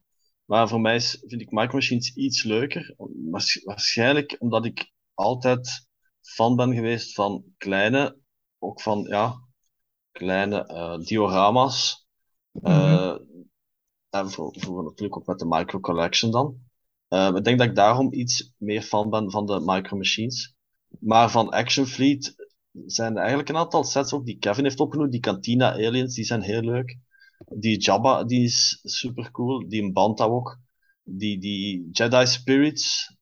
[0.47, 2.93] Maar voor mij is, vind ik Micro Machines iets leuker.
[3.31, 5.87] Waars- Waarschijnlijk omdat ik altijd
[6.21, 8.17] fan ben geweest van kleine,
[8.59, 9.41] ook van, ja,
[10.11, 12.07] kleine eh, diorama's.
[12.61, 13.15] Eh,
[14.09, 16.57] en voor, voor natuurlijk ook met de Micro Collection dan.
[17.07, 20.55] Eh, ik denk dat ik daarom iets meer fan ben van de Micro Machines.
[20.99, 22.35] Maar van Action Fleet
[22.85, 25.11] zijn er eigenlijk een aantal sets ook die Kevin heeft opgenoemd.
[25.11, 26.97] Die Cantina Aliens, die zijn heel leuk.
[27.45, 29.67] Die Jabba, die is super cool.
[29.69, 30.57] Die Banta ook.
[31.03, 33.15] Die, die Jedi Spirits,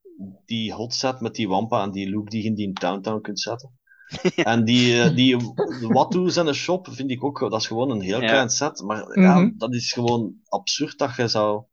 [0.45, 3.39] die hot set met die Wampa en die Luke die je in die Downtown kunt
[3.39, 3.69] zetten.
[4.35, 5.37] En die, eh, die
[5.81, 8.27] Watto's en een shop vind ik ook, dat is gewoon een heel Ja.
[8.27, 8.81] klein set.
[8.81, 9.57] Maar ja, Mhm.
[9.57, 11.63] dat is gewoon absurd dat je zou.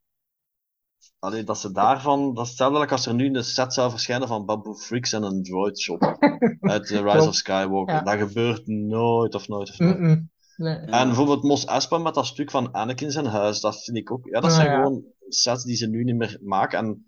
[1.19, 4.27] Allee, dat ze daarvan, dat is hetzelfde like als er nu een set zou verschijnen
[4.27, 6.01] van Babu Freaks en een droid shop
[6.61, 7.93] uit The Rise of Skywalker.
[7.95, 8.01] Ja.
[8.01, 10.23] Dat gebeurt nooit of nooit of nooit.
[10.63, 10.75] Nee.
[10.75, 14.25] En bijvoorbeeld Mos Espa met dat stuk van Anakin zijn huis, dat vind ik ook,
[14.25, 14.75] ja, dat Ah, zijn ja.
[14.75, 16.77] gewoon sets die ze nu niet meer maken.
[16.79, 17.05] En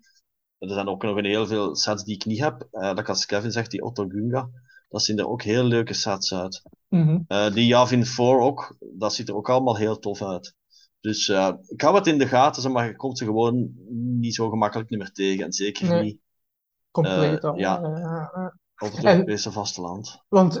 [0.58, 2.66] er zijn ook nog een heel veel sets die ik niet heb.
[2.70, 4.48] Eh, dat als Kevin zegt, die Otto Gunga,
[4.88, 6.62] dat zien er ook heel leuke sets uit.
[6.88, 7.20] Mhm.
[7.28, 10.54] Eh, die Yavin 4 ook, dat ziet er ook allemaal heel tof uit.
[11.00, 13.70] Dus eh, ik hou het in de gaten, maar je komt ze gewoon
[14.20, 15.44] niet zo gemakkelijk niet meer tegen.
[15.44, 16.02] En zeker Nee.
[16.02, 16.18] niet
[16.90, 17.56] Compleet al.
[17.58, 17.80] ja.
[18.78, 20.22] op het Europese vasteland.
[20.28, 20.60] Want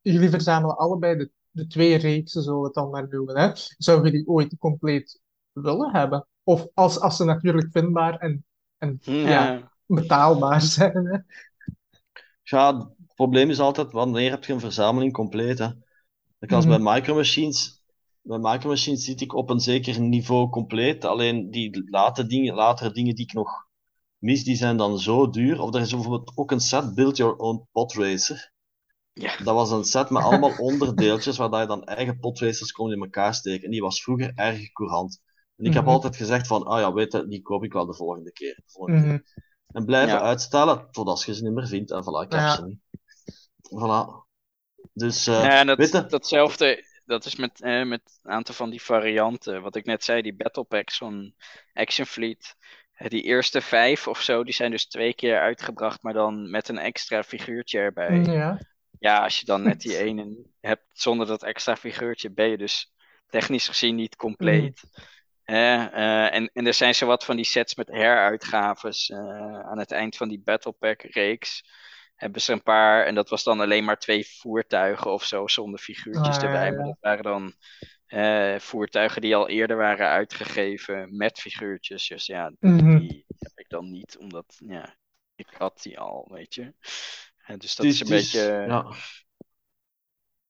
[0.00, 3.50] jullie verzamelen allebei de, de twee reeksen, zullen we het dan maar noemen, hè?
[3.78, 5.20] Zouden jullie ooit compleet
[5.52, 6.26] willen hebben?
[6.42, 8.44] Of als, als ze natuurlijk vindbaar en,
[8.78, 9.56] en ja,
[9.86, 11.18] betaalbaar zijn, hè?
[12.42, 15.68] Ja, het probleem is altijd, wanneer heb je een verzameling compleet, hè?
[16.40, 16.82] Ik als Mhm.
[16.82, 17.82] bij Micro Machines,
[18.22, 22.92] bij Micro Machines zit ik op een zeker niveau compleet, alleen die late dingen, latere
[22.92, 23.66] dingen die ik nog
[24.18, 25.60] mis, die zijn dan zo duur.
[25.62, 28.53] Of er is bijvoorbeeld ook een set Build Your Own Pod Racer.
[29.14, 29.36] Ja.
[29.36, 33.00] Dat was een set met allemaal onderdeeltjes, waar dat je dan eigen potracers kon in
[33.00, 33.64] elkaar steken.
[33.64, 35.20] En die was vroeger erg courant.
[35.56, 35.92] En ik heb Mhm.
[35.92, 38.54] altijd gezegd van, ah ja, weet je, die koop ik wel de volgende keer.
[38.54, 39.10] De volgende keer.
[39.12, 39.76] Mhm.
[39.76, 40.20] En blijven Ja.
[40.20, 41.90] uitstellen totdat je ze niet meer vindt.
[41.90, 42.54] En voilà, ik heb Ja.
[42.54, 42.78] ze niet.
[43.70, 44.22] Voilà.
[44.92, 48.54] Dus, eh, Ja, en dat, weet je- datzelfde, dat is met, eh, met een aantal
[48.54, 49.62] van die varianten.
[49.62, 51.34] Wat ik net zei, die Battle Packs van
[51.72, 52.54] Action Fleet.
[53.08, 56.78] Die eerste vijf of zo, die zijn dus twee keer uitgebracht, maar dan met een
[56.78, 58.20] extra figuurtje erbij.
[58.22, 58.58] Ja.
[59.04, 62.92] Ja, als je dan net die ene hebt zonder dat extra figuurtje, ben je dus
[63.28, 64.82] technisch gezien niet compleet.
[65.42, 65.84] Hè?
[65.86, 69.08] Eh, en, en er zijn zowat van die sets met heruitgaves.
[69.10, 71.64] eh, aan het eind van die Battle Pack reeks
[72.14, 73.04] hebben ze een paar.
[73.06, 76.66] En dat was dan alleen maar twee voertuigen of zo, zonder figuurtjes Ah, erbij.
[76.66, 76.72] ja.
[76.76, 77.52] Maar dat waren dan
[78.06, 82.08] eh, voertuigen die al eerder waren uitgegeven met figuurtjes.
[82.08, 82.98] Dus ja, Mhm.
[82.98, 84.96] die heb ik dan niet, omdat ja,
[85.34, 86.72] ik had die al, weet je.
[87.46, 88.64] Eh, dus dat het is een beetje.
[88.68, 88.86] ja.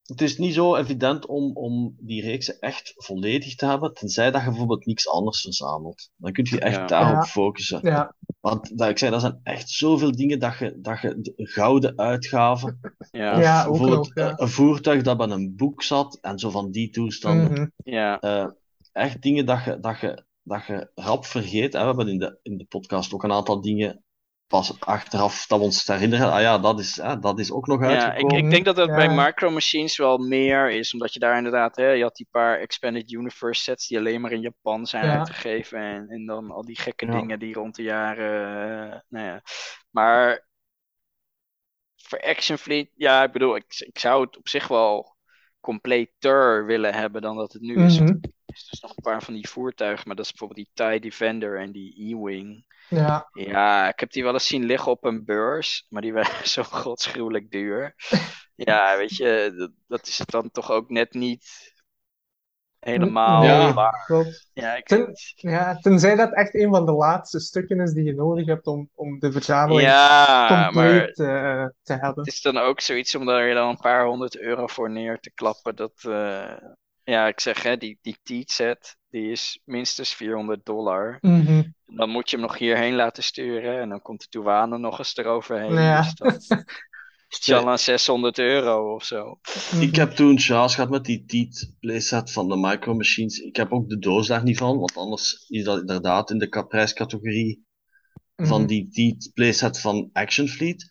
[0.05, 4.41] Het is niet zo evident om, om die reeksen echt volledig te hebben, tenzij dat
[4.41, 6.09] je bijvoorbeeld niks anders verzamelt.
[6.15, 6.85] Dan kun je echt Ja.
[6.85, 7.23] daarop Ja.
[7.23, 7.79] focussen.
[7.83, 8.15] Ja.
[8.39, 11.97] Want dat ik zei, dat zijn echt zoveel dingen dat je, dat je de gouden
[11.97, 12.79] uitgaven,
[13.11, 14.33] Ja, of Ja, ook bijvoorbeeld ja.
[14.35, 17.51] een voertuig dat bij een boek zat, en zo van die toestanden.
[17.51, 17.67] Mhm.
[17.77, 18.19] ja.
[18.19, 18.47] Eh,
[18.91, 21.73] echt dingen dat je, dat je, dat je rap vergeet.
[21.73, 21.79] Hè.
[21.79, 24.03] We hebben in de, in de podcast ook een aantal dingen
[24.47, 26.31] pas achteraf dat we ons herinneren.
[26.31, 28.37] Ah ja, dat is, hè, dat is ook nog Ja, ik, uitgekomen.
[28.37, 29.09] ik denk dat dat bij.
[29.09, 33.11] Micro Machines wel meer is, omdat je daar inderdaad, hè, je had die paar Expanded
[33.11, 35.17] Universe sets die alleen maar in Japan zijn Ja.
[35.17, 37.11] uitgegeven en, en dan al die gekke Ja.
[37.19, 39.41] dingen die rond de jaren, eh, nou ja.
[39.91, 40.47] Maar
[41.95, 45.15] voor Action Fleet, ja, ik bedoel, ik, ik zou het op zich wel
[45.59, 47.99] completer willen hebben dan dat het nu is.
[47.99, 48.07] Mhm.
[48.45, 50.99] Er is dus nog een paar van die voertuigen, maar dat is bijvoorbeeld die TIE
[50.99, 52.65] Defender en die E-Wing.
[52.89, 53.29] Ja.
[53.33, 56.63] Ja, ik heb die wel eens zien liggen op een beurs, maar die waren zo
[56.63, 57.95] godsgruwelijk duur.
[58.55, 61.73] Ja, weet je, dat, dat is het dan toch ook net niet
[62.79, 63.73] helemaal Ja.
[63.73, 64.05] waar.
[64.53, 68.13] Ja, ik Ten- Ja, tenzij dat echt een van de laatste stukken is die je
[68.13, 72.23] nodig hebt om, om de verzameling ja, maar compleet eh, te hebben.
[72.23, 75.31] het is dan ook zoiets om daar dan een paar honderd euro voor neer te
[75.33, 75.75] klappen.
[75.75, 76.57] Dat, eh,
[77.03, 81.17] ja, ik zeg hè, die, die Teat set, die is minstens 400 dollar.
[81.21, 81.63] Mhm.
[81.85, 85.15] Dan moet je hem nog hierheen laten sturen en dan komt de douane nog eens
[85.15, 85.73] eroverheen.
[85.73, 86.01] Ja.
[86.01, 86.65] Dus dan-
[87.27, 89.39] Tjallan 600 euro of zo.
[89.79, 93.37] Ik heb toen chance gehad met die Teat playset van de Micro Machines.
[93.37, 96.65] Ik heb ook de doos daar niet van, want anders is dat inderdaad in de
[96.67, 97.65] prijscategorie
[98.35, 98.67] van Mhm.
[98.67, 100.85] die Teat playset van Action Fleet.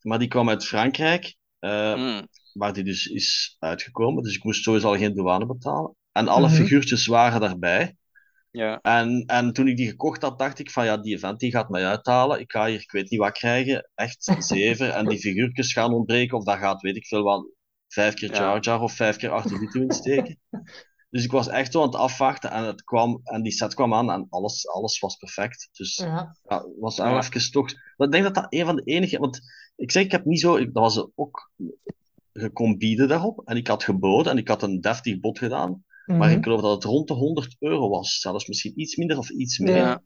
[0.00, 2.20] Maar die kwam uit Frankrijk, eh,
[2.52, 4.22] waar die dus is uitgekomen.
[4.22, 5.94] Dus ik moest sowieso al geen douane betalen.
[6.14, 6.54] En alle Mhm.
[6.56, 7.96] figuurtjes waren daarbij.
[8.50, 8.78] Ja.
[8.82, 11.68] En, en toen ik die gekocht had, dacht ik van ja, die event die gaat
[11.68, 12.40] mij uithalen.
[12.40, 13.90] Ik ga hier, ik weet niet wat krijgen.
[13.94, 14.90] Echt zever.
[14.90, 16.36] en die figuurtjes gaan ontbreken.
[16.36, 17.46] Of daar gaat, weet ik veel wat,
[17.88, 18.36] vijf keer Ja.
[18.38, 20.38] Jar Jar of vijf keer Arthur in steken.
[21.10, 22.50] Dus ik was echt zo aan het afwachten.
[22.50, 25.68] En, het kwam, en die set kwam aan en alles, alles was perfect.
[25.72, 26.36] Dus Ja.
[26.78, 27.04] was Ja.
[27.10, 27.72] wel even toch...
[27.96, 29.18] Maar ik denk dat dat een van de enige...
[29.18, 29.40] Want
[29.76, 30.56] ik zeg, ik heb niet zo...
[30.56, 31.50] ik- dat was ook...
[32.78, 33.40] Bieden daarop.
[33.44, 34.32] En ik had geboden.
[34.32, 35.84] En ik had een deftig bod gedaan.
[36.06, 36.36] Maar Mhm.
[36.38, 38.20] ik geloof dat het rond de 100 euro was.
[38.20, 39.76] Zelfs misschien iets minder of iets meer.
[39.76, 40.02] Ja.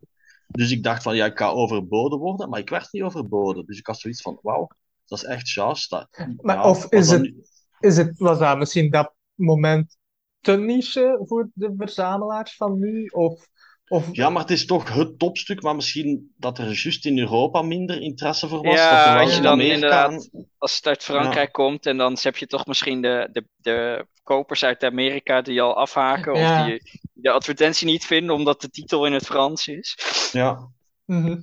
[0.47, 2.49] Dus ik dacht van, ja, ik ga overboden worden.
[2.49, 3.67] Maar ik werd niet overboden.
[3.67, 4.69] Dus ik had zoiets van, wauw,
[5.07, 5.55] dat is echt.
[5.89, 6.09] Dat,
[6.41, 7.43] Maar ja, of is het- nu-
[7.81, 9.97] Is het, was dat misschien dat moment
[10.41, 13.07] te niche voor de verzamelaars van nu?
[13.07, 13.49] Of,
[13.89, 15.63] of Ja, maar het is toch het topstuk.
[15.63, 18.75] Maar misschien dat er juist in Europa minder interesse voor was.
[18.75, 22.17] Ja, dat er als je dan Amerika inderdaad- Als het uit Frankrijk komt en dan
[22.21, 26.39] heb je toch misschien de, de, de kopers uit Amerika die al afhaken.
[26.39, 26.61] Ja.
[26.61, 26.83] Of die
[27.13, 29.97] de advertentie niet vinden omdat de titel in het Frans is.
[30.33, 30.71] Ja.
[31.05, 31.41] Mhm.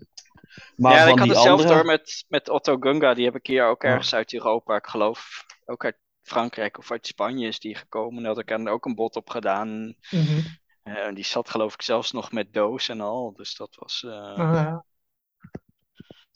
[0.76, 1.74] Maar ja, van ik had hetzelfde andere...
[1.74, 3.14] hoor met, met Otto Gunga.
[3.14, 3.90] Die heb ik hier ook Ja.
[3.90, 4.76] ergens uit Europa.
[4.76, 8.24] Ik geloof ook uit Frankrijk of uit Spanje is die gekomen.
[8.24, 9.96] Daar had ik er ook een bod op gedaan.
[10.12, 10.40] Mhm.
[10.86, 13.34] Eh, die zat geloof ik zelfs nog met doos en al.
[13.34, 14.04] Dus dat was...
[14.04, 14.84] eh, Ah, ja.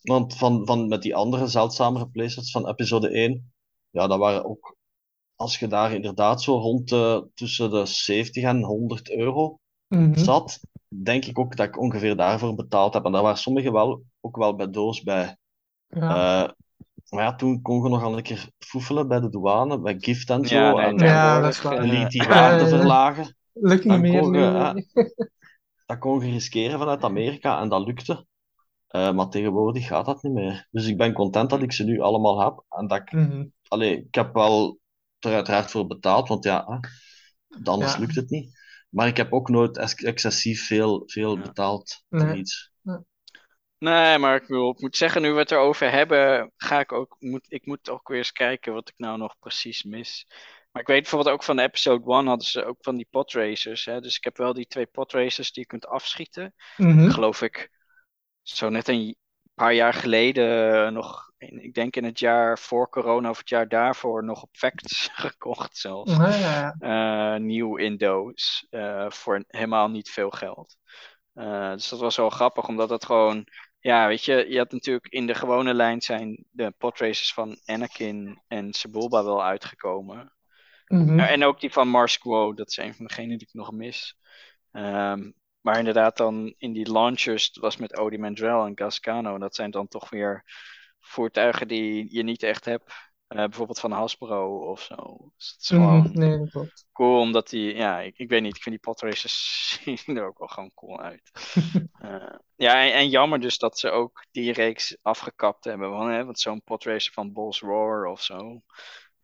[0.01, 3.51] Want van, van met die andere zeldzamere playsets van episode 1,
[3.89, 4.76] ja, dat waren ook,
[5.35, 10.17] als je daar inderdaad zo rond de, tussen de 70 en 100 euro Mhm.
[10.17, 13.05] zat, denk ik ook dat ik ongeveer daarvoor betaald heb.
[13.05, 15.38] En daar waren sommige wel, ook wel bij doos bij.
[15.88, 16.09] Ja.
[16.45, 16.51] Eh,
[17.09, 20.45] maar ja, toen kon je nogal een keer foefelen bij de douane, bij gift en
[20.45, 20.55] zo.
[20.55, 21.77] ja, nee, en Ja, dat is tegenwoordig, waar.
[21.84, 23.38] eh, liet die waarde verlagen.
[23.61, 24.34] Lukt niet meer kon
[25.86, 28.26] Dat kon je riskeren vanuit Amerika en dat lukte.
[28.88, 30.68] Eh, maar tegenwoordig gaat dat niet meer.
[30.72, 32.64] Dus ik ben content dat ik ze nu allemaal heb.
[32.69, 33.14] En dat ik,
[33.68, 34.80] allee, ik heb wel
[35.19, 36.80] er uiteraard voor betaald, want ja, hè,
[37.64, 37.99] anders Ja.
[37.99, 38.60] lukt het niet.
[38.90, 41.41] Maar ik heb ook nooit ex- excessief veel, veel Ja.
[41.41, 42.38] betaald voor Nee.
[42.38, 42.72] iets.
[43.77, 47.15] Nee, maar ik, wil, ik moet zeggen, nu we het erover hebben, ga ik ook,
[47.19, 50.27] moet, ik moet ook weer eens kijken wat ik nou nog precies mis.
[50.72, 53.86] Maar ik weet bijvoorbeeld ook van de episode 1 hadden ze ook van die podracers.
[53.86, 54.02] Hè?
[54.02, 56.54] Dus ik heb wel die twee podracers die je kunt afschieten.
[56.78, 57.10] Mhm.
[57.10, 57.70] Geloof ik,
[58.41, 59.16] zo net een
[59.54, 63.50] paar jaar geleden eh, nog, in- ik denk in het jaar voor corona of het
[63.50, 66.12] jaar daarvoor, nog op Facts gekocht zelfs.
[66.12, 67.36] Ja, ja.
[67.36, 68.68] Eh, nieuw in doos.
[68.70, 70.76] eh, voor helemaal niet veel geld.
[71.74, 73.48] Dus dat was wel grappig, omdat het gewoon.
[73.80, 78.41] Ja, weet je, je had natuurlijk in de gewone lijn zijn de podraces van Anakin
[78.48, 80.34] en Sebulba wel uitgekomen.
[80.90, 81.20] Mhm.
[81.20, 84.18] En ook die van Mars Quo, dat is een van degenen die ik nog mis.
[84.72, 89.38] Ehm, maar inderdaad, dan in die launchers, was met Odi Mandrell en Gascano.
[89.38, 90.44] Dat zijn dan toch weer
[90.99, 92.94] voertuigen die je niet echt hebt.
[93.28, 95.32] Eh, bijvoorbeeld van Hasbro of zo.
[95.38, 96.20] Dus het is gewoon Mhm.
[96.20, 96.86] Nee, dat klopt.
[96.91, 100.40] cool, omdat die, ja, ik, ik weet niet, ik vind die podraces zien er ook
[100.40, 101.32] wel gewoon cool uit.
[101.99, 105.90] Eh, ja, en, en jammer dus dat ze ook die reeks afgekapt hebben.
[105.90, 108.61] Want, hè, want zo'n podracer van Bulls Roar of zo,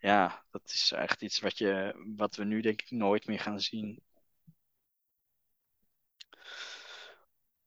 [0.06, 3.60] ja, dat is echt iets wat, je, wat we nu denk ik nooit meer gaan
[3.60, 4.03] zien.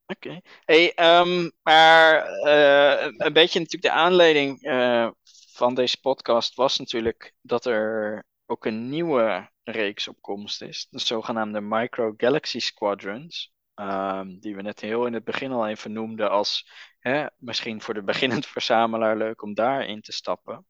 [0.06, 0.40] Oké.
[0.64, 5.10] Hey, ehm, maar eh, een beetje natuurlijk de aanleiding eh,
[5.52, 10.86] van deze podcast was natuurlijk dat er ook een nieuwe reeks op komst is.
[10.90, 13.52] De zogenaamde Micro Galaxy Squadrons.
[13.74, 17.94] ehm, die we net heel in het begin al even noemden als hè, misschien voor
[17.94, 20.66] de beginnend verzamelaar leuk om daarin te stappen.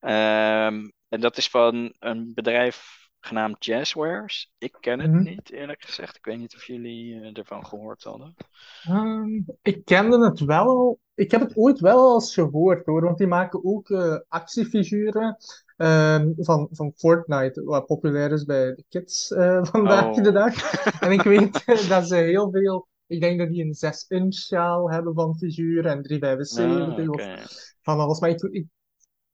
[0.00, 4.52] Ehm, en dat is van een bedrijf genaamd Jazzwares.
[4.58, 5.22] Ik ken het Mhm.
[5.22, 6.16] niet, eerlijk gezegd.
[6.16, 8.34] Ik weet niet of jullie eh, ervan gehoord hadden.
[8.82, 10.98] Ehm, ik kende het wel.
[11.14, 15.36] Ik heb het ooit wel eens gehoord hoor, want die maken ook eh, actiefiguren
[15.76, 20.22] ehm, van, van Fortnite, wat populair is bij de kids eh, vandaag Oh.
[20.22, 20.54] de dag.
[21.00, 21.52] En ik weet
[21.88, 26.02] dat ze heel veel, ik denk dat die een 6-inch schaal hebben van figuren en
[26.02, 27.46] 375 Ah, of
[27.82, 28.20] van alles.
[28.20, 28.66] Maar ik, ik,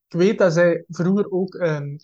[0.09, 1.57] ik weet dat zij vroeger ook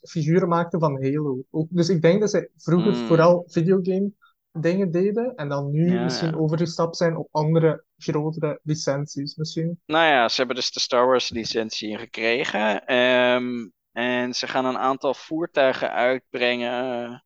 [0.08, 1.42] figuren maakten van Halo.
[1.50, 3.06] Ook, dus ik denk dat zij vroeger Mm.
[3.06, 4.10] vooral videogame
[4.52, 6.36] dingen deden en dan nu Ja, misschien ja.
[6.36, 9.80] overgestapt zijn op andere grotere licenties misschien.
[9.86, 12.84] Nou ja, ze hebben dus de Star Wars licentie gekregen.
[12.86, 17.24] Ehm, en ze gaan een aantal voertuigen uitbrengen.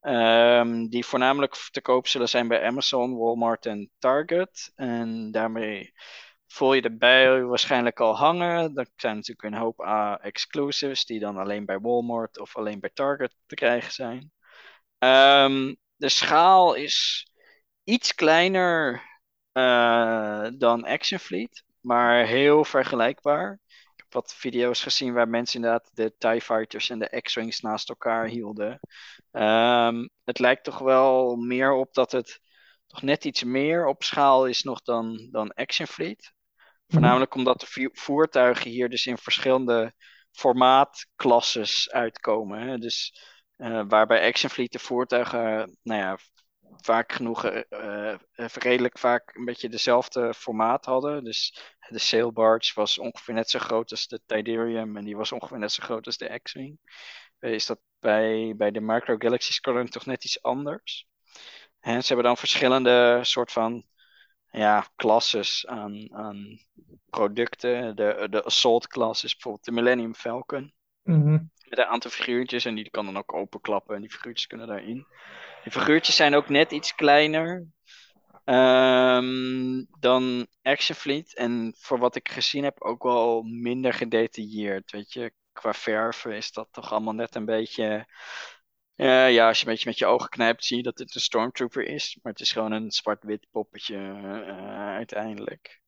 [0.00, 4.72] ehm, die voornamelijk te koop zullen zijn bij Amazon, Walmart en Target.
[4.74, 5.92] En daarmee
[6.48, 8.76] voel je erbij waarschijnlijk al hangen.
[8.76, 9.80] Er zijn natuurlijk een hoop
[10.22, 14.32] exclusives die dan alleen bij Walmart of alleen bij Target te krijgen zijn.
[14.98, 17.26] Ehm, de schaal is
[17.84, 19.02] iets kleiner
[19.52, 23.60] uh, dan Action Fleet, maar heel vergelijkbaar.
[23.66, 27.88] Ik heb wat video's gezien waar mensen inderdaad de TIE Fighters en de X-Wings naast
[27.88, 28.80] elkaar hielden.
[29.32, 32.40] Um, het lijkt toch wel meer op dat het
[32.86, 36.32] toch net iets meer op schaal is nog dan, dan Action Fleet.
[36.88, 39.92] Voornamelijk omdat de voertuigen hier dus in verschillende
[40.32, 42.60] formaatklasses uitkomen.
[42.60, 42.78] Hè?
[42.78, 43.22] Dus
[43.56, 46.18] uh, waarbij Action Fleet de voertuigen, nou ja,
[46.76, 51.24] vaak genoeg, uh, redelijk vaak een beetje dezelfde formaat hadden.
[51.24, 51.58] Dus
[51.88, 55.58] de Sail Barge was ongeveer net zo groot als de Tidarium en die was ongeveer
[55.58, 56.78] net zo groot als de X-Wing.
[57.40, 61.06] Is dat bij, bij de Micro Galaxy Squadron toch net iets anders?
[61.80, 63.84] En ze hebben dan verschillende soort van
[64.50, 66.58] ja, klasses aan, aan
[67.10, 67.96] producten.
[67.96, 70.72] De, de Assault class is bijvoorbeeld de Millennium Falcon.
[71.02, 71.38] Mhm.
[71.68, 75.06] Met een aantal figuurtjes en die kan dan ook openklappen en die figuurtjes kunnen daarin.
[75.62, 77.66] Die figuurtjes zijn ook net iets kleiner
[78.44, 81.34] um, dan Action Fleet.
[81.34, 84.90] En voor wat ik gezien heb ook wel minder gedetailleerd.
[84.90, 88.06] Weet je, qua verven is dat toch allemaal net een beetje
[88.98, 91.20] uh, ja, als je een beetje met je ogen knijpt, zie je dat het een
[91.20, 92.18] Stormtrooper is.
[92.22, 95.80] Maar het is gewoon een zwart-wit poppetje uh, uiteindelijk.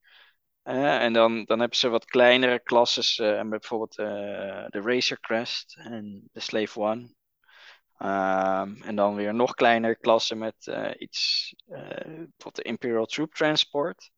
[0.63, 6.29] Uh, en dan, dan hebben ze wat kleinere klasses, met bijvoorbeeld de Racer Crest en
[6.31, 7.13] de Slave One.
[7.99, 14.11] Um, en dan weer nog kleinere klassen met iets, bijvoorbeeld de Imperial Troop Transport.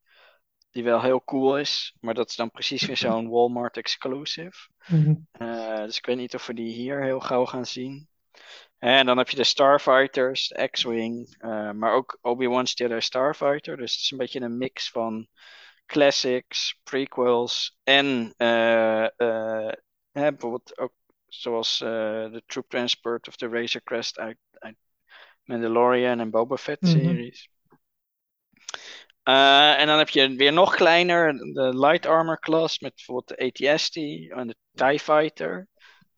[0.72, 4.70] Die wel heel cool is, maar dat is dan precies weer zo'n Walmart exclusive.
[4.88, 5.28] Mm
[5.86, 8.08] dus ik weet niet of we die hier heel gauw gaan zien.
[8.84, 13.78] En dan heb je de Starfighters, de X-Wing, uh, maar ook Obi-Wan's Jedi Starfighter.
[13.78, 15.28] Dus het is een beetje een mix van
[15.86, 19.72] classics, prequels en uh, uh,
[20.12, 20.94] bijvoorbeeld ook
[21.28, 24.76] zoals de Troop Transport of de Razor Crest uit, uit
[25.44, 26.92] Mandalorian en Boba Fett mhm.
[26.92, 27.50] series.
[29.24, 33.96] en dan heb je weer nog kleiner de Light Armor class met bijvoorbeeld de ATST
[34.38, 35.68] en de TIE Fighter.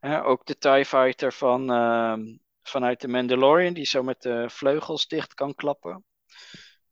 [0.02, 5.34] ook de TIE Fighter van, ehm, vanuit de Mandalorian, die zo met de vleugels dicht
[5.34, 6.04] kan klappen.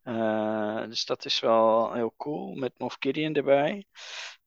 [0.03, 3.85] Uh, dus dat is wel heel cool, met Moff Gideon erbij.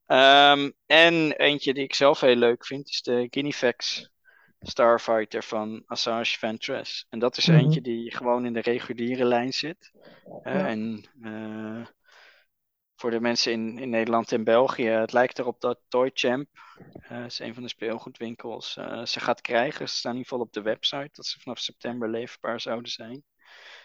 [0.06, 4.10] Um, en eentje die ik zelf heel leuk vind, is de Guinefax
[4.60, 7.06] Starfighter van Assange Ventress.
[7.10, 9.90] En dat is mm eentje die gewoon in de reguliere lijn zit.
[10.42, 11.86] Uh, en uh,
[12.96, 14.88] voor de mensen in, in Nederland en België.
[14.88, 16.48] Het lijkt erop dat Toy Champ,
[17.12, 19.88] uh, is een van de speelgoedwinkels, uh, ze gaat krijgen.
[19.88, 23.24] Ze staan in ieder geval op de website dat ze vanaf september leefbaar zouden zijn.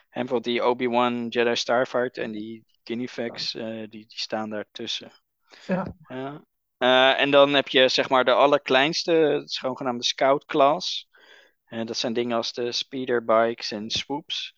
[0.09, 5.11] En bijvoorbeeld die Obi-Wan Jedi Starfighter en die Guinefax, uh, die, die staan daartussen.
[6.07, 7.15] Ja.
[7.15, 11.09] en dan heb je zeg maar de allerkleinste, het is zogenaamde Scout Class.
[11.65, 14.55] En dat zijn dingen als de speederbikes en swoops.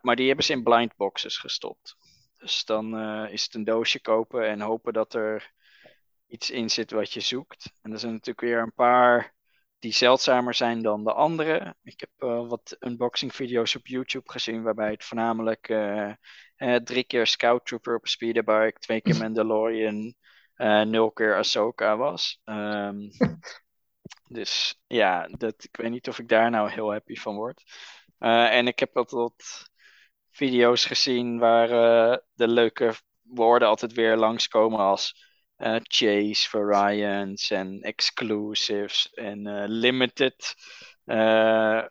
[0.00, 1.96] maar die hebben ze in blind boxes gestopt.
[2.38, 5.52] Dus dan uh, is het een doosje kopen en hopen dat er
[6.26, 7.72] iets in zit wat je zoekt.
[7.82, 9.34] En er zijn natuurlijk weer een paar
[9.78, 11.76] die zeldzamer zijn dan de andere.
[11.82, 16.12] Ik heb uh, wat unboxing video's op YouTube gezien waarbij het voornamelijk uh,
[16.84, 20.14] drie keer Scout Trooper op een speederbike, twee keer Mandalorian,
[20.84, 22.40] nul keer Ahsoka was.
[22.44, 23.08] Um,
[24.38, 27.62] dus ja, dat, ik weet niet of ik daar nou heel happy van word.
[28.18, 29.70] en ik heb wat, wat
[30.30, 35.26] video's gezien waar uh, de leuke woorden altijd weer langskomen als
[35.58, 40.54] uh, chase, variants en exclusives en uh, limited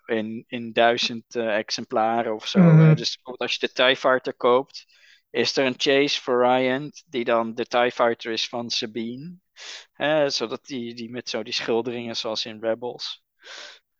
[0.05, 2.59] in, in duizend exemplaren of zo.
[2.59, 2.95] Mm.
[2.95, 4.85] dus bijvoorbeeld als je de TIE Fighter koopt,
[5.29, 9.35] is er een chase variant die dan de TIE Fighter is van Sabine.
[10.27, 13.23] zodat die, die met zo die schilderingen zoals in Rebels.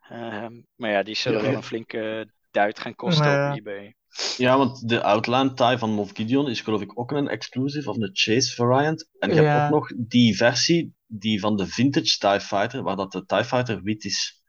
[0.09, 3.96] Ehm, maar ja, die zullen wel een flinke duit gaan kosten op eBay.
[4.37, 7.97] Ja, want de Outland TIE van Moff Gideon is geloof ik ook een exclusive of
[7.97, 9.09] een Chase variant.
[9.19, 9.43] En je Ja.
[9.43, 13.43] hebt ook nog die versie die van de vintage TIE Fighter, waar dat de TIE
[13.43, 14.41] Fighter wit is.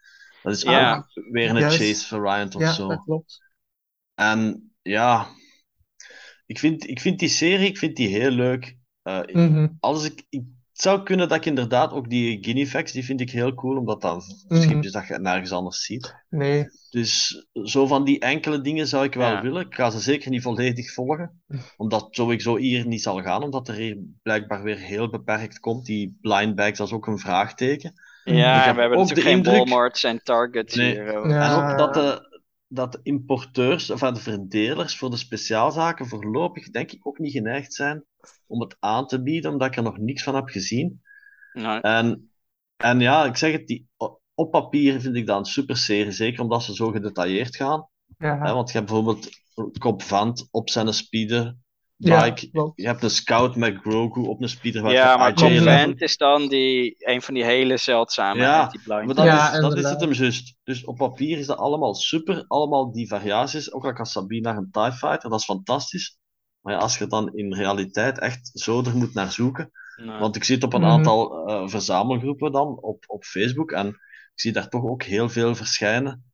[0.43, 0.97] Dat is Ja.
[0.97, 1.77] ook weer een Juist.
[1.77, 2.89] Chase variant of Ja, zo.
[2.89, 3.43] dat klopt.
[4.15, 5.29] En ja,
[6.47, 8.77] ik vind, ik vind die serie ik vind die heel leuk.
[9.03, 9.69] Eh, Mhm.
[9.81, 10.43] als ik, ik,
[10.79, 14.01] het zou kunnen dat ik inderdaad ook die Guinefax, die vind ik heel cool, omdat
[14.01, 14.61] dat Mhm.
[14.63, 16.15] schipjes dat je nergens anders ziet.
[16.31, 16.67] Nee.
[16.91, 19.43] Dus zo van die enkele dingen zou ik wel Ja.
[19.43, 19.67] willen.
[19.67, 21.43] Ik ga ze zeker niet volledig volgen,
[21.77, 25.87] omdat sowieso hier niet zal gaan, omdat er hier blijkbaar weer heel beperkt komt.
[25.87, 27.93] Die blind bags, dat is ook een vraagteken.
[28.25, 30.91] Ja, Ik heb we hebben ook natuurlijk de geen indruk- Walmarts en Targets Nee.
[30.93, 31.29] hier.
[31.29, 31.65] Ja.
[31.67, 32.28] En ook dat de,
[32.69, 37.75] dat de importeurs, of de verdelers voor de speciaalzaken voorlopig denk ik ook niet geneigd
[37.75, 38.05] zijn
[38.47, 41.03] om het aan te bieden, omdat ik er nog niks van heb gezien.
[41.53, 41.81] Nee.
[41.81, 42.31] En,
[42.77, 43.89] en ja, ik zeg het, die,
[44.35, 47.89] op papier vind ik dat een super serie, zeker omdat ze zo gedetailleerd gaan.
[48.19, 49.29] Ja, Hè, want je hebt bijvoorbeeld
[49.79, 51.57] Cobb Van't op zijn speeder
[52.01, 52.25] Ja,
[52.75, 54.83] je hebt een scout met Grogu op een speeder.
[54.83, 55.83] waar Ja, je maar IJ Cobb J11.
[55.83, 58.73] Van't is dan die, een van die hele zeldzame Ja.
[58.85, 60.57] Maar dat, Ja, is, dat is het hem juist.
[60.65, 62.45] Dus op papier is dat allemaal super.
[62.49, 63.73] Allemaal die variaties.
[63.73, 66.19] Ook al kan Sabine naar een TIE Fighter, dat is fantastisch.
[66.61, 69.71] Maar ja, als je dan in realiteit echt zo er moet naar zoeken.
[69.97, 70.19] Nee.
[70.19, 70.91] Want ik zit op een Mhm.
[70.91, 73.71] aantal eh, verzamelgroepen dan op, op Facebook.
[73.71, 76.25] En ik zie daar toch ook heel veel verschijnen.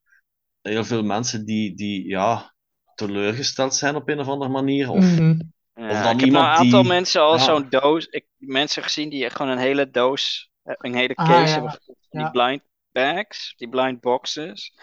[0.62, 2.54] Heel veel mensen die, die ja,
[2.94, 4.90] teleurgesteld zijn op een of andere manier.
[4.90, 5.38] Of, Mhm.
[5.74, 7.42] Ja, Of dan ik heb iemand nou een aantal die- mensen al ja.
[7.44, 11.26] zo'n doos, ik, mensen gezien die echt gewoon een hele doos, eh, een hele Ah,
[11.28, 11.52] case ja.
[11.52, 12.30] hebben van die Ja.
[12.30, 14.74] blind bags, die blind boxes.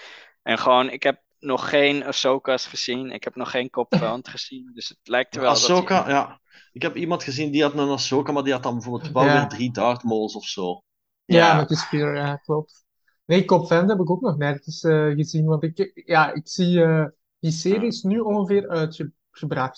[0.43, 4.71] En gewoon, ik heb nog geen Ahsoka's gezien, ik heb nog geen Cobb Van't gezien,
[4.73, 6.39] dus het lijkt er wel dat Ahsoka, die- ja.
[6.71, 9.33] Ik heb iemand gezien die had een Ahsoka, maar die had dan bijvoorbeeld wel Ja.
[9.33, 10.83] weer drie Darth Mauls of zo.
[11.25, 11.55] Ja, Ja.
[11.55, 12.85] met die spier, ja, klopt.
[13.25, 16.83] Nee, Cop Fan heb ik ook nog nergens eh, gezien, want ik, ja, ik zie
[16.83, 17.05] eh,
[17.39, 19.19] die serie is nu ongeveer uitgebracht,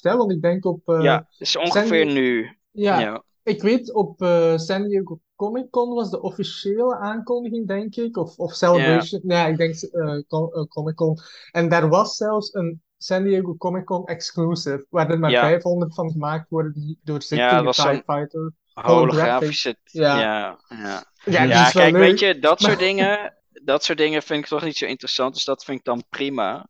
[0.02, 2.58] hè, want ik denk op, eh, Ja, is ongeveer nu.
[2.72, 3.24] ja, Ja.
[3.44, 8.38] ik weet op eh, San Diego Comic Con was de officiële aankondiging, denk ik, of,
[8.38, 11.18] of Celebration, nee, ik denk eh, Com- Comic Con.
[11.52, 15.42] En daar was zelfs een San Diego Comic Con exclusive, waar er maar Ja.
[15.42, 18.52] 500 van gemaakt worden, die Ja, dat was TIE Fighter.
[18.74, 19.76] Holografische.
[19.84, 20.20] Ja.
[20.20, 21.04] Ja, ja.
[21.26, 22.02] Ja, Ja, kijk, leuk.
[22.02, 25.44] weet je, dat soort dingen, dat soort dingen vind ik toch niet zo interessant, dus
[25.46, 26.68] dat vind ik dan prima.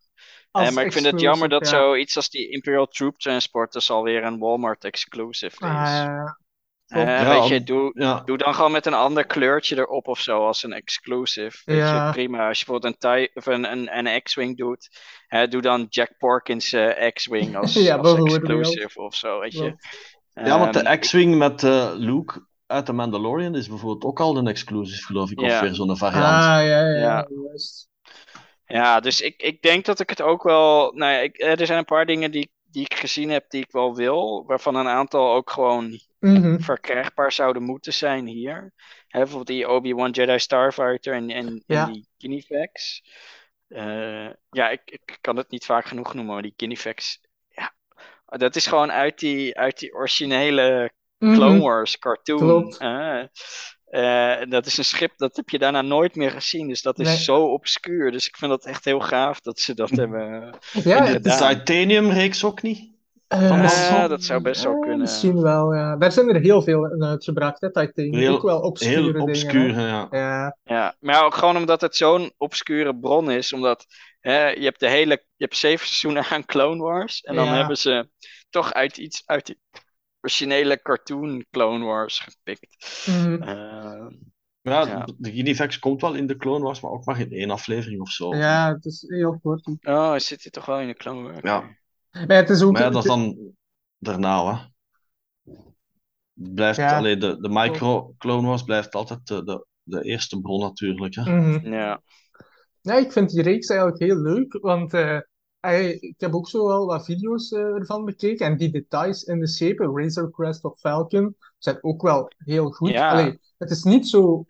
[0.54, 1.70] Als Eh, maar ik vind het jammer dat ja.
[1.70, 5.60] zoiets als die Imperial Troop Transporters alweer een Walmart exclusive is.
[5.70, 6.30] Ah,
[6.88, 7.04] Eh.
[7.04, 10.46] Ja, weet je, doe, Ja, doe dan gewoon met een ander kleurtje erop of zo
[10.46, 11.62] als een exclusive.
[11.66, 12.06] Weet Ja.
[12.08, 12.48] je, prima.
[12.48, 14.90] Als je bijvoorbeeld een, of een, een, een X-Wing doet,
[15.28, 18.38] hè, doe dan Jack Porkins eh, X-Wing als, Ja, als bijvoorbeeld.
[18.38, 19.60] exclusive of zo, weet je.
[19.60, 20.48] Klopt.
[20.48, 24.38] ja want de Ehm, X-Wing met eh, Luke uit The Mandalorian is bijvoorbeeld ook al
[24.38, 25.40] een exclusive, geloof ik.
[25.40, 25.62] Of Ja.
[25.62, 26.26] weer zo'n variant.
[26.26, 26.98] Ah, ja, ja, Ja.
[27.00, 27.90] ja, juist.
[28.66, 30.92] Ja, dus ik, ik denk dat ik het ook wel.
[30.94, 33.62] Nou ja, ik, eh, er zijn een paar dingen die, die ik gezien heb die
[33.64, 36.60] ik wel wil, waarvan een aantal ook gewoon Mhm.
[36.60, 38.74] verkrijgbaar zouden moeten zijn hier.
[39.08, 41.86] Hè, bijvoorbeeld die Obi-Wan Jedi Starfighter en, en, Ja.
[41.88, 43.04] en die Kinefax.
[43.68, 47.20] Eh, ja, ik, ik kan het niet vaak genoeg noemen, maar die Kinefax.
[47.50, 47.74] Ja,
[48.26, 51.34] dat is gewoon uit die, uit die originele Mhm.
[51.34, 52.38] Clone Wars cartoon.
[52.38, 52.78] Klopt.
[53.94, 56.68] Eh, dat is een schip, dat heb je daarna nooit meer gezien.
[56.68, 57.18] Dus dat is Nee.
[57.18, 58.12] zo obscuur.
[58.12, 60.56] Dus ik vind dat echt heel gaaf dat ze dat hebben.
[60.84, 61.30] Ja, de het- de.
[61.64, 62.92] Titanium-reeks ook niet?
[63.28, 63.50] eh,
[63.90, 65.00] Ja, dat zou best wel eh, kunnen.
[65.00, 65.96] Misschien wel, ja.
[65.98, 68.14] Daar zijn er heel veel in uitgebracht, hè, Titanium.
[68.16, 69.82] Heel- ook wel obscure Heel dingen.
[69.88, 70.08] ja.
[70.12, 73.54] Ja, Ja, maar ook gewoon omdat het zo'n obscure bron is.
[73.54, 73.86] Omdat
[74.20, 77.22] hè, je hebt de hele, je hebt zeven seizoenen aan Clone Wars.
[77.22, 77.56] En dan Ja.
[77.56, 78.10] hebben ze
[78.50, 79.58] toch uit iets uit die
[80.24, 83.04] originele cartoon Clone Wars gepikt.
[83.08, 83.42] Mhm.
[83.42, 84.08] Eh,
[84.66, 85.08] Ja, Ja.
[85.18, 88.10] de Ginivex komt wel in de Clone Wars, maar ook maar in één aflevering of
[88.10, 88.36] zo.
[88.36, 89.66] ja, het is heel kort.
[89.82, 91.40] oh, hij zit hier toch wel in de Clone Wars?
[91.42, 91.62] Ja.
[92.12, 92.72] Maar het is ook...
[92.72, 93.38] Maar ja, dat is dan
[93.98, 94.66] daarna, hè.
[96.34, 96.98] Blijft, Ja.
[96.98, 101.40] allee, de, de micro Clone Wars blijft altijd de, de, de eerste bron natuurlijk, hè.
[101.40, 101.74] Mhm.
[101.74, 102.02] Ja.
[102.82, 105.28] Ja, ik vind die reeks eigenlijk heel leuk, want eh, hij-
[105.72, 109.48] ik heb ook zo wel wat video's eh, ervan bekeken en die details in de
[109.48, 112.90] schepen, Razor Crest of Falcon, zijn ook wel heel goed.
[112.90, 113.12] Ja.
[113.12, 114.46] Allee, het is niet zo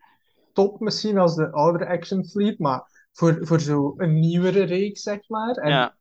[0.53, 5.29] top misschien als de oudere Action Fleet, maar voor, voor zo een nieuwere reeks, zeg
[5.29, 5.55] maar.
[5.55, 5.95] En Ja.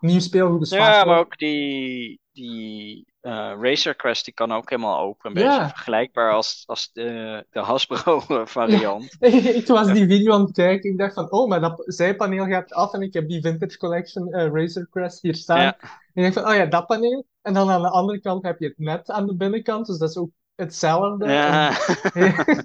[0.00, 5.00] nieuw speelgoed is ja, maar ook die, die eh, Racer Crest die kan ook helemaal
[5.00, 5.30] open.
[5.36, 5.56] Een Ja.
[5.56, 9.16] beetje vergelijkbaar als, als de, de Hasbro variant.
[9.60, 10.90] ik was die video aan het kijken.
[10.90, 14.32] Ik dacht van, oh, maar dat zijpaneel gaat af en ik heb die Vintage Collection
[14.32, 15.60] eh, Razor Crest hier staan.
[15.60, 15.76] Ja.
[16.14, 17.26] En ik dacht van, oh ja, dat paneel.
[17.42, 20.10] En dan aan de andere kant heb je het net aan de binnenkant, dus dat
[20.10, 21.28] is ook hetzelfde.
[21.28, 21.72] Ja.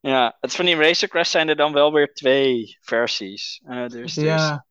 [0.00, 3.60] Ja, het van die Racer Crest zijn er dan wel weer twee versies.
[3.64, 4.64] Eh, dus er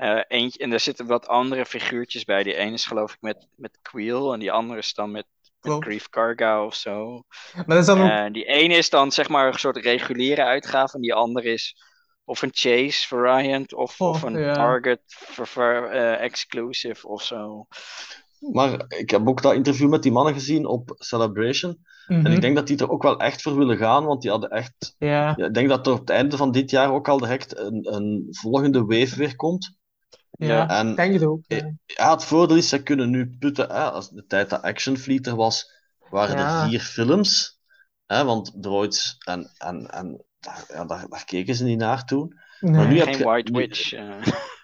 [0.00, 2.42] eh, eentje, en er zitten wat andere figuurtjes bij.
[2.42, 5.26] Die ene is geloof ik met, met Queel en die andere is dan met,
[5.60, 5.82] met.
[5.84, 7.22] Grief Karga of zo.
[7.54, 10.44] Maar dat is dan ook, Eh, die ene is dan zeg maar een soort reguliere
[10.44, 11.76] uitgave en die andere is
[12.24, 14.52] of een Chase variant of, Oh, of een ja.
[14.54, 17.66] Target ver- eh, exclusive of zo.
[18.52, 21.78] Maar ik heb ook dat interview met die mannen gezien op Celebration.
[22.06, 24.30] En mhm, ik denk dat die er ook wel echt voor willen gaan, want die
[24.30, 24.94] hadden echt...
[24.98, 27.58] ja, Ja, ik denk dat er op het einde van dit jaar ook al direct
[27.58, 29.78] een, een volgende wave weer komt.
[30.46, 31.40] Ja, En ik denk het ook.
[31.46, 31.74] ja.
[31.86, 33.66] ja, het voordeel is, ze kunnen nu putten.
[33.70, 35.70] Hè, als de tijd dat Action Fleet er was,
[36.10, 36.62] waren Ja.
[36.62, 37.58] er vier films.
[38.06, 42.38] Hè, want Droids en, en, en daar, ja, daar, daar keken ze niet naar toen.
[42.60, 42.98] Maar nu Nee.
[42.98, 43.92] heb Geen je- White nu- Witch.
[43.92, 44.14] eh.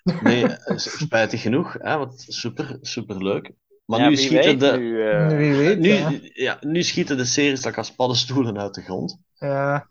[0.23, 1.73] Nee, eh, spijtig genoeg.
[1.79, 3.51] Hè, want super, super leuk.
[3.85, 5.09] Maar Ja, nu schieten weet de, nu.
[5.11, 6.13] eh, Wie weet, nu, ja.
[6.33, 9.19] ja, nu schieten de series like als paddenstoelen uit de grond.
[9.35, 9.89] Ja.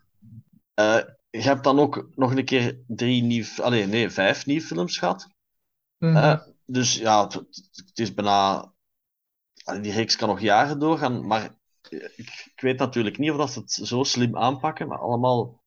[0.74, 0.98] Eh,
[1.30, 5.28] je hebt dan ook nog een keer drie nieuw, allee, nee, vijf nieuwe films gehad.
[5.98, 6.16] Mhm.
[6.16, 7.34] Eh, dus ja, het,
[7.86, 8.72] het is bijna.
[9.80, 11.54] Die reeks kan nog jaren doorgaan, maar
[11.88, 15.62] ik, ik weet natuurlijk niet of dat ze het zo slim aanpakken, maar allemaal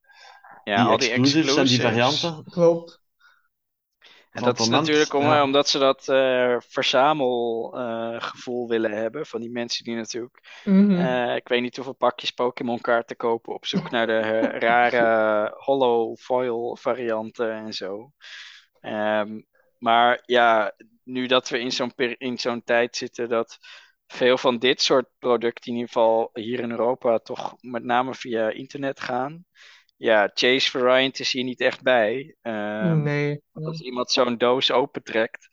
[0.64, 2.44] ja, die al die exclusives en die varianten.
[2.44, 3.02] Klopt.
[4.32, 5.38] En dat is natuurlijk om, ja.
[5.38, 9.26] eh, omdat ze dat eh verzamelgevoel willen hebben.
[9.26, 10.62] Van die mensen die natuurlijk.
[10.64, 10.92] Mhm.
[10.92, 14.20] eh, ik weet niet hoeveel pakjes Pokémon kaarten kopen op zoek naar de
[14.68, 18.12] rare hollow foil varianten en zo.
[18.80, 19.42] Ehm,
[19.80, 20.74] maar ja,
[21.04, 23.58] nu dat we in zo'n in zo'n tijd zitten dat
[24.08, 28.50] veel van dit soort producten, in ieder geval hier in Europa, toch met name via
[28.50, 29.46] internet gaan.
[29.98, 32.36] Ja, Chase Variant is hier niet echt bij.
[32.42, 33.42] Ehm, nee.
[33.54, 35.48] als iemand zo'n doos opentrekt,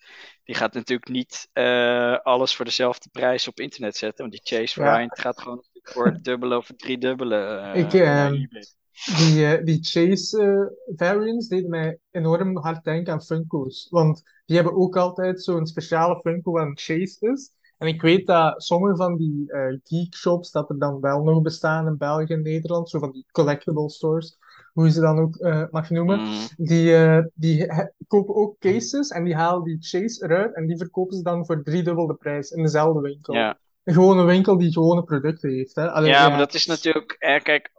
[0.44, 4.28] die gaat natuurlijk niet eh, alles voor dezelfde prijs op internet zetten.
[4.28, 4.86] Want die Chase Ja.
[4.86, 7.36] Variant gaat gewoon voor het dubbele of het driedubbele.
[7.47, 8.65] eh, Ik, eBay.
[9.05, 13.86] Die, eh, die Chase eh, variants deden mij enorm hard denken aan Funko's.
[13.90, 17.51] Want die hebben ook altijd zo'n speciale Funko waar een Chase is.
[17.78, 21.43] En ik weet dat sommige van die eh geek shops, dat er dan wel nog
[21.43, 24.39] bestaan in België en Nederland, zo van die collectible stores,
[24.73, 25.39] hoe je ze dan ook
[25.70, 26.94] mag noemen, Mm, die,
[27.35, 27.66] die
[28.06, 31.62] kopen ook cases en die halen die Chase eruit en die verkopen ze dan voor
[31.62, 33.35] driedubbel de prijs in dezelfde winkel.
[33.35, 33.59] ja.
[33.85, 35.74] Een gewone winkel die gewone producten heeft.
[35.74, 35.85] Hè.
[35.85, 37.16] Ja, maar dat is natuurlijk.
[37.18, 37.70] Eh, kijk,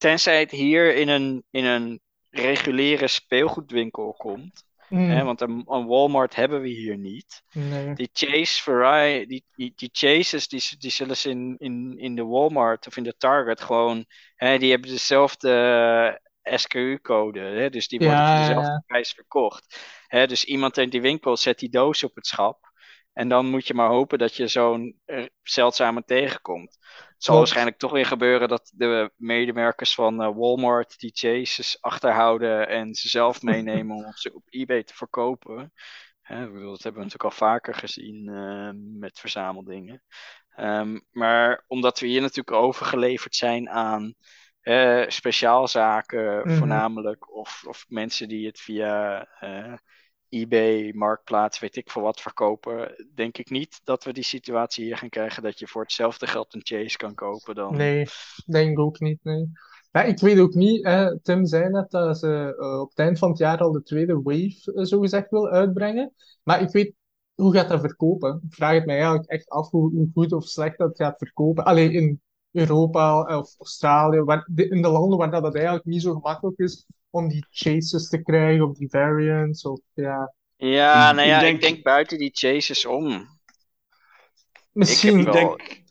[0.00, 2.00] tenzij het hier in een, in een
[2.30, 4.64] reguliere speelgoedwinkel komt.
[4.88, 7.42] Mm, Hè, want een, een Walmart hebben we hier niet.
[7.52, 7.94] nee.
[7.94, 12.24] Die Chase Variety, die, die, die Chases, die, die zullen ze in, in, in de
[12.24, 14.04] Walmart of in de Target gewoon,
[14.36, 15.50] hè, die hebben dezelfde
[16.42, 18.82] eh, SKU-code, hè, dus die worden Ja, voor dezelfde ja.
[18.86, 19.78] prijs verkocht.
[20.06, 22.70] Hè, dus iemand in die winkel zet die doos op het schap
[23.12, 26.78] en dan moet je maar hopen dat je zo'n eh, zeldzame tegenkomt.
[27.20, 32.68] Het zal waarschijnlijk toch weer gebeuren dat de medewerkers van eh, Walmart die Chases achterhouden
[32.68, 35.72] en ze zelf meenemen om ze op eBay te verkopen.
[36.20, 38.70] Hè, ik bedoel, dat hebben we natuurlijk al vaker gezien eh,
[39.00, 40.02] met verzameldingen.
[40.50, 44.14] Ehm, maar omdat we hier natuurlijk overgeleverd zijn aan
[44.60, 46.58] eh, speciaalzaken, Mhm.
[46.58, 49.28] voornamelijk, of, of mensen die het via
[50.30, 54.96] eBay, Marktplaats, weet ik veel wat verkopen, denk ik niet dat we die situatie hier
[54.96, 57.76] gaan krijgen dat je voor hetzelfde geld een Chase kan kopen dan.
[57.76, 58.06] Nee,
[58.46, 59.50] denk ook niet, nee.
[59.90, 63.18] Maar ik weet ook niet, hè, Tim zei net dat ze eh, op het eind
[63.18, 66.12] van het jaar al de tweede wave, eh, zogezegd, wil uitbrengen.
[66.42, 66.94] Maar ik weet,
[67.34, 68.40] hoe gaat dat verkopen?
[68.48, 71.64] Ik vraag het mij eigenlijk echt af hoe, goed of slecht dat gaat verkopen.
[71.64, 72.20] Alleen in
[72.50, 76.86] Europa of Australië, waar, in de landen waar dat, dat eigenlijk niet zo gemakkelijk is
[77.10, 79.64] om die chases te krijgen of die variants.
[79.64, 80.34] Of, ja.
[80.56, 83.26] Ja, Ik- nou ik ja, denk- ik denk buiten die Chases om.
[84.72, 85.82] Misschien, Ik Ik wel denk,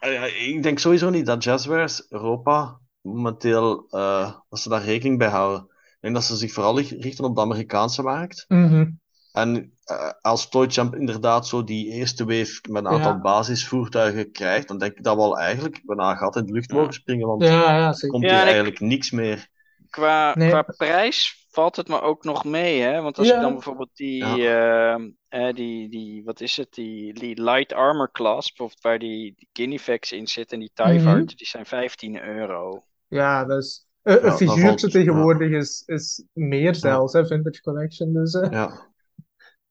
[0.00, 5.18] eh, ja, ik denk sowieso niet dat Jazzwares Europa momenteel eh, dat ze daar rekening
[5.18, 5.62] bij houden.
[5.70, 8.44] Ik denk dat ze zich vooral ri- richten op de Amerikaanse markt.
[8.48, 8.90] Mhm.
[9.32, 13.20] En eh, als Toychamp inderdaad zo die eerste wave met een aantal Ja.
[13.20, 16.92] basisvoertuigen krijgt, dan denk ik dat we al eigenlijk bijna gat in de lucht mogen
[16.92, 19.48] springen, want Ja, ja, er komt Ja, hier eigenlijk niks meer.
[19.90, 20.48] Qua, Nee.
[20.48, 23.00] qua prijs valt het me ook nog mee, hè?
[23.00, 23.34] Want als Ja.
[23.34, 28.10] ik dan bijvoorbeeld die, ehm, eh, die, die, wat is het, die, die light armor
[28.12, 31.24] class, bijvoorbeeld waar die, die Guinevex in zit en die Mhm.
[31.24, 32.84] die zijn 15 euro.
[33.08, 33.86] Ja, dat is...
[34.02, 38.12] Een, figuurtje valt- tegenwoordig is, is meer zelfs, hè, Vintage Collection.
[38.12, 38.86] Dus, eh, Ja.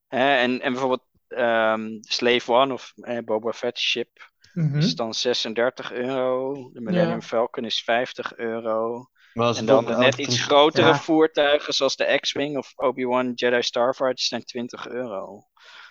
[0.06, 4.08] Hè, en, en bijvoorbeeld ehm, Slave One of eh, Boba Fett ship
[4.52, 4.78] mhm.
[4.78, 6.54] is dan 36 euro.
[6.72, 7.20] De Millennium Ja.
[7.26, 9.08] Falcon is 50 euro.
[9.32, 10.98] En dan de net iets grotere Ja.
[10.98, 15.44] voertuigen zoals de X-Wing of Obi-Wan Jedi Starfighter zijn 20 euro.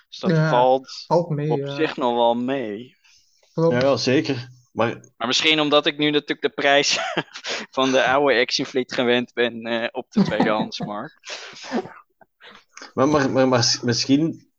[0.09, 0.49] Dus dat Ja.
[0.49, 1.75] valt mee, op ja.
[1.75, 2.95] zich nog wel mee.
[3.53, 4.49] Ja, ja, zeker.
[4.71, 4.87] Maar
[5.17, 6.99] Maar misschien omdat ik nu natuurlijk de prijs
[7.75, 11.15] van de oude Action Fleet gewend ben eh, op de tweedehandsmarkt.
[12.93, 14.51] Maar, maar, maar, maar misschien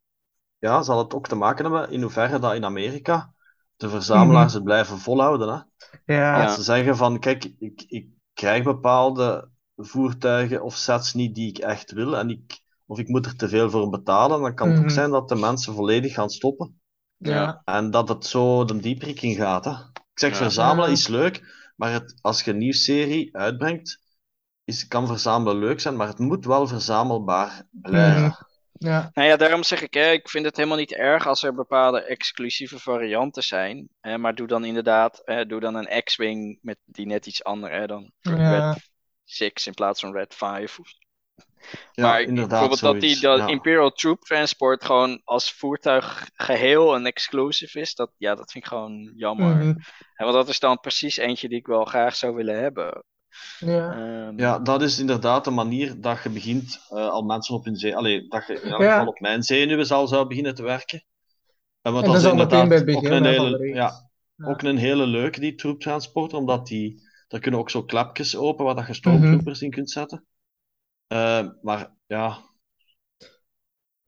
[0.58, 3.32] ja, zal het ook te maken hebben in hoeverre dat in Amerika
[3.76, 5.48] de verzamelaars het blijven volhouden.
[6.04, 6.14] Hè?
[6.14, 6.44] Ja.
[6.44, 8.08] Als ze zeggen van, kijk, ik, ik
[8.38, 13.26] krijg bepaalde voertuigen of sets niet die ik echt wil, en ik, of ik moet
[13.26, 14.84] er te veel voor betalen, dan kan het Mhm.
[14.84, 16.80] ook zijn dat de mensen volledig gaan stoppen.
[17.16, 17.62] Ja.
[17.64, 19.64] En dat het zo de dieprik in gaat.
[19.64, 19.70] Hè?
[19.72, 20.36] Ik zeg, Ja.
[20.36, 21.42] verzamelen is leuk,
[21.76, 24.00] maar het, als je een nieuwe serie uitbrengt,
[24.64, 28.22] is, kan verzamelen leuk zijn, maar het moet wel verzamelbaar blijven.
[28.22, 28.47] Mhm.
[28.78, 29.10] Ja.
[29.12, 32.02] Nou ja, daarom zeg ik, hè, ik vind het helemaal niet erg als er bepaalde
[32.02, 33.88] exclusieve varianten zijn.
[34.00, 37.72] Hè, maar doe dan inderdaad, hè, doe dan een X-Wing met die net iets anders,
[37.72, 38.70] hè, dan Ja.
[38.70, 38.90] Red
[39.24, 40.78] 6 in plaats van Red 5.
[40.78, 40.88] Of,
[41.92, 43.46] Ja, maar inderdaad, bijvoorbeeld dat die dat Ja.
[43.46, 48.70] Imperial Troop Transport gewoon als voertuig geheel en exclusive is, dat, ja, dat vind ik
[48.70, 49.56] gewoon jammer.
[49.56, 49.74] Mhm.
[50.16, 53.04] Want dat is dan precies eentje die ik wel graag zou willen hebben.
[53.58, 53.92] Ja.
[53.92, 57.76] Ehm, Ja, dat is inderdaad de manier dat je begint eh, al mensen op hun
[57.76, 57.96] zee...
[57.96, 58.76] Allee, dat je in Ja.
[58.76, 61.04] geval op mijn zenuwen zal zou beginnen te werken.
[61.82, 64.48] En, want En dat is inderdaad bij het ook begin een hele, ja, Ja.
[64.48, 67.06] ook een hele leuke, die troeptransporter, omdat die...
[67.28, 70.26] Daar kunnen ook zo klapjes open waar dat je stormtroopers in kunt zetten.
[71.06, 72.38] Eh, maar ja,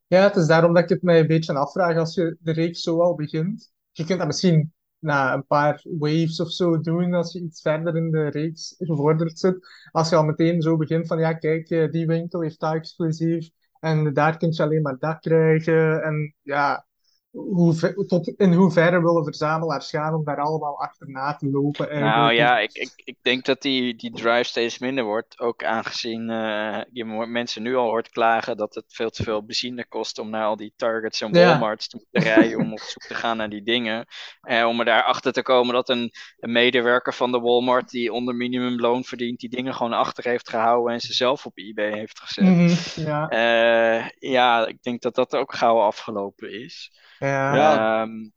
[0.07, 2.81] Ja, het is daarom dat ik het mij een beetje afvraag als je de reeks
[2.81, 3.73] zo al begint.
[3.93, 7.97] Je kunt dat misschien na een paar waves of zo doen als je iets verder
[7.97, 9.59] in de reeks gevorderd zit.
[9.93, 13.51] Als je al meteen zo begint van ja, kijk, eh, die winkel heeft dat exclusief
[13.81, 16.03] en daar kun je alleen maar dat krijgen.
[16.03, 16.87] En ja,
[17.31, 22.33] hoe, ver- tot in hoeverre willen verzamelaars gaan om daar allemaal achterna te lopen Nou
[22.33, 25.39] ja, ik, ik, ik denk dat die, die drive steeds minder wordt.
[25.39, 29.87] Ook aangezien eh, je mensen nu al hoort klagen dat het veel te veel benzine
[29.89, 31.47] kost om naar al die Targets en Ja.
[31.49, 34.07] Walmarts te moeten rijden om op zoek te gaan naar die dingen.
[34.41, 38.35] Eh, om er daarachter te komen dat een, een medewerker van de Walmart die onder
[38.35, 42.45] minimumloon verdient, die dingen gewoon achter heeft gehouden en ze zelf op eBay heeft gezet.
[42.45, 46.91] Mhm, ja, Eh, ja, ik denk dat dat ook gauw afgelopen is.
[47.27, 48.03] Ja.
[48.03, 48.29] Ehm,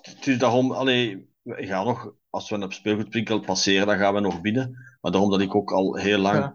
[0.00, 0.72] het is daarom...
[0.72, 2.12] Allee, we gaan nog...
[2.30, 4.96] Als we een speelgoedwinkel passeren, dan gaan we nog binnen.
[5.00, 6.54] Maar daarom dat ik ook al heel lang Ja.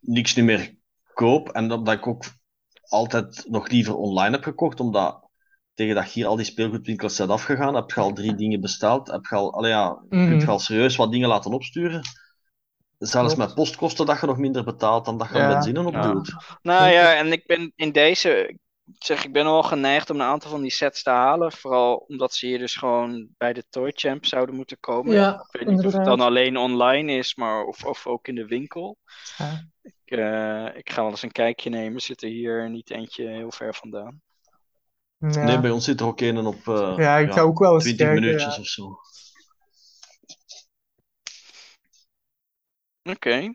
[0.00, 0.74] niks niet meer
[1.14, 1.48] koop.
[1.48, 2.24] En dat, dat ik ook
[2.88, 5.28] altijd nog liever online heb gekocht, omdat
[5.74, 9.10] tegen dat je hier al die speelgoedwinkels zijn afgegaan, heb je al drie dingen besteld,
[9.10, 10.28] heb je al, allee ja, Mhm.
[10.28, 12.02] kunt je al serieus wat dingen laten opsturen.
[12.98, 15.42] Zelfs met postkosten dat je nog minder betaalt dan dat je Ja.
[15.42, 16.12] aan benzine op Ja.
[16.12, 16.34] doet.
[16.62, 18.58] Nou ja, en ik ben in deze,
[18.98, 21.52] zeg, ik ben wel geneigd om een aantal van die sets te halen.
[21.52, 25.14] Vooral omdat ze hier dus gewoon bij de Toy Champ zouden moeten komen.
[25.14, 28.34] Ja, ik weet niet of het dan alleen online is, maar of, of ook in
[28.34, 28.98] de winkel.
[29.36, 29.66] Ja.
[29.82, 32.00] Ik, eh, ik ga wel eens een kijkje nemen.
[32.00, 34.22] Zit er hier niet eentje heel ver vandaan.
[35.16, 35.44] Ja.
[35.44, 37.74] Nee, bij ons zit er ook een op eh, Ja, ik ja, ga ook wel
[37.74, 38.24] eens 20 kijken.
[38.24, 38.60] minuutjes ja.
[38.60, 38.98] of zo.
[43.02, 43.54] Oké.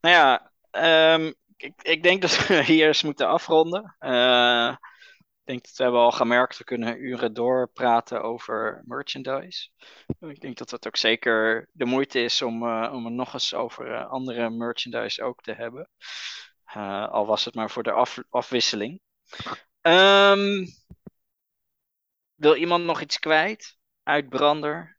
[0.00, 3.96] Nou ja, ehm, ik, ik denk dat we hier eens moeten afronden.
[3.98, 4.76] Eh,
[5.20, 9.68] ik denk dat we hebben al gemerkt, we kunnen uren doorpraten over merchandise.
[10.20, 13.54] Ik denk dat het ook zeker de moeite is om, eh, om het nog eens
[13.54, 15.90] over eh, andere merchandise ook te hebben.
[17.10, 19.00] Al was het maar voor de af, afwisseling.
[19.80, 20.66] Ehm,
[22.34, 23.78] wil iemand nog iets kwijt?
[24.02, 24.98] Uitbrander?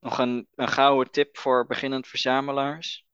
[0.00, 3.06] Nog een, een gouden tip voor beginnend verzamelaars?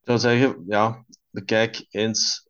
[0.00, 2.48] Ik zou zeggen, ja, bekijk eens.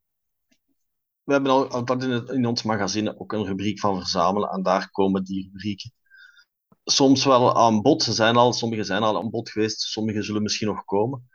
[1.22, 4.90] We hebben al altijd in, in ons magazine ook een rubriek van verzamelen en daar
[4.90, 5.92] komen die rubrieken
[6.84, 8.02] soms wel aan bod.
[8.02, 11.28] Ze zijn al, sommige zijn al aan bod geweest, sommige zullen misschien nog komen.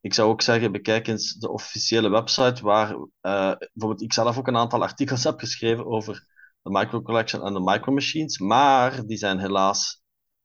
[0.00, 2.90] Ik zou ook zeggen, bekijk eens de officiële website waar
[3.20, 6.26] eh, bijvoorbeeld ik zelf ook een aantal artikels heb geschreven over
[6.62, 10.02] de Micro Collection en de Micro Machines, maar die zijn helaas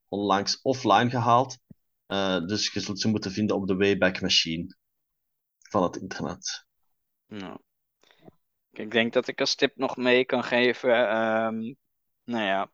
[0.07, 1.57] onlangs offline gehaald.
[2.05, 4.75] Eh, dus je zult ze moeten vinden op de Wayback Machine
[5.71, 6.65] van het internet.
[7.27, 7.57] Nou,
[8.71, 11.09] ik denk dat ik als tip nog mee kan geven.
[11.09, 11.73] ehm,
[12.23, 12.71] nou ja,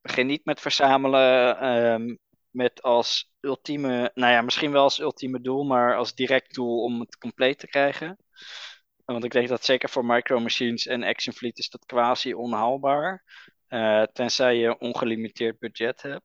[0.00, 2.16] begin niet met verzamelen ehm,
[2.50, 7.00] met als ultieme, nou ja, misschien wel als ultieme doel, maar als direct doel om
[7.00, 8.18] het compleet te krijgen.
[9.04, 13.24] Want ik denk dat zeker voor Micro Machines en Action Fleet is dat quasi onhaalbaar.
[13.68, 16.24] Eh, tenzij je ongelimiteerd budget hebt.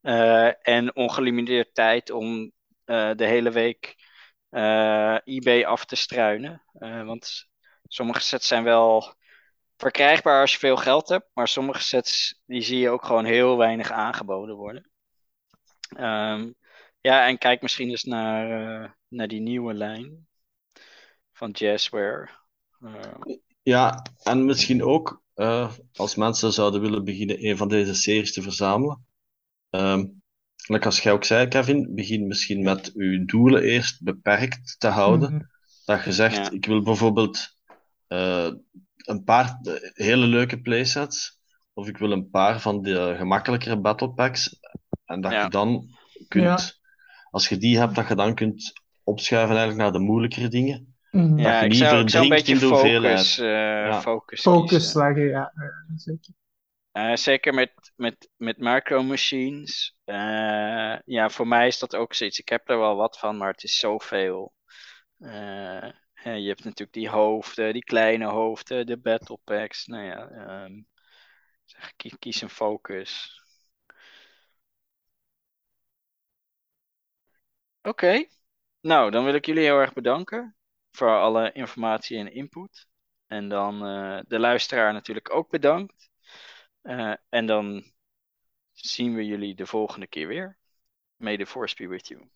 [0.00, 2.52] Eh, en ongelimiteerd tijd om
[2.84, 3.94] eh, de hele week
[5.24, 6.62] eBay af te struinen.
[6.72, 7.46] Eh, want
[7.88, 9.14] sommige sets zijn wel
[9.76, 13.56] verkrijgbaar als je veel geld hebt, maar sommige sets die zie je ook gewoon heel
[13.56, 14.90] weinig aangeboden worden.
[15.96, 16.52] Ehm,
[17.00, 18.50] ja, en kijk misschien eens naar,
[18.84, 20.26] eh, naar die nieuwe lijn
[21.32, 22.28] van Jazzware.
[22.80, 28.32] Eh, Ja, en misschien ook eh, als mensen zouden willen beginnen een van deze series
[28.32, 29.06] te verzamelen.
[29.70, 30.06] Ehm,
[30.66, 35.32] like als jij ook zei, Kevin, begin misschien met uw doelen eerst beperkt te houden.
[35.34, 35.42] Mhm.
[35.84, 36.50] Dat je zegt, Ja.
[36.50, 37.56] ik wil bijvoorbeeld
[38.06, 38.50] eh,
[38.96, 41.40] een paar eh, hele leuke playsets,
[41.72, 44.60] of ik wil een paar van de gemakkelijkere battle packs,
[45.04, 45.42] en dat Ja.
[45.42, 45.88] je dan
[46.28, 46.58] kunt, Ja.
[47.30, 48.72] als je die hebt, dat je dan kunt
[49.04, 50.96] opschuiven eigenlijk naar de moeilijkere dingen.
[51.10, 51.38] Mhm.
[51.38, 54.00] ja, je ik niet zou, ik zou een beetje focus, eh, Ja.
[54.00, 55.00] focus Focus kiezen.
[55.00, 56.34] leggen, ja, ja, zeker.
[56.98, 59.96] Eh, zeker met, met, met micro machines.
[60.04, 62.38] Eh, ja, voor mij is dat ook zoiets.
[62.38, 64.54] Ik heb er wel wat van, maar het is zoveel.
[66.12, 69.86] Hè, je hebt natuurlijk die hoofden, die kleine hoofden, de battle packs.
[69.86, 70.82] Nou ja, ehm,
[71.64, 73.40] zeg, kies, een focus.
[77.82, 78.24] Oké.
[78.80, 80.56] Nou, dan wil ik jullie heel erg bedanken
[80.90, 82.86] voor alle informatie en input.
[83.26, 86.10] En dan uh, de luisteraar natuurlijk ook bedankt.
[86.88, 87.84] Uh, en dan
[88.72, 90.58] zien we jullie de volgende keer weer.
[91.16, 92.28] May the force be with you.